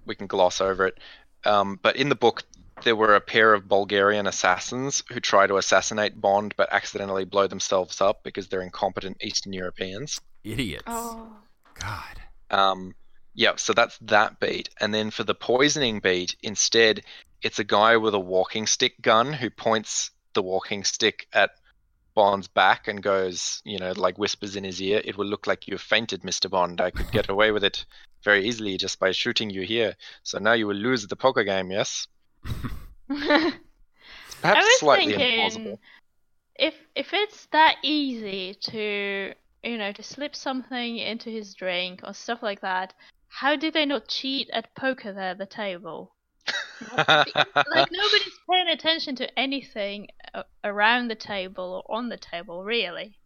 [0.07, 0.99] we can gloss over it.
[1.45, 2.45] Um, but in the book,
[2.89, 7.47] there were a pair of Bulgarian assassins who try to assassinate Bond, but accidentally blow
[7.47, 10.19] themselves up because they're incompetent Eastern Europeans.
[10.43, 10.85] Idiots.
[10.87, 11.37] Oh.
[11.79, 12.23] God.
[12.49, 12.95] Um,
[13.35, 14.71] yeah, so that's that beat.
[14.81, 17.03] And then for the poisoning beat, instead,
[17.43, 21.51] it's a guy with a walking stick gun who points the walking stick at
[22.15, 25.69] Bond's back and goes, you know, like whispers in his ear, It will look like
[25.69, 26.49] you've fainted, Mr.
[26.49, 26.81] Bond.
[26.81, 27.85] I could get away with it
[28.25, 29.95] very easily just by shooting you here.
[30.23, 32.09] So now you will lose the poker game, yes?
[33.11, 33.53] I
[34.43, 35.79] Perhaps was slightly thinking implausible.
[36.57, 42.13] if if it's that easy to you know to slip something into his drink or
[42.15, 42.95] stuff like that,
[43.29, 46.15] how do they not cheat at poker there at the table?
[46.97, 53.19] like nobody's paying attention to anything uh, around the table or on the table, really.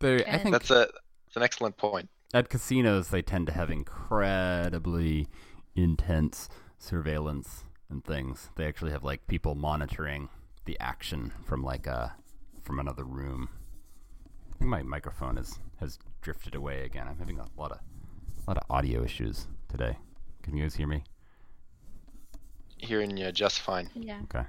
[0.00, 0.88] They, I think That's a
[1.26, 2.08] that's an excellent point.
[2.34, 5.28] at casinos they tend to have incredibly
[5.74, 8.50] intense surveillance and things.
[8.56, 10.28] They actually have like people monitoring
[10.64, 12.14] the action from like a
[12.62, 13.48] from another room.
[14.54, 17.06] I think my microphone is has drifted away again.
[17.08, 19.96] I'm having a lot of a lot of audio issues today.
[20.42, 21.04] Can you guys hear me?
[22.78, 23.90] Hearing you just fine.
[23.94, 24.46] Yeah, Okay.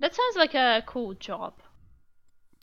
[0.00, 1.54] that sounds like a cool job.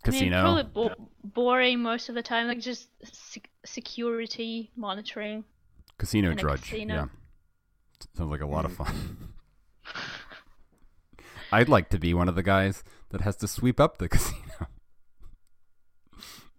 [0.04, 0.38] Casino.
[0.38, 5.44] I mean, probably bo- boring most of the time, like just sec- security monitoring.
[5.98, 6.64] Casino drudge.
[6.64, 6.94] casino.
[6.96, 7.06] Yeah.
[8.18, 8.84] Sounds like a lot of mm-hmm.
[8.84, 9.18] fun.
[11.52, 14.68] I'd like to be one of the guys that has to sweep up the casino.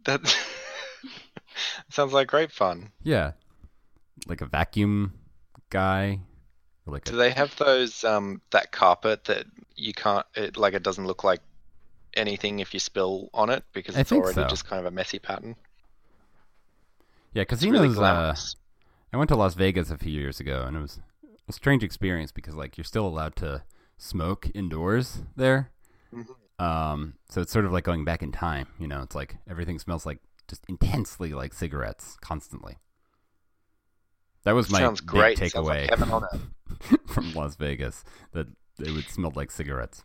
[0.04, 0.20] That
[1.90, 2.90] sounds like great fun.
[3.02, 3.32] Yeah.
[4.26, 5.14] Like a vacuum
[5.70, 6.20] guy.
[6.86, 9.46] Like Do a, they have those um that carpet that
[9.76, 11.40] you can't it like it doesn't look like
[12.14, 14.46] anything if you spill on it because it's already so.
[14.48, 15.54] just kind of a messy pattern?
[17.32, 18.56] yeah, It's really casinos.
[18.56, 19.14] uh.
[19.14, 20.98] I went to Las Vegas a few years ago, and it was
[21.48, 23.62] a strange experience because like you're still allowed to
[24.02, 25.70] smoke indoors there.
[26.12, 26.34] Mhm.
[26.58, 28.66] Um, so it's sort of like going back in time.
[28.78, 30.18] You know, it's like everything smells like
[30.48, 32.78] just intensely like cigarettes constantly.
[34.44, 35.40] That was my Sounds big great.
[35.40, 36.40] Like takeaway earth.
[37.06, 38.48] from Las Vegas that
[38.80, 40.04] it would smell like cigarettes.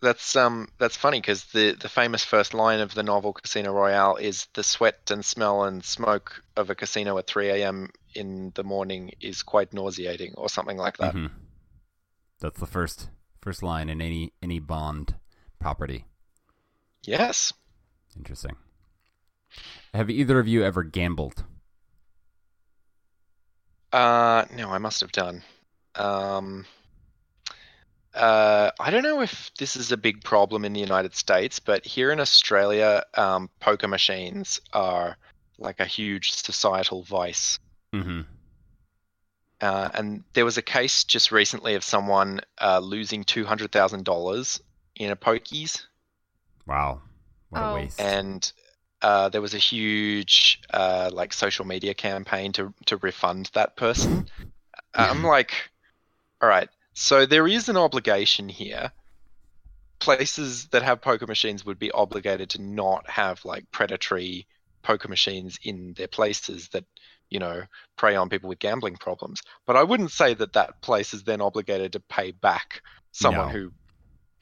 [0.00, 4.16] That's um that's funny because the the famous first line of the novel Casino Royale
[4.16, 7.90] is the sweat and smell and smoke of a casino at 3 a.m.
[8.14, 11.14] in the morning is quite nauseating or something like that.
[11.14, 11.30] Mhm.
[12.40, 13.10] That's the first
[13.40, 15.16] first line in any any Bond
[15.58, 16.04] property.
[17.02, 17.52] Yes.
[18.16, 18.56] Interesting.
[19.94, 21.44] Have either of you ever gambled?
[23.92, 25.42] Uh, no, I must have done.
[25.94, 26.66] Um,
[28.14, 31.86] uh, I don't know if this is a big problem in the United States, but
[31.86, 35.16] here in Australia, um, poker machines are
[35.58, 37.58] like a huge societal vice.
[37.94, 38.22] Mm-hmm.
[39.60, 44.04] Uh, and there was a case just recently of someone uh, losing two hundred thousand
[44.04, 44.60] dollars
[44.96, 45.86] in a pokies,
[46.66, 47.02] Wow.
[47.50, 47.74] What a Oh.
[47.74, 47.98] waste.
[47.98, 48.52] and
[49.02, 54.28] uh, there was a huge uh, like social media campaign to to refund that person.
[54.94, 55.52] I'm like,
[56.42, 58.92] all right, so there is an obligation here.
[60.00, 64.46] Places that have poker machines would be obligated to not have like predatory
[64.82, 66.84] poker machines in their places that
[67.30, 67.62] you know
[67.96, 69.40] prey on people with gambling problems.
[69.66, 72.82] But I wouldn't say that that place is then obligated to pay back
[73.12, 73.52] someone No.
[73.52, 73.72] who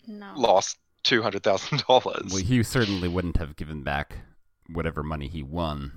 [0.07, 0.33] No.
[0.37, 2.33] lost two hundred thousand dollars.
[2.33, 4.19] Well, he certainly wouldn't have given back
[4.73, 5.93] whatever money he won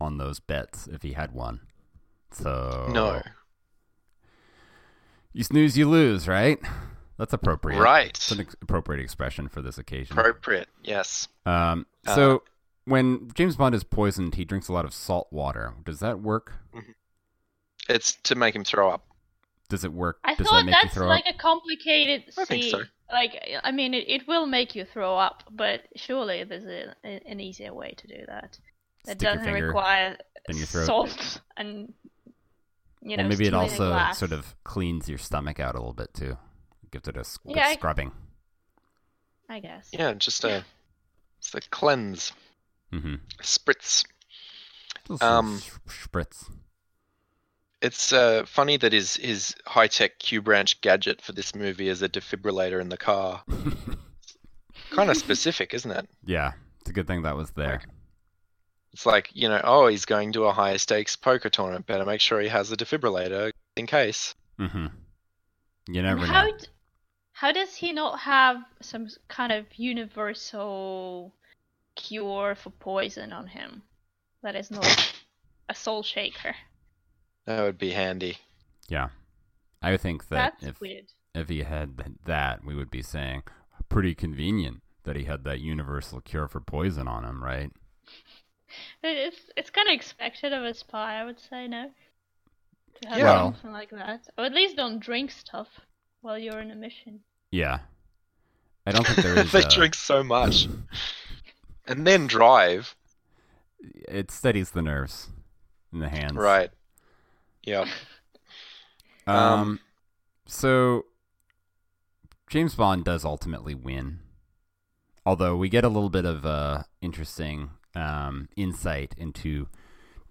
[0.00, 1.60] on those bets if he had won.
[2.32, 3.22] So No,
[5.32, 6.58] you snooze, you lose, right?
[7.18, 7.78] That's appropriate.
[7.80, 8.08] right?
[8.10, 10.18] It's an ex- appropriate expression for this occasion.
[10.18, 10.68] Appropriate.
[10.82, 11.28] Yes.
[11.46, 12.42] Um, Uh, so
[12.84, 15.74] when James Bond is poisoned, he drinks a lot of salt water.
[15.84, 16.52] Does that work?
[16.74, 16.90] Mm-hmm.
[17.88, 19.06] It's to make him throw up.
[19.68, 20.18] Does it work?
[20.24, 21.34] I Does thought that make that's like up?
[21.34, 22.70] a complicated I think scene.
[22.72, 22.82] so.
[23.12, 23.32] Like,
[23.62, 27.40] I mean, it, it will make you throw up, but surely there's a, a, an
[27.40, 28.58] easier way to do that.
[29.04, 30.16] That Stick doesn't require
[30.48, 30.86] in your throat.
[30.86, 31.92] salt and
[33.02, 33.22] you know.
[33.24, 34.18] well, maybe it also glass.
[34.18, 36.38] sort of cleans your stomach out a little bit too.
[36.90, 38.12] Gives it a good Yeah, I- scrubbing.
[39.48, 39.90] I guess.
[39.92, 40.64] Yeah, just a,
[41.38, 42.32] it's a cleanse,
[42.94, 43.14] Mm-hmm.
[43.42, 44.04] spritz.
[45.20, 46.50] Um, spritz.
[47.82, 52.00] It's uh, funny that his his high tech Q branch gadget for this movie is
[52.02, 53.42] a defibrillator in the car.
[54.90, 56.08] kind of specific, isn't it?
[56.24, 57.72] Yeah, it's a good thing that was there.
[57.72, 57.88] Like-
[58.92, 61.86] It's like you know, oh, he's going to a higher stakes poker tournament.
[61.86, 64.34] Better make sure he has a defibrillator in case.
[64.58, 64.86] Mm-hmm.
[65.88, 66.56] You never how know.
[66.56, 66.66] d-
[67.32, 71.34] how does he not have some kind of universal
[71.96, 73.82] cure for poison on him
[74.42, 75.14] that is not
[75.68, 76.54] a soul shaker?
[77.46, 78.38] That would be handy.
[78.88, 79.08] Yeah.
[79.82, 81.06] I think that That's if weird.
[81.34, 83.42] if he had that, we would be saying
[83.88, 87.70] pretty convenient that he had that universal cure for poison on him, right?
[89.02, 91.90] It's it's kind of expected of a spy, I would say, no?
[93.02, 93.42] To have Yeah.
[93.42, 95.68] Something like that, or at least don't drink stuff
[96.22, 97.20] while you're in a mission.
[97.50, 97.80] Yeah.
[98.86, 99.52] I don't think there is.
[99.52, 100.66] they uh, drink so much,
[101.86, 102.94] and then drive.
[104.08, 105.28] It steadies the nerves
[105.92, 106.34] in the hands.
[106.34, 106.70] Right.
[107.64, 107.86] Yeah.
[109.26, 109.80] Um, Um,
[110.44, 111.06] so
[112.50, 114.18] James Bond does ultimately win,
[115.24, 119.68] although we get a little bit of uh, interesting um, insight into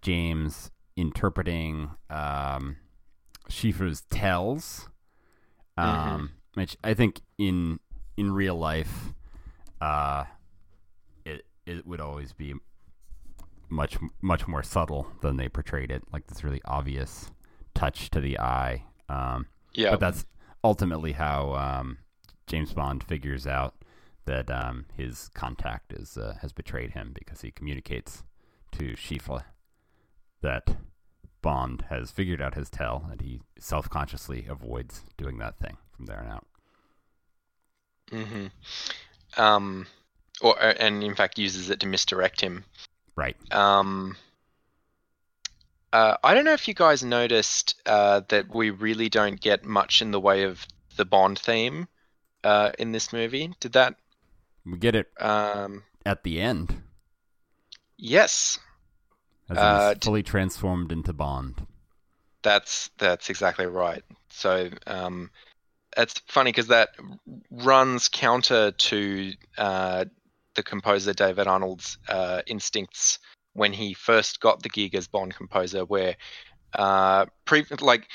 [0.03, 2.77] James interpreting um,
[3.49, 4.89] Chiffre's tells,
[5.75, 7.79] um, which I think in
[8.15, 9.13] in real life,
[9.81, 10.25] uh,
[11.65, 12.53] it would always be
[13.69, 16.03] much much more subtle than they portrayed it.
[16.11, 17.31] Like this really obvious
[17.73, 18.83] touch to the eye.
[19.09, 19.91] Um, Yeah.
[19.91, 20.25] but that's
[20.63, 21.97] ultimately how um,
[22.47, 23.75] James Bond figures out
[24.25, 28.23] that um, his contact is uh, has betrayed him because he communicates
[28.73, 29.43] to Chiffre
[30.41, 30.77] that
[31.41, 36.05] Bond has figured out his tell, and he self consciously avoids doing that thing from
[36.05, 36.45] there on out.
[38.11, 38.47] hmm
[39.37, 39.87] Um,
[40.41, 42.65] or uh, and in fact uses it to misdirect him.
[43.15, 43.37] Right.
[43.51, 44.17] Um,
[45.91, 50.01] uh, I don't know if you guys noticed uh, that we really don't get much
[50.01, 50.65] in the way of
[50.95, 51.87] the Bond theme
[52.43, 53.53] uh, in this movie.
[53.59, 53.95] Did that?
[54.65, 56.81] We get it Um, at the end
[57.97, 58.59] yes,
[59.49, 61.65] as Uh, he's fully transformed into Bond.
[62.41, 64.03] that's that's exactly right.
[64.29, 65.29] So um,
[65.97, 66.89] it's funny because that
[67.51, 70.05] runs counter to uh,
[70.55, 73.19] the composer David Arnold's uh, instincts
[73.53, 76.15] when he first got the gig as Bond composer, where
[76.73, 78.07] uh, pre- like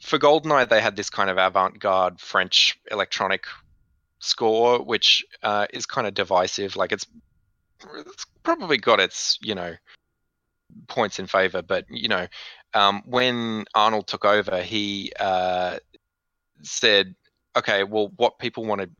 [0.00, 3.44] for Goldeneye they had this kind of avant-garde French electronic
[4.18, 6.76] score, which uh, is kind of divisive.
[6.76, 7.06] Like it's
[7.94, 9.74] it's probably got its you know
[10.88, 12.26] points in favor, but you know
[12.74, 15.78] um, when Arnold took over, he uh,
[16.62, 17.14] said,
[17.56, 18.90] "Okay, well, what people want to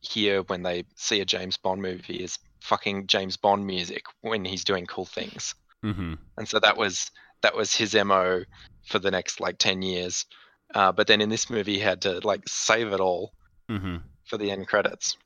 [0.00, 4.64] hear when they see a James Bond movie is fucking James Bond music when he's
[4.64, 5.54] doing cool things."
[5.84, 6.14] Mm-hmm.
[6.36, 7.10] And so that was
[7.42, 8.42] that was his mo
[8.86, 10.24] for the next like ten years.
[10.74, 13.32] Uh, but then in this movie, he had to like save it all
[13.70, 13.96] Mm-hmm.
[14.24, 15.16] for the end credits,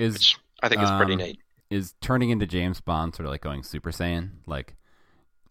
[0.00, 1.38] Is which I think is pretty um, neat.
[1.70, 4.74] is turning into James Bond sort of like going Super Saiyan, like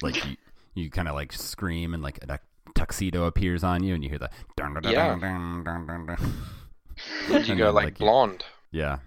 [0.02, 0.36] like you,
[0.76, 2.40] you kind of like scream and like a
[2.76, 5.08] tuxedo appears on you and you hear the dun, dun, dun, Yeah.
[5.18, 7.46] dun, dun, dun, dun.
[7.46, 8.44] You go like like, you- blonde.
[8.72, 9.00] Yeah,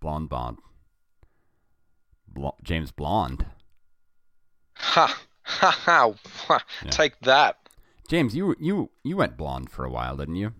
[0.00, 0.58] blonde Bond,
[2.26, 3.46] Bl- James Blonde.
[4.74, 6.12] Ha ha ha!
[6.46, 6.64] ha.
[6.84, 6.90] Yeah.
[6.90, 7.56] Take that.
[8.08, 10.52] James, you you you went blonde for a while, didn't you?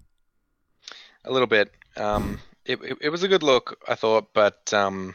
[1.24, 1.70] a little bit.
[1.96, 5.14] Um, it, it it was a good look, I thought, but um,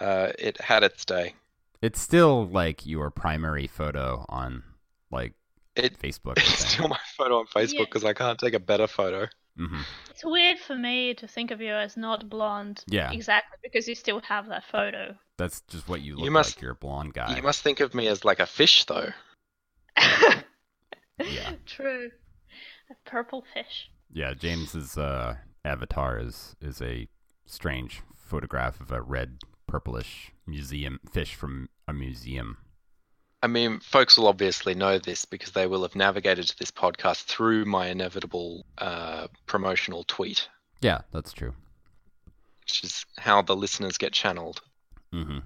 [0.00, 1.34] uh, it had its day.
[1.82, 4.62] It's still like your primary photo on
[5.10, 5.32] like
[5.76, 6.34] It Facebook.
[6.36, 7.84] it's still my photo on Facebook Yeah.
[7.86, 9.28] because I can't take a better photo.
[9.68, 9.80] Hmm
[10.10, 12.82] It's weird for me to think of you as not blonde.
[12.88, 13.10] Yeah.
[13.12, 15.14] Exactly, because you still have that photo.
[15.36, 16.62] That's just what you look You must- like.
[16.62, 17.36] You're a blonde guy.
[17.36, 19.10] You must think of me as like a fish, though.
[21.18, 21.52] Yeah.
[21.66, 22.10] True.
[22.90, 23.90] A purple fish.
[24.10, 27.08] Yeah, James's uh, avatar is is a
[27.46, 29.38] strange photograph of a red
[29.68, 32.56] purplish museum fish from a museum.
[33.42, 37.24] I mean, folks will obviously know this because they will have navigated to this podcast
[37.24, 40.48] through my inevitable uh, promotional tweet,
[40.82, 41.54] Yeah, that's true.
[42.62, 44.60] which is how the listeners get channeled.
[45.12, 45.38] hmm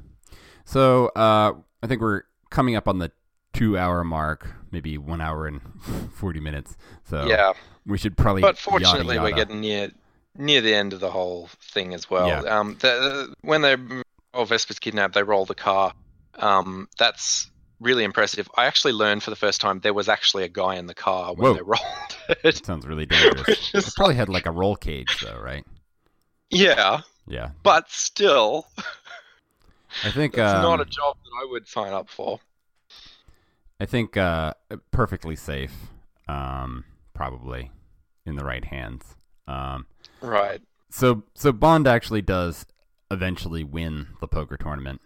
[0.64, 1.52] So uh,
[1.82, 3.12] I think we're coming up on the
[3.52, 5.60] two hour mark, maybe one hour and
[6.14, 6.76] forty minutes.
[7.04, 7.52] So yeah,
[7.86, 8.42] we should probably.
[8.42, 9.92] but yada, fortunately, we're getting near
[10.36, 12.26] near the end of the whole thing as well.
[12.26, 12.40] Yeah.
[12.58, 13.76] Um, the, when they
[14.32, 15.92] or Vesper's kidnapped, they roll the car.
[16.36, 17.48] Um, that's
[17.85, 18.48] really impressive.
[18.56, 21.35] I actually learned for the first time there was actually a guy in the car
[21.35, 21.55] when Whoa.
[21.55, 22.65] they rolled it.
[22.65, 23.48] Sounds really dangerous.
[23.74, 25.65] It probably had like a roll cage though, right?
[26.51, 28.66] yeah, Yeah, but still,
[30.02, 32.40] I think it's um, not a job that I would sign up for.
[33.81, 34.55] I think uh,
[34.90, 35.74] perfectly safe,
[36.28, 37.70] um, probably
[38.24, 39.16] in the right hands.
[39.47, 39.86] Um,
[40.20, 40.61] Right.
[40.90, 42.66] so so Bond actually does
[43.11, 45.01] eventually win the poker tournament,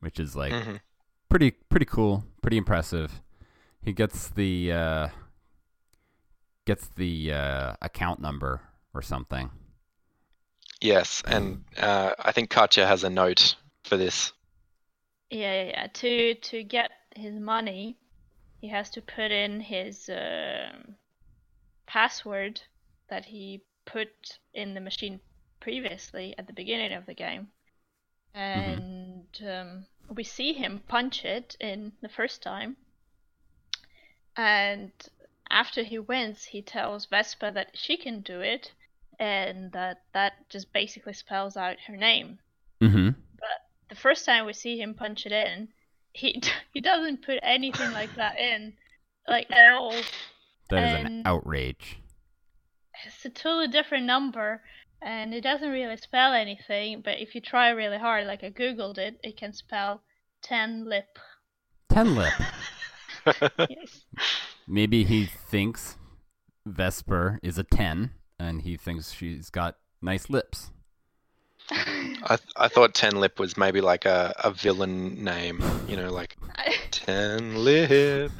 [0.00, 0.80] which is like Mhm.
[1.28, 3.20] Pretty pretty cool, pretty impressive.
[3.82, 5.08] He gets the uh,
[6.64, 8.62] gets the uh, account number
[8.94, 9.50] or something.
[10.80, 14.32] Yes, and uh, I think Katya has a note for this.
[15.30, 15.86] Yeah, yeah, yeah.
[15.86, 17.96] To to get his money,
[18.60, 20.96] he has to put in his um
[21.86, 22.60] password
[23.08, 24.08] that he put
[24.54, 25.20] in the machine
[25.60, 27.48] previously at the beginning of the game,
[28.34, 32.76] and um, we see him punch it in the first time,
[34.36, 34.92] and
[35.50, 38.72] after he wins, he tells Vespa that she can do it,
[39.18, 42.38] and that that just basically spells out her name
[42.84, 43.08] Mm-hmm.
[43.38, 45.68] But the first time we see him punch it in,
[46.12, 48.74] he he doesn't put anything like that in,
[49.28, 49.94] like at all.
[50.70, 51.98] That is an outrage.
[53.06, 54.62] It's a totally different number,
[55.02, 57.02] and it doesn't really spell anything.
[57.04, 60.02] But if you try really hard, like I googled it, it can spell
[60.42, 61.18] ten lip.
[61.88, 62.34] Ten lip.
[63.70, 64.04] Yes.
[64.66, 65.96] Maybe he thinks
[66.66, 70.70] Vesper is a ten, and he thinks she's got nice lips.
[71.70, 76.10] I th- I thought Ten Lip was maybe like a, a villain name, you know,
[76.10, 78.32] like I, Ten Lip.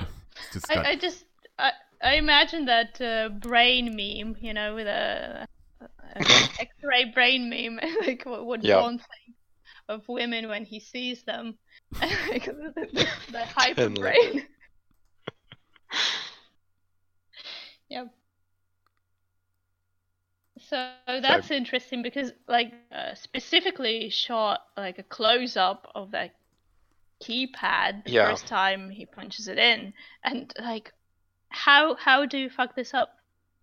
[0.53, 1.25] Just got I, I just
[1.59, 1.71] I,
[2.03, 5.47] I imagine that uh, brain meme, you know, with a, a
[6.59, 8.75] X-ray brain meme, like what would Yeah.
[8.75, 9.37] Bond think
[9.89, 11.59] of women when he sees them,
[12.03, 14.47] like the, the, the hyper Ten brain.
[17.89, 18.15] yep.
[20.59, 26.35] So that's interesting because, like, uh, specifically shot like a close up of that
[27.23, 28.21] keypad the Yeah.
[28.21, 30.93] first time he punches it in, and like,
[31.51, 33.17] how how do you fuck this up?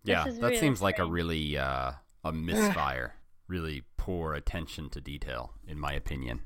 [0.04, 0.26] yeah.
[0.26, 1.92] is That really seems like a really uh,
[2.24, 3.14] a misfire.
[3.48, 6.40] really poor attention to detail, in my opinion.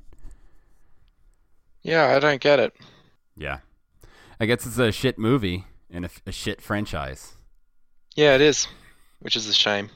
[1.81, 2.73] Yeah, I don't get it.
[3.35, 3.59] Yeah.
[4.39, 7.33] I guess it's a shit movie and a, a shit franchise.
[8.15, 8.67] Yeah, it is,
[9.19, 9.89] which is a shame.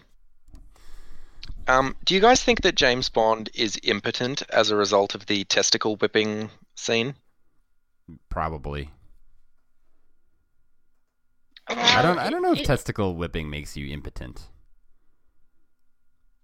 [1.67, 5.43] Um, do you guys think that James Bond is impotent as a result of the
[5.43, 7.15] testicle whipping scene?
[8.29, 8.89] Probably.
[11.67, 12.17] I don't.
[12.19, 14.47] I don't know if It- testicle whipping makes you impotent.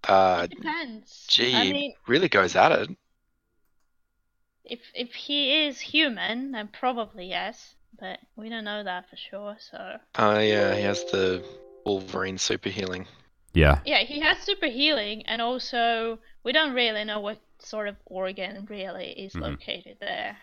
[0.08, 1.26] Uh, It depends.
[1.28, 2.90] gee, I mean, really goes at it.
[4.64, 9.56] if if he is human, then probably yes, but we don't know that for sure.
[9.60, 11.42] So Oh yeah, he has the
[11.84, 13.06] Wolverine super healing.
[13.54, 13.80] Yeah.
[13.84, 18.66] yeah, he has super healing, and also we don't really know what sort of organ
[18.70, 19.40] really is Mhm.
[19.40, 20.36] located there.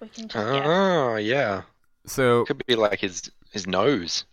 [0.00, 0.66] We can just guess.
[0.66, 1.62] Oh yeah,
[2.06, 4.24] So, could be like his his nose.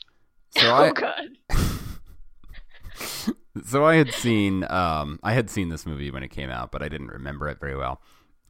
[0.51, 1.29] so oh I, god.
[3.65, 6.81] so I had seen, um, I had seen this movie when it came out, but
[6.83, 8.01] I didn't remember it very well,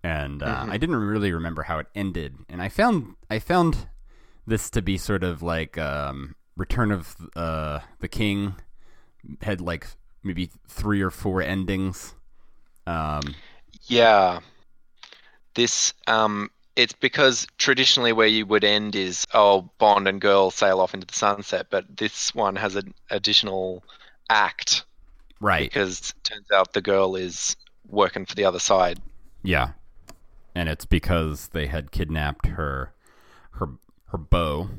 [0.03, 0.69] and uh, Mhm.
[0.69, 2.38] I didn't really remember how it ended.
[2.49, 3.88] And I found, I found
[4.47, 8.55] this to be sort of like um, Return of uh, the King
[9.41, 9.88] had like
[10.23, 12.15] maybe three or four endings.
[12.88, 13.38] Um,
[13.88, 14.41] Yeah.
[15.53, 20.79] This um it's because traditionally where you would end is oh Bond and girl sail
[20.81, 23.83] off into the sunset, but this one has an additional
[24.29, 24.83] act
[25.41, 25.69] right.
[25.69, 27.55] because turns out the girl is
[27.89, 28.99] working for the other side.
[29.43, 29.72] Yeah,
[30.55, 32.93] and it's because they had kidnapped her,
[33.51, 33.68] her,
[34.07, 34.69] her beau,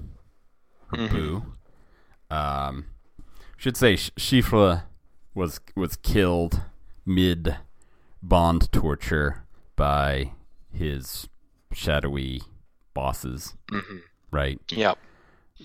[0.88, 1.10] her Mhm.
[1.10, 1.54] boo.
[2.34, 2.86] Um,
[3.58, 4.84] should say Sh- Chiffre
[5.34, 6.62] was was killed
[7.04, 7.56] mid
[8.22, 9.44] bond torture
[9.76, 10.32] by
[10.72, 11.28] his
[11.72, 12.42] shadowy
[12.94, 13.54] bosses.
[13.70, 13.98] hmm
[14.30, 14.98] Right Yep.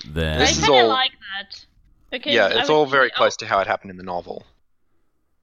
[0.06, 1.65] then, This I is kind of all- like that.
[2.10, 4.45] Because Yeah, it's all very thinking, oh, close to how it happened in the novel.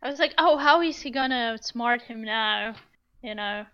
[0.05, 2.75] I was like, oh, how is he gonna outsmart him now?
[3.23, 3.65] You know,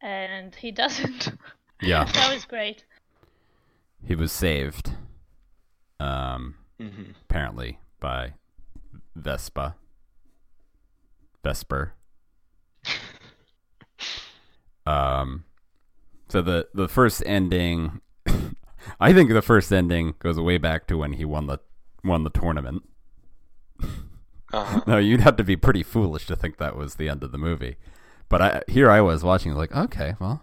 [0.00, 1.32] and he doesn't.
[1.82, 2.84] yeah, that was great.
[4.06, 4.92] he was saved.
[5.98, 8.34] Um, hmm apparently by
[9.16, 9.74] Vespa.
[11.42, 11.94] Vesper.
[14.86, 15.44] um,
[16.28, 18.00] so the the first ending,
[19.00, 21.58] I think the first ending goes way back to when he won the
[22.04, 22.84] won the tournament.
[24.52, 24.80] Uh-huh.
[24.86, 27.38] No, you'd have to be pretty foolish to think that was the end of the
[27.38, 27.76] movie.
[28.28, 30.42] But I here I was watching, like, okay, well,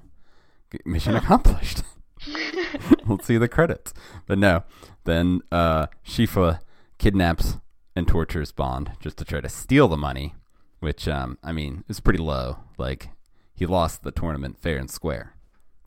[0.86, 1.84] mission accomplished.
[3.08, 3.94] Let's see the credits.
[4.26, 4.64] But no,
[5.06, 6.60] then uh, Chiffre
[6.98, 7.58] kidnaps
[7.96, 10.36] and tortures Bond just to try to steal the money,
[10.80, 12.58] which um, I mean is pretty low.
[12.78, 13.10] Like
[13.54, 15.34] he lost the tournament fair and square,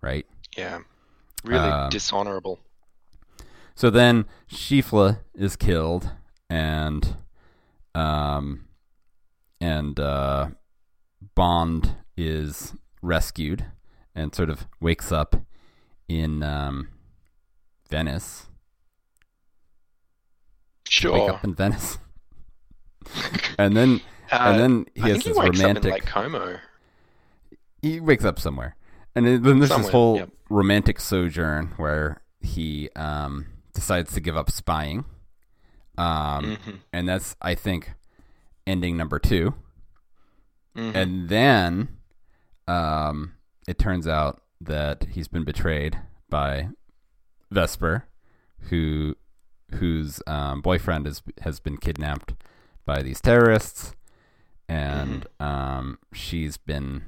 [0.01, 0.27] right?
[0.57, 0.81] Yeah.
[1.45, 2.61] Really Um, dishonorable.
[3.75, 6.11] So then Chiffre is killed,
[6.49, 7.17] and
[7.95, 8.67] um,
[9.61, 10.49] and uh,
[11.35, 13.65] Bond is rescued
[14.15, 15.37] and sort of wakes up
[16.09, 16.89] in um,
[17.89, 18.47] Venice.
[20.89, 21.13] Sure.
[21.13, 21.99] Wake up in Venice.
[23.59, 24.01] and then
[24.31, 26.59] Uh, and then he has he this wakes romantic in Lake Como.
[27.83, 28.77] he wakes up somewhere,
[29.15, 30.31] and then there's this whole yep.
[30.49, 35.05] romantic sojourn where he um, decides to give up spying,
[36.01, 36.81] um, Mhm.
[36.93, 37.93] and that's I think
[38.67, 39.55] ending number 2
[40.77, 40.95] Mhm.
[40.95, 41.97] and then
[42.69, 43.35] um,
[43.67, 45.99] it turns out that he's been betrayed
[46.29, 46.69] by
[47.51, 48.05] Vesper,
[48.69, 49.17] who
[49.75, 52.35] whose um, boyfriend is, has been kidnapped
[52.85, 53.95] by these terrorists,
[54.69, 57.05] and um, she's been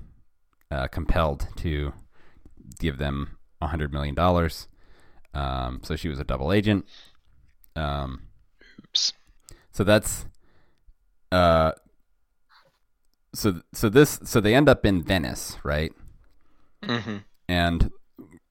[0.71, 1.93] uh, compelled to
[2.79, 4.69] give them a hundred million dollars.
[5.35, 6.87] Um, so she was a double agent.
[7.77, 8.23] Um,
[8.93, 9.13] Oops.
[9.71, 10.27] so that's
[11.31, 11.73] uh,
[13.35, 15.93] so so this so they end up in Venice, right?
[16.85, 17.91] hmm and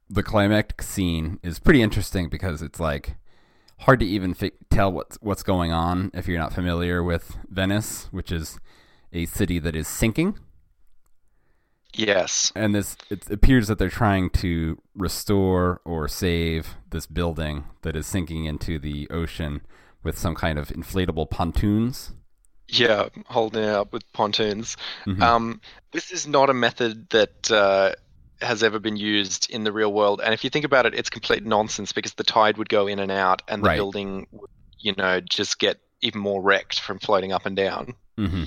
[0.10, 3.16] the climactic scene is pretty interesting because it's like
[3.80, 8.08] hard to even fi- tell what's what's going on if you're not familiar with Venice,
[8.12, 8.60] which is
[9.14, 10.38] a city that is sinking.
[11.94, 12.52] Yes.
[12.56, 18.08] And this it appears that they're trying to restore or save this building that is
[18.08, 19.62] sinking into the ocean
[20.04, 22.14] with some kind of inflatable pontoons.
[22.68, 24.78] Yeah, holding it up with pontoons.
[25.06, 25.22] Mhm.
[25.22, 25.62] Um,
[25.92, 27.94] this is not a method that uh,
[28.42, 31.10] has ever been used in the real world, and if you think about it, it's
[31.10, 33.76] complete nonsense because the tide would go in and out, and the Right.
[33.76, 34.50] building would,
[34.80, 37.94] you know, just get even more wrecked from floating up and down.
[38.18, 38.46] hmm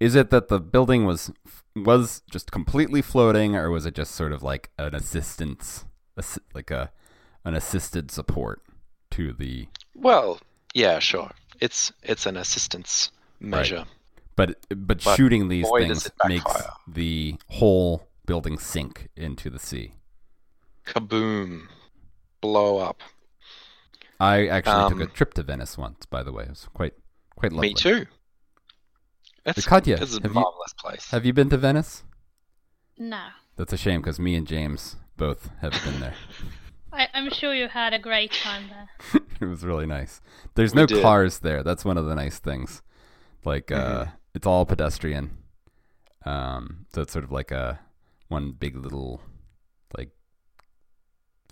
[0.00, 1.30] Is it that the building was
[1.74, 5.84] was just completely floating, or was it just sort of like an assistance,
[6.54, 6.92] like a
[7.44, 8.62] an assisted support
[9.18, 9.66] to the?
[9.94, 10.40] Well,
[10.74, 11.30] yeah, sure.
[11.60, 13.84] It's it's an assistance measure.
[14.36, 16.52] But but, But shooting these things makes
[16.86, 19.92] the whole building sink into the sea.
[20.86, 21.66] Kaboom,
[22.40, 23.00] blow up.
[24.20, 26.44] I actually took Um, a trip to Venice once, by the way.
[26.44, 26.94] It was quite
[27.36, 27.68] quite lovely.
[27.70, 28.06] Me too.
[29.44, 31.10] It's, Katya, it's a have you- marvelous place.
[31.10, 32.04] Have you been to Venice?
[32.98, 33.24] No.
[33.56, 36.14] That's a shame because me and James both have been there.
[36.92, 39.22] I, I'm sure you had a great time there.
[39.40, 40.20] it was really nice.
[40.54, 41.02] There's We no did.
[41.02, 41.62] cars there.
[41.62, 42.82] That's one of the nice things.
[43.44, 44.12] Like uh Mhm.
[44.34, 45.36] it's all pedestrian.
[46.24, 47.80] Um so it's sort of like a
[48.28, 49.20] one big little
[49.96, 50.10] like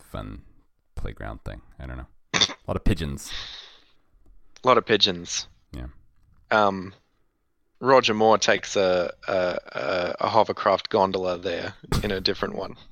[0.00, 0.42] fun
[0.94, 1.62] playground thing.
[1.78, 2.06] I don't know.
[2.34, 3.30] a lot of pigeons.
[4.64, 5.46] A lot of pigeons.
[5.72, 5.86] Yeah.
[6.50, 6.94] Um,
[7.80, 12.76] Roger Moore takes a, a a a hovercraft gondola there in a different one.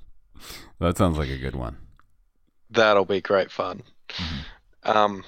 [0.80, 1.76] That sounds like a good one.
[2.70, 3.82] That'll be great fun.
[4.08, 4.90] Mm-hmm.
[4.90, 5.24] Um,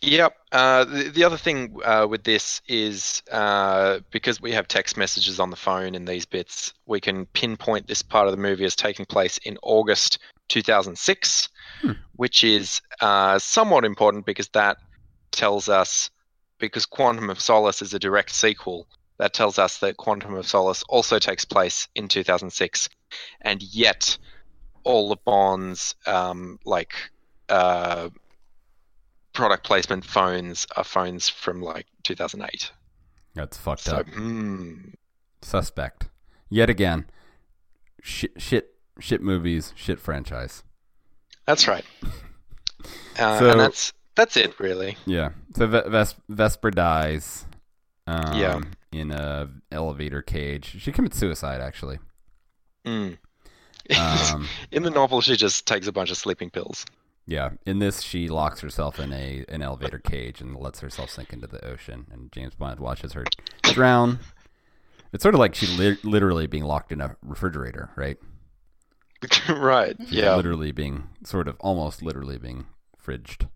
[0.00, 0.34] yep.
[0.52, 5.40] Uh, the, the other thing uh, with this is uh, because we have text messages
[5.40, 8.76] on the phone in these bits, we can pinpoint this part of the movie as
[8.76, 10.18] taking place in August
[10.48, 11.48] 2006,
[11.80, 11.92] Hmm.
[12.16, 14.78] which is uh, somewhat important because that
[15.30, 16.10] tells us,
[16.58, 20.82] because Quantum of Solace is a direct sequel, that tells us that Quantum of Solace
[20.88, 22.88] also takes place in 2006,
[23.42, 24.18] and yet
[24.84, 26.92] all the Bond's um, like
[27.48, 28.08] uh,
[29.32, 32.70] product placement phones are phones from like 2008.
[33.34, 34.08] That's fucked So, up.
[34.08, 34.90] hmm,
[35.42, 36.08] Suspect.
[36.50, 37.06] Yet again.
[38.02, 40.62] Shit shit shit movies, shit franchise.
[41.46, 41.84] that's right.
[43.18, 44.96] Uh, So- and that's that's it, really.
[45.04, 45.30] Yeah.
[45.56, 47.44] So Ve- Ves- Vesper dies.
[48.06, 48.60] Um, Yeah.
[48.92, 50.76] In a elevator cage.
[50.80, 51.98] She commits suicide, actually.
[52.86, 53.18] Mm.
[53.96, 56.84] Um, in the novel, she just takes a bunch of sleeping pills.
[57.26, 57.50] yeah.
[57.66, 61.46] In this, she locks herself in a an elevator cage and lets herself sink into
[61.46, 62.06] the ocean.
[62.10, 63.24] And James Bond watches her
[63.62, 64.18] drown.
[65.12, 68.18] It's sort of like she's li- literally being locked in a refrigerator, right?
[69.48, 69.96] right.
[70.00, 70.36] She's Yeah.
[70.36, 72.66] literally being sort of almost literally being
[73.02, 73.48] fridged.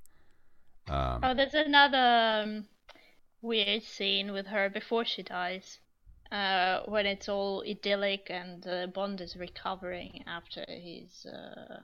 [0.89, 2.65] Um, Oh, there's another um,
[3.43, 5.79] weird scene with her before she dies.
[6.33, 11.81] Uh, when it's all idyllic and uh, Bond is recovering after his uh,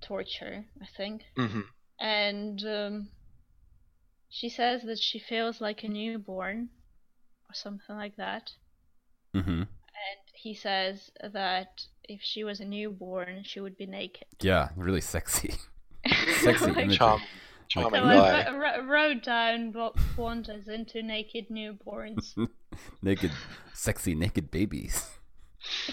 [0.00, 1.22] torture, I think.
[1.36, 1.60] hmm
[2.00, 3.08] And um,
[4.30, 6.70] she says that she feels like a newborn
[7.50, 8.50] or something like that.
[9.34, 9.66] mhm.
[10.08, 14.26] And he says that if she was a newborn, she would be naked.
[14.40, 15.54] Yeah, really sexy.
[16.40, 16.96] Sexy Like, imagery.
[16.96, 17.20] Charm,
[17.68, 18.50] So I guy.
[18.50, 22.34] wr- wr- wrote down what Bond is into naked newborns.
[23.02, 23.30] naked,
[23.72, 25.10] sexy naked babies.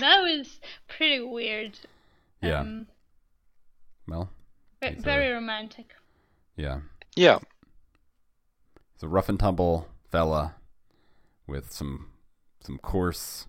[0.00, 1.78] that was pretty weird.
[2.42, 2.60] Yeah.
[2.60, 2.86] Um,
[4.08, 4.30] Well,
[4.82, 5.92] ve- He's a- very romantic.
[6.56, 6.80] yeah.
[7.16, 7.38] Yeah.
[8.94, 10.54] It's a rough and tumble fella
[11.46, 12.10] with some
[12.60, 13.46] some coarse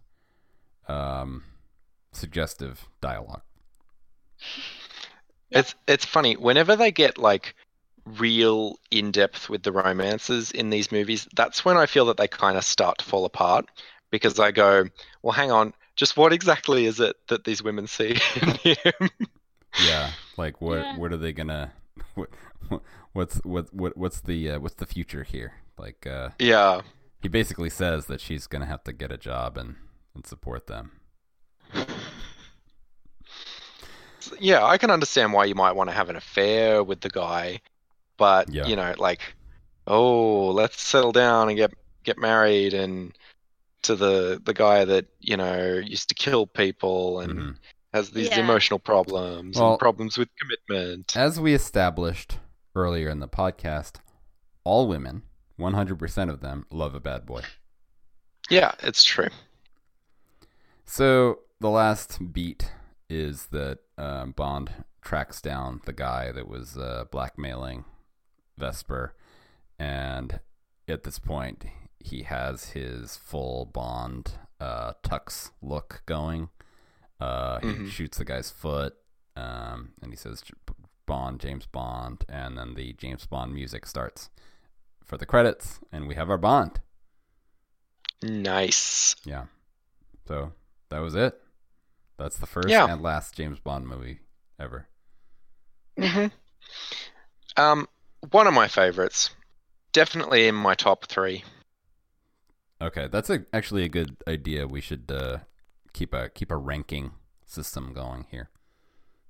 [0.87, 1.43] um,
[2.11, 3.41] suggestive dialogue.
[5.51, 7.55] It's it's funny whenever they get like
[8.05, 11.27] real in depth with the romances in these movies.
[11.35, 13.69] That's when I feel that they kind of start to fall apart
[14.11, 14.85] because I go,
[15.23, 19.09] well, hang on, just what exactly is it that these women see in him?
[19.77, 20.93] Yeah, like what Yeah.
[20.93, 21.73] what are they gonna
[22.15, 22.29] what,
[23.13, 25.53] what's what what what's the uh, what's the future here?
[25.77, 26.81] Like uh yeah,
[27.21, 29.75] he basically says that she's gonna have to get a job and
[30.15, 30.91] and support them.
[34.39, 37.61] yeah, I can understand why you might want to have an affair with the guy,
[38.17, 38.65] but Yeah.
[38.67, 39.21] you know, like,
[39.87, 41.73] oh, let's settle down and get
[42.03, 43.17] get married and
[43.83, 47.55] to the the guy that you know used to kill people and Mhm.
[47.93, 48.39] has these Yeah.
[48.39, 51.15] emotional problems Well- and problems with commitment.
[51.15, 52.39] As we established
[52.75, 53.97] earlier in the podcast,
[54.63, 55.23] all women,
[55.57, 57.41] 100% of them, love a bad boy.
[58.49, 59.29] Yeah, it's true.
[60.85, 62.71] So the last beat
[63.09, 67.85] is that um, Bond tracks down the guy that was uh, blackmailing
[68.57, 69.13] Vesper,
[69.79, 70.39] and
[70.87, 71.65] at this point,
[71.99, 76.49] he has his full Bond uh, tux look going.
[77.19, 77.89] Uh, he Mhm.
[77.89, 78.95] shoots the guy's foot,
[79.35, 80.43] um, and he says
[81.05, 84.29] Bond, James Bond, and then the James Bond music starts
[85.03, 86.79] for the credits, and we have our Bond.
[88.21, 89.15] Nice.
[89.25, 89.45] Yeah.
[90.27, 90.53] So
[90.89, 91.39] that was it.
[92.17, 92.85] That's the first Yeah.
[92.91, 94.19] and last James Bond movie
[94.59, 94.87] ever.
[95.97, 96.27] hmm
[97.57, 97.87] Um,
[98.31, 99.29] one of my favorites,
[99.91, 101.43] definitely in my top three.
[102.81, 104.67] Okay, that's a, actually a good idea.
[104.67, 105.39] We should uh,
[105.93, 107.11] keep a keep a ranking
[107.45, 108.49] system going here.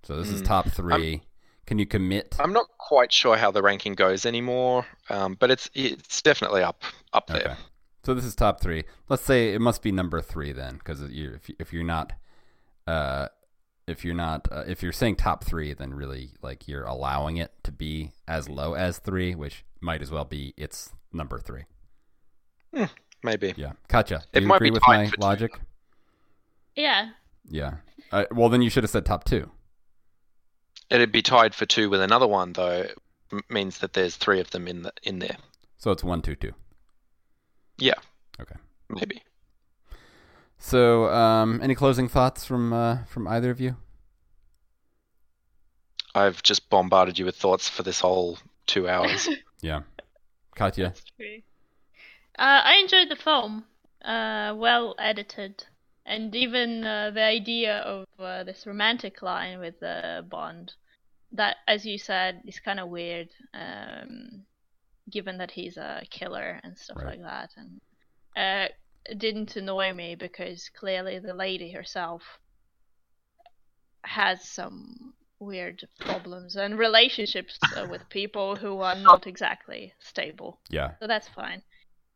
[0.03, 0.45] So this is Mm.
[0.45, 1.21] top 3
[1.65, 2.35] Can you commit?
[2.39, 6.83] I'm not quite sure how the ranking goes anymore, um, but it's it's definitely up
[7.13, 7.37] up there.
[7.37, 7.55] Okay.
[8.03, 8.83] So this is top three.
[9.09, 12.13] Let's say it must be number three then, because if if you're not,
[12.85, 13.29] uh,
[13.87, 17.51] if you're not, uh, if you're saying top three, then really like you're allowing it
[17.63, 21.63] to be as low as three, which might as well be its number three.
[23.23, 23.53] Maybe.
[23.57, 25.59] Yeah, Katya, do It you might agree be with my for two, logic?
[26.75, 27.09] Yeah.
[27.49, 27.75] Yeah.
[28.11, 29.49] Uh, well, then you should have said top two.
[30.89, 32.87] It'd be tied for two with another one though.
[33.31, 35.37] M- means that there's three of them in the in there.
[35.77, 36.51] So it's one, two, two.
[37.77, 37.95] Yeah.
[38.39, 38.55] Okay.
[38.89, 39.23] Maybe.
[40.57, 43.75] So, um, any closing thoughts from uh, from either of you?
[46.13, 48.37] I've just bombarded you with thoughts for this whole
[48.67, 49.27] two hours.
[49.61, 49.81] Yeah,
[50.55, 50.89] Katya.
[50.89, 51.41] That's true.
[52.37, 53.65] Uh, I enjoyed the film.
[54.03, 55.63] Uh, well edited,
[56.05, 60.73] and even uh, the idea of uh, this romantic line with uh, Bond.
[61.31, 63.29] That, as you said, is kind of weird.
[63.55, 64.43] Um,
[65.09, 67.17] given that he's a killer and stuff Right.
[67.17, 67.81] like that, and
[68.37, 68.75] uh, it
[69.17, 72.21] didn't annoy me because clearly the lady herself
[74.03, 80.91] has some weird problems and relationships uh, with people who are not exactly stable Yeah,
[80.99, 81.61] so that's fine.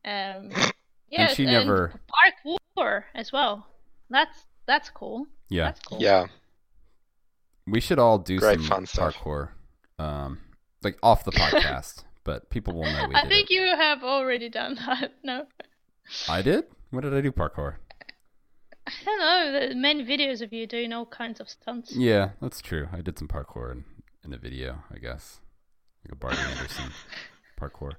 [0.05, 0.51] Um,
[1.09, 1.93] yes, she never-
[2.77, 3.67] parkour as well.
[4.09, 5.25] That's that's cool.
[5.49, 5.65] yeah.
[5.65, 5.99] That's cool.
[6.01, 6.27] yeah.
[7.67, 9.15] We should all do Great some fun stuff.
[9.15, 9.49] parkour,
[9.99, 10.39] um,
[10.83, 13.53] like off the podcast, but people will know we I did think it.
[13.55, 15.13] you have already done that.
[15.23, 15.45] No,
[16.27, 16.65] I did.
[16.91, 17.31] What did I do?
[17.31, 17.75] Parkour.
[18.87, 19.51] I don't know.
[19.51, 21.95] There's many videos of you doing all kinds of stunts.
[21.95, 22.87] Yeah, that's true.
[22.91, 23.83] I did some parkour in,
[24.23, 25.39] in a video, I guess,
[26.03, 26.91] like a Barney Anderson
[27.59, 27.91] parkour.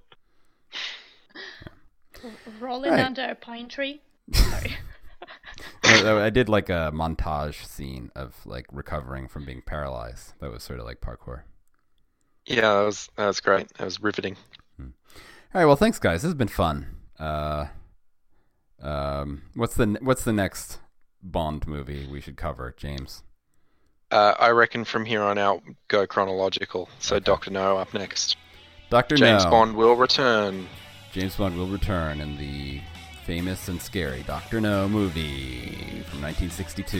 [2.60, 3.04] Rolling Right.
[3.06, 4.02] under a pine tree.
[4.32, 4.76] Sorry.
[5.84, 10.34] I I did like a montage scene of like recovering from being paralyzed.
[10.40, 11.42] That was sort of like parkour.
[12.46, 13.72] Yeah, that was that was great.
[13.78, 14.36] That was riveting.
[14.78, 14.86] All
[15.54, 15.64] right.
[15.66, 16.22] Well, thanks, guys.
[16.22, 16.86] This has been fun.
[17.18, 17.66] Uh,
[18.82, 20.78] um, what's the what's the next
[21.22, 23.22] Bond movie we should cover, James?
[24.10, 26.88] Uh, I reckon from here on out, go chronological.
[26.98, 28.36] So Doctor No up next.
[28.88, 29.50] Doctor James No.
[29.50, 30.66] Bond will return.
[31.12, 32.80] James Bond will return in the
[33.24, 36.98] famous and scary Doctor No movie from 1962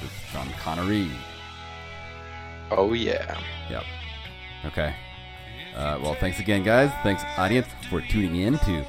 [0.00, 1.10] with Sean Connery.
[2.70, 3.40] Oh yeah.
[3.70, 3.82] Yep.
[4.66, 4.94] Okay.
[5.74, 6.92] Uh, well, thanks again, guys.
[7.02, 8.84] Thanks, audience, for tuning in to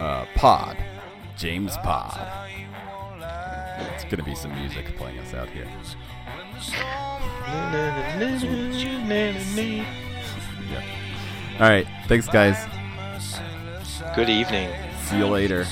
[0.00, 0.76] uh, Pod,
[1.36, 2.48] James Pod.
[3.94, 5.68] It's gonna be some music playing us out here.
[10.70, 10.82] Yep.
[11.60, 11.86] All right.
[12.08, 12.56] Thanks, guys.
[14.16, 14.70] Good evening.
[15.04, 15.66] See you later.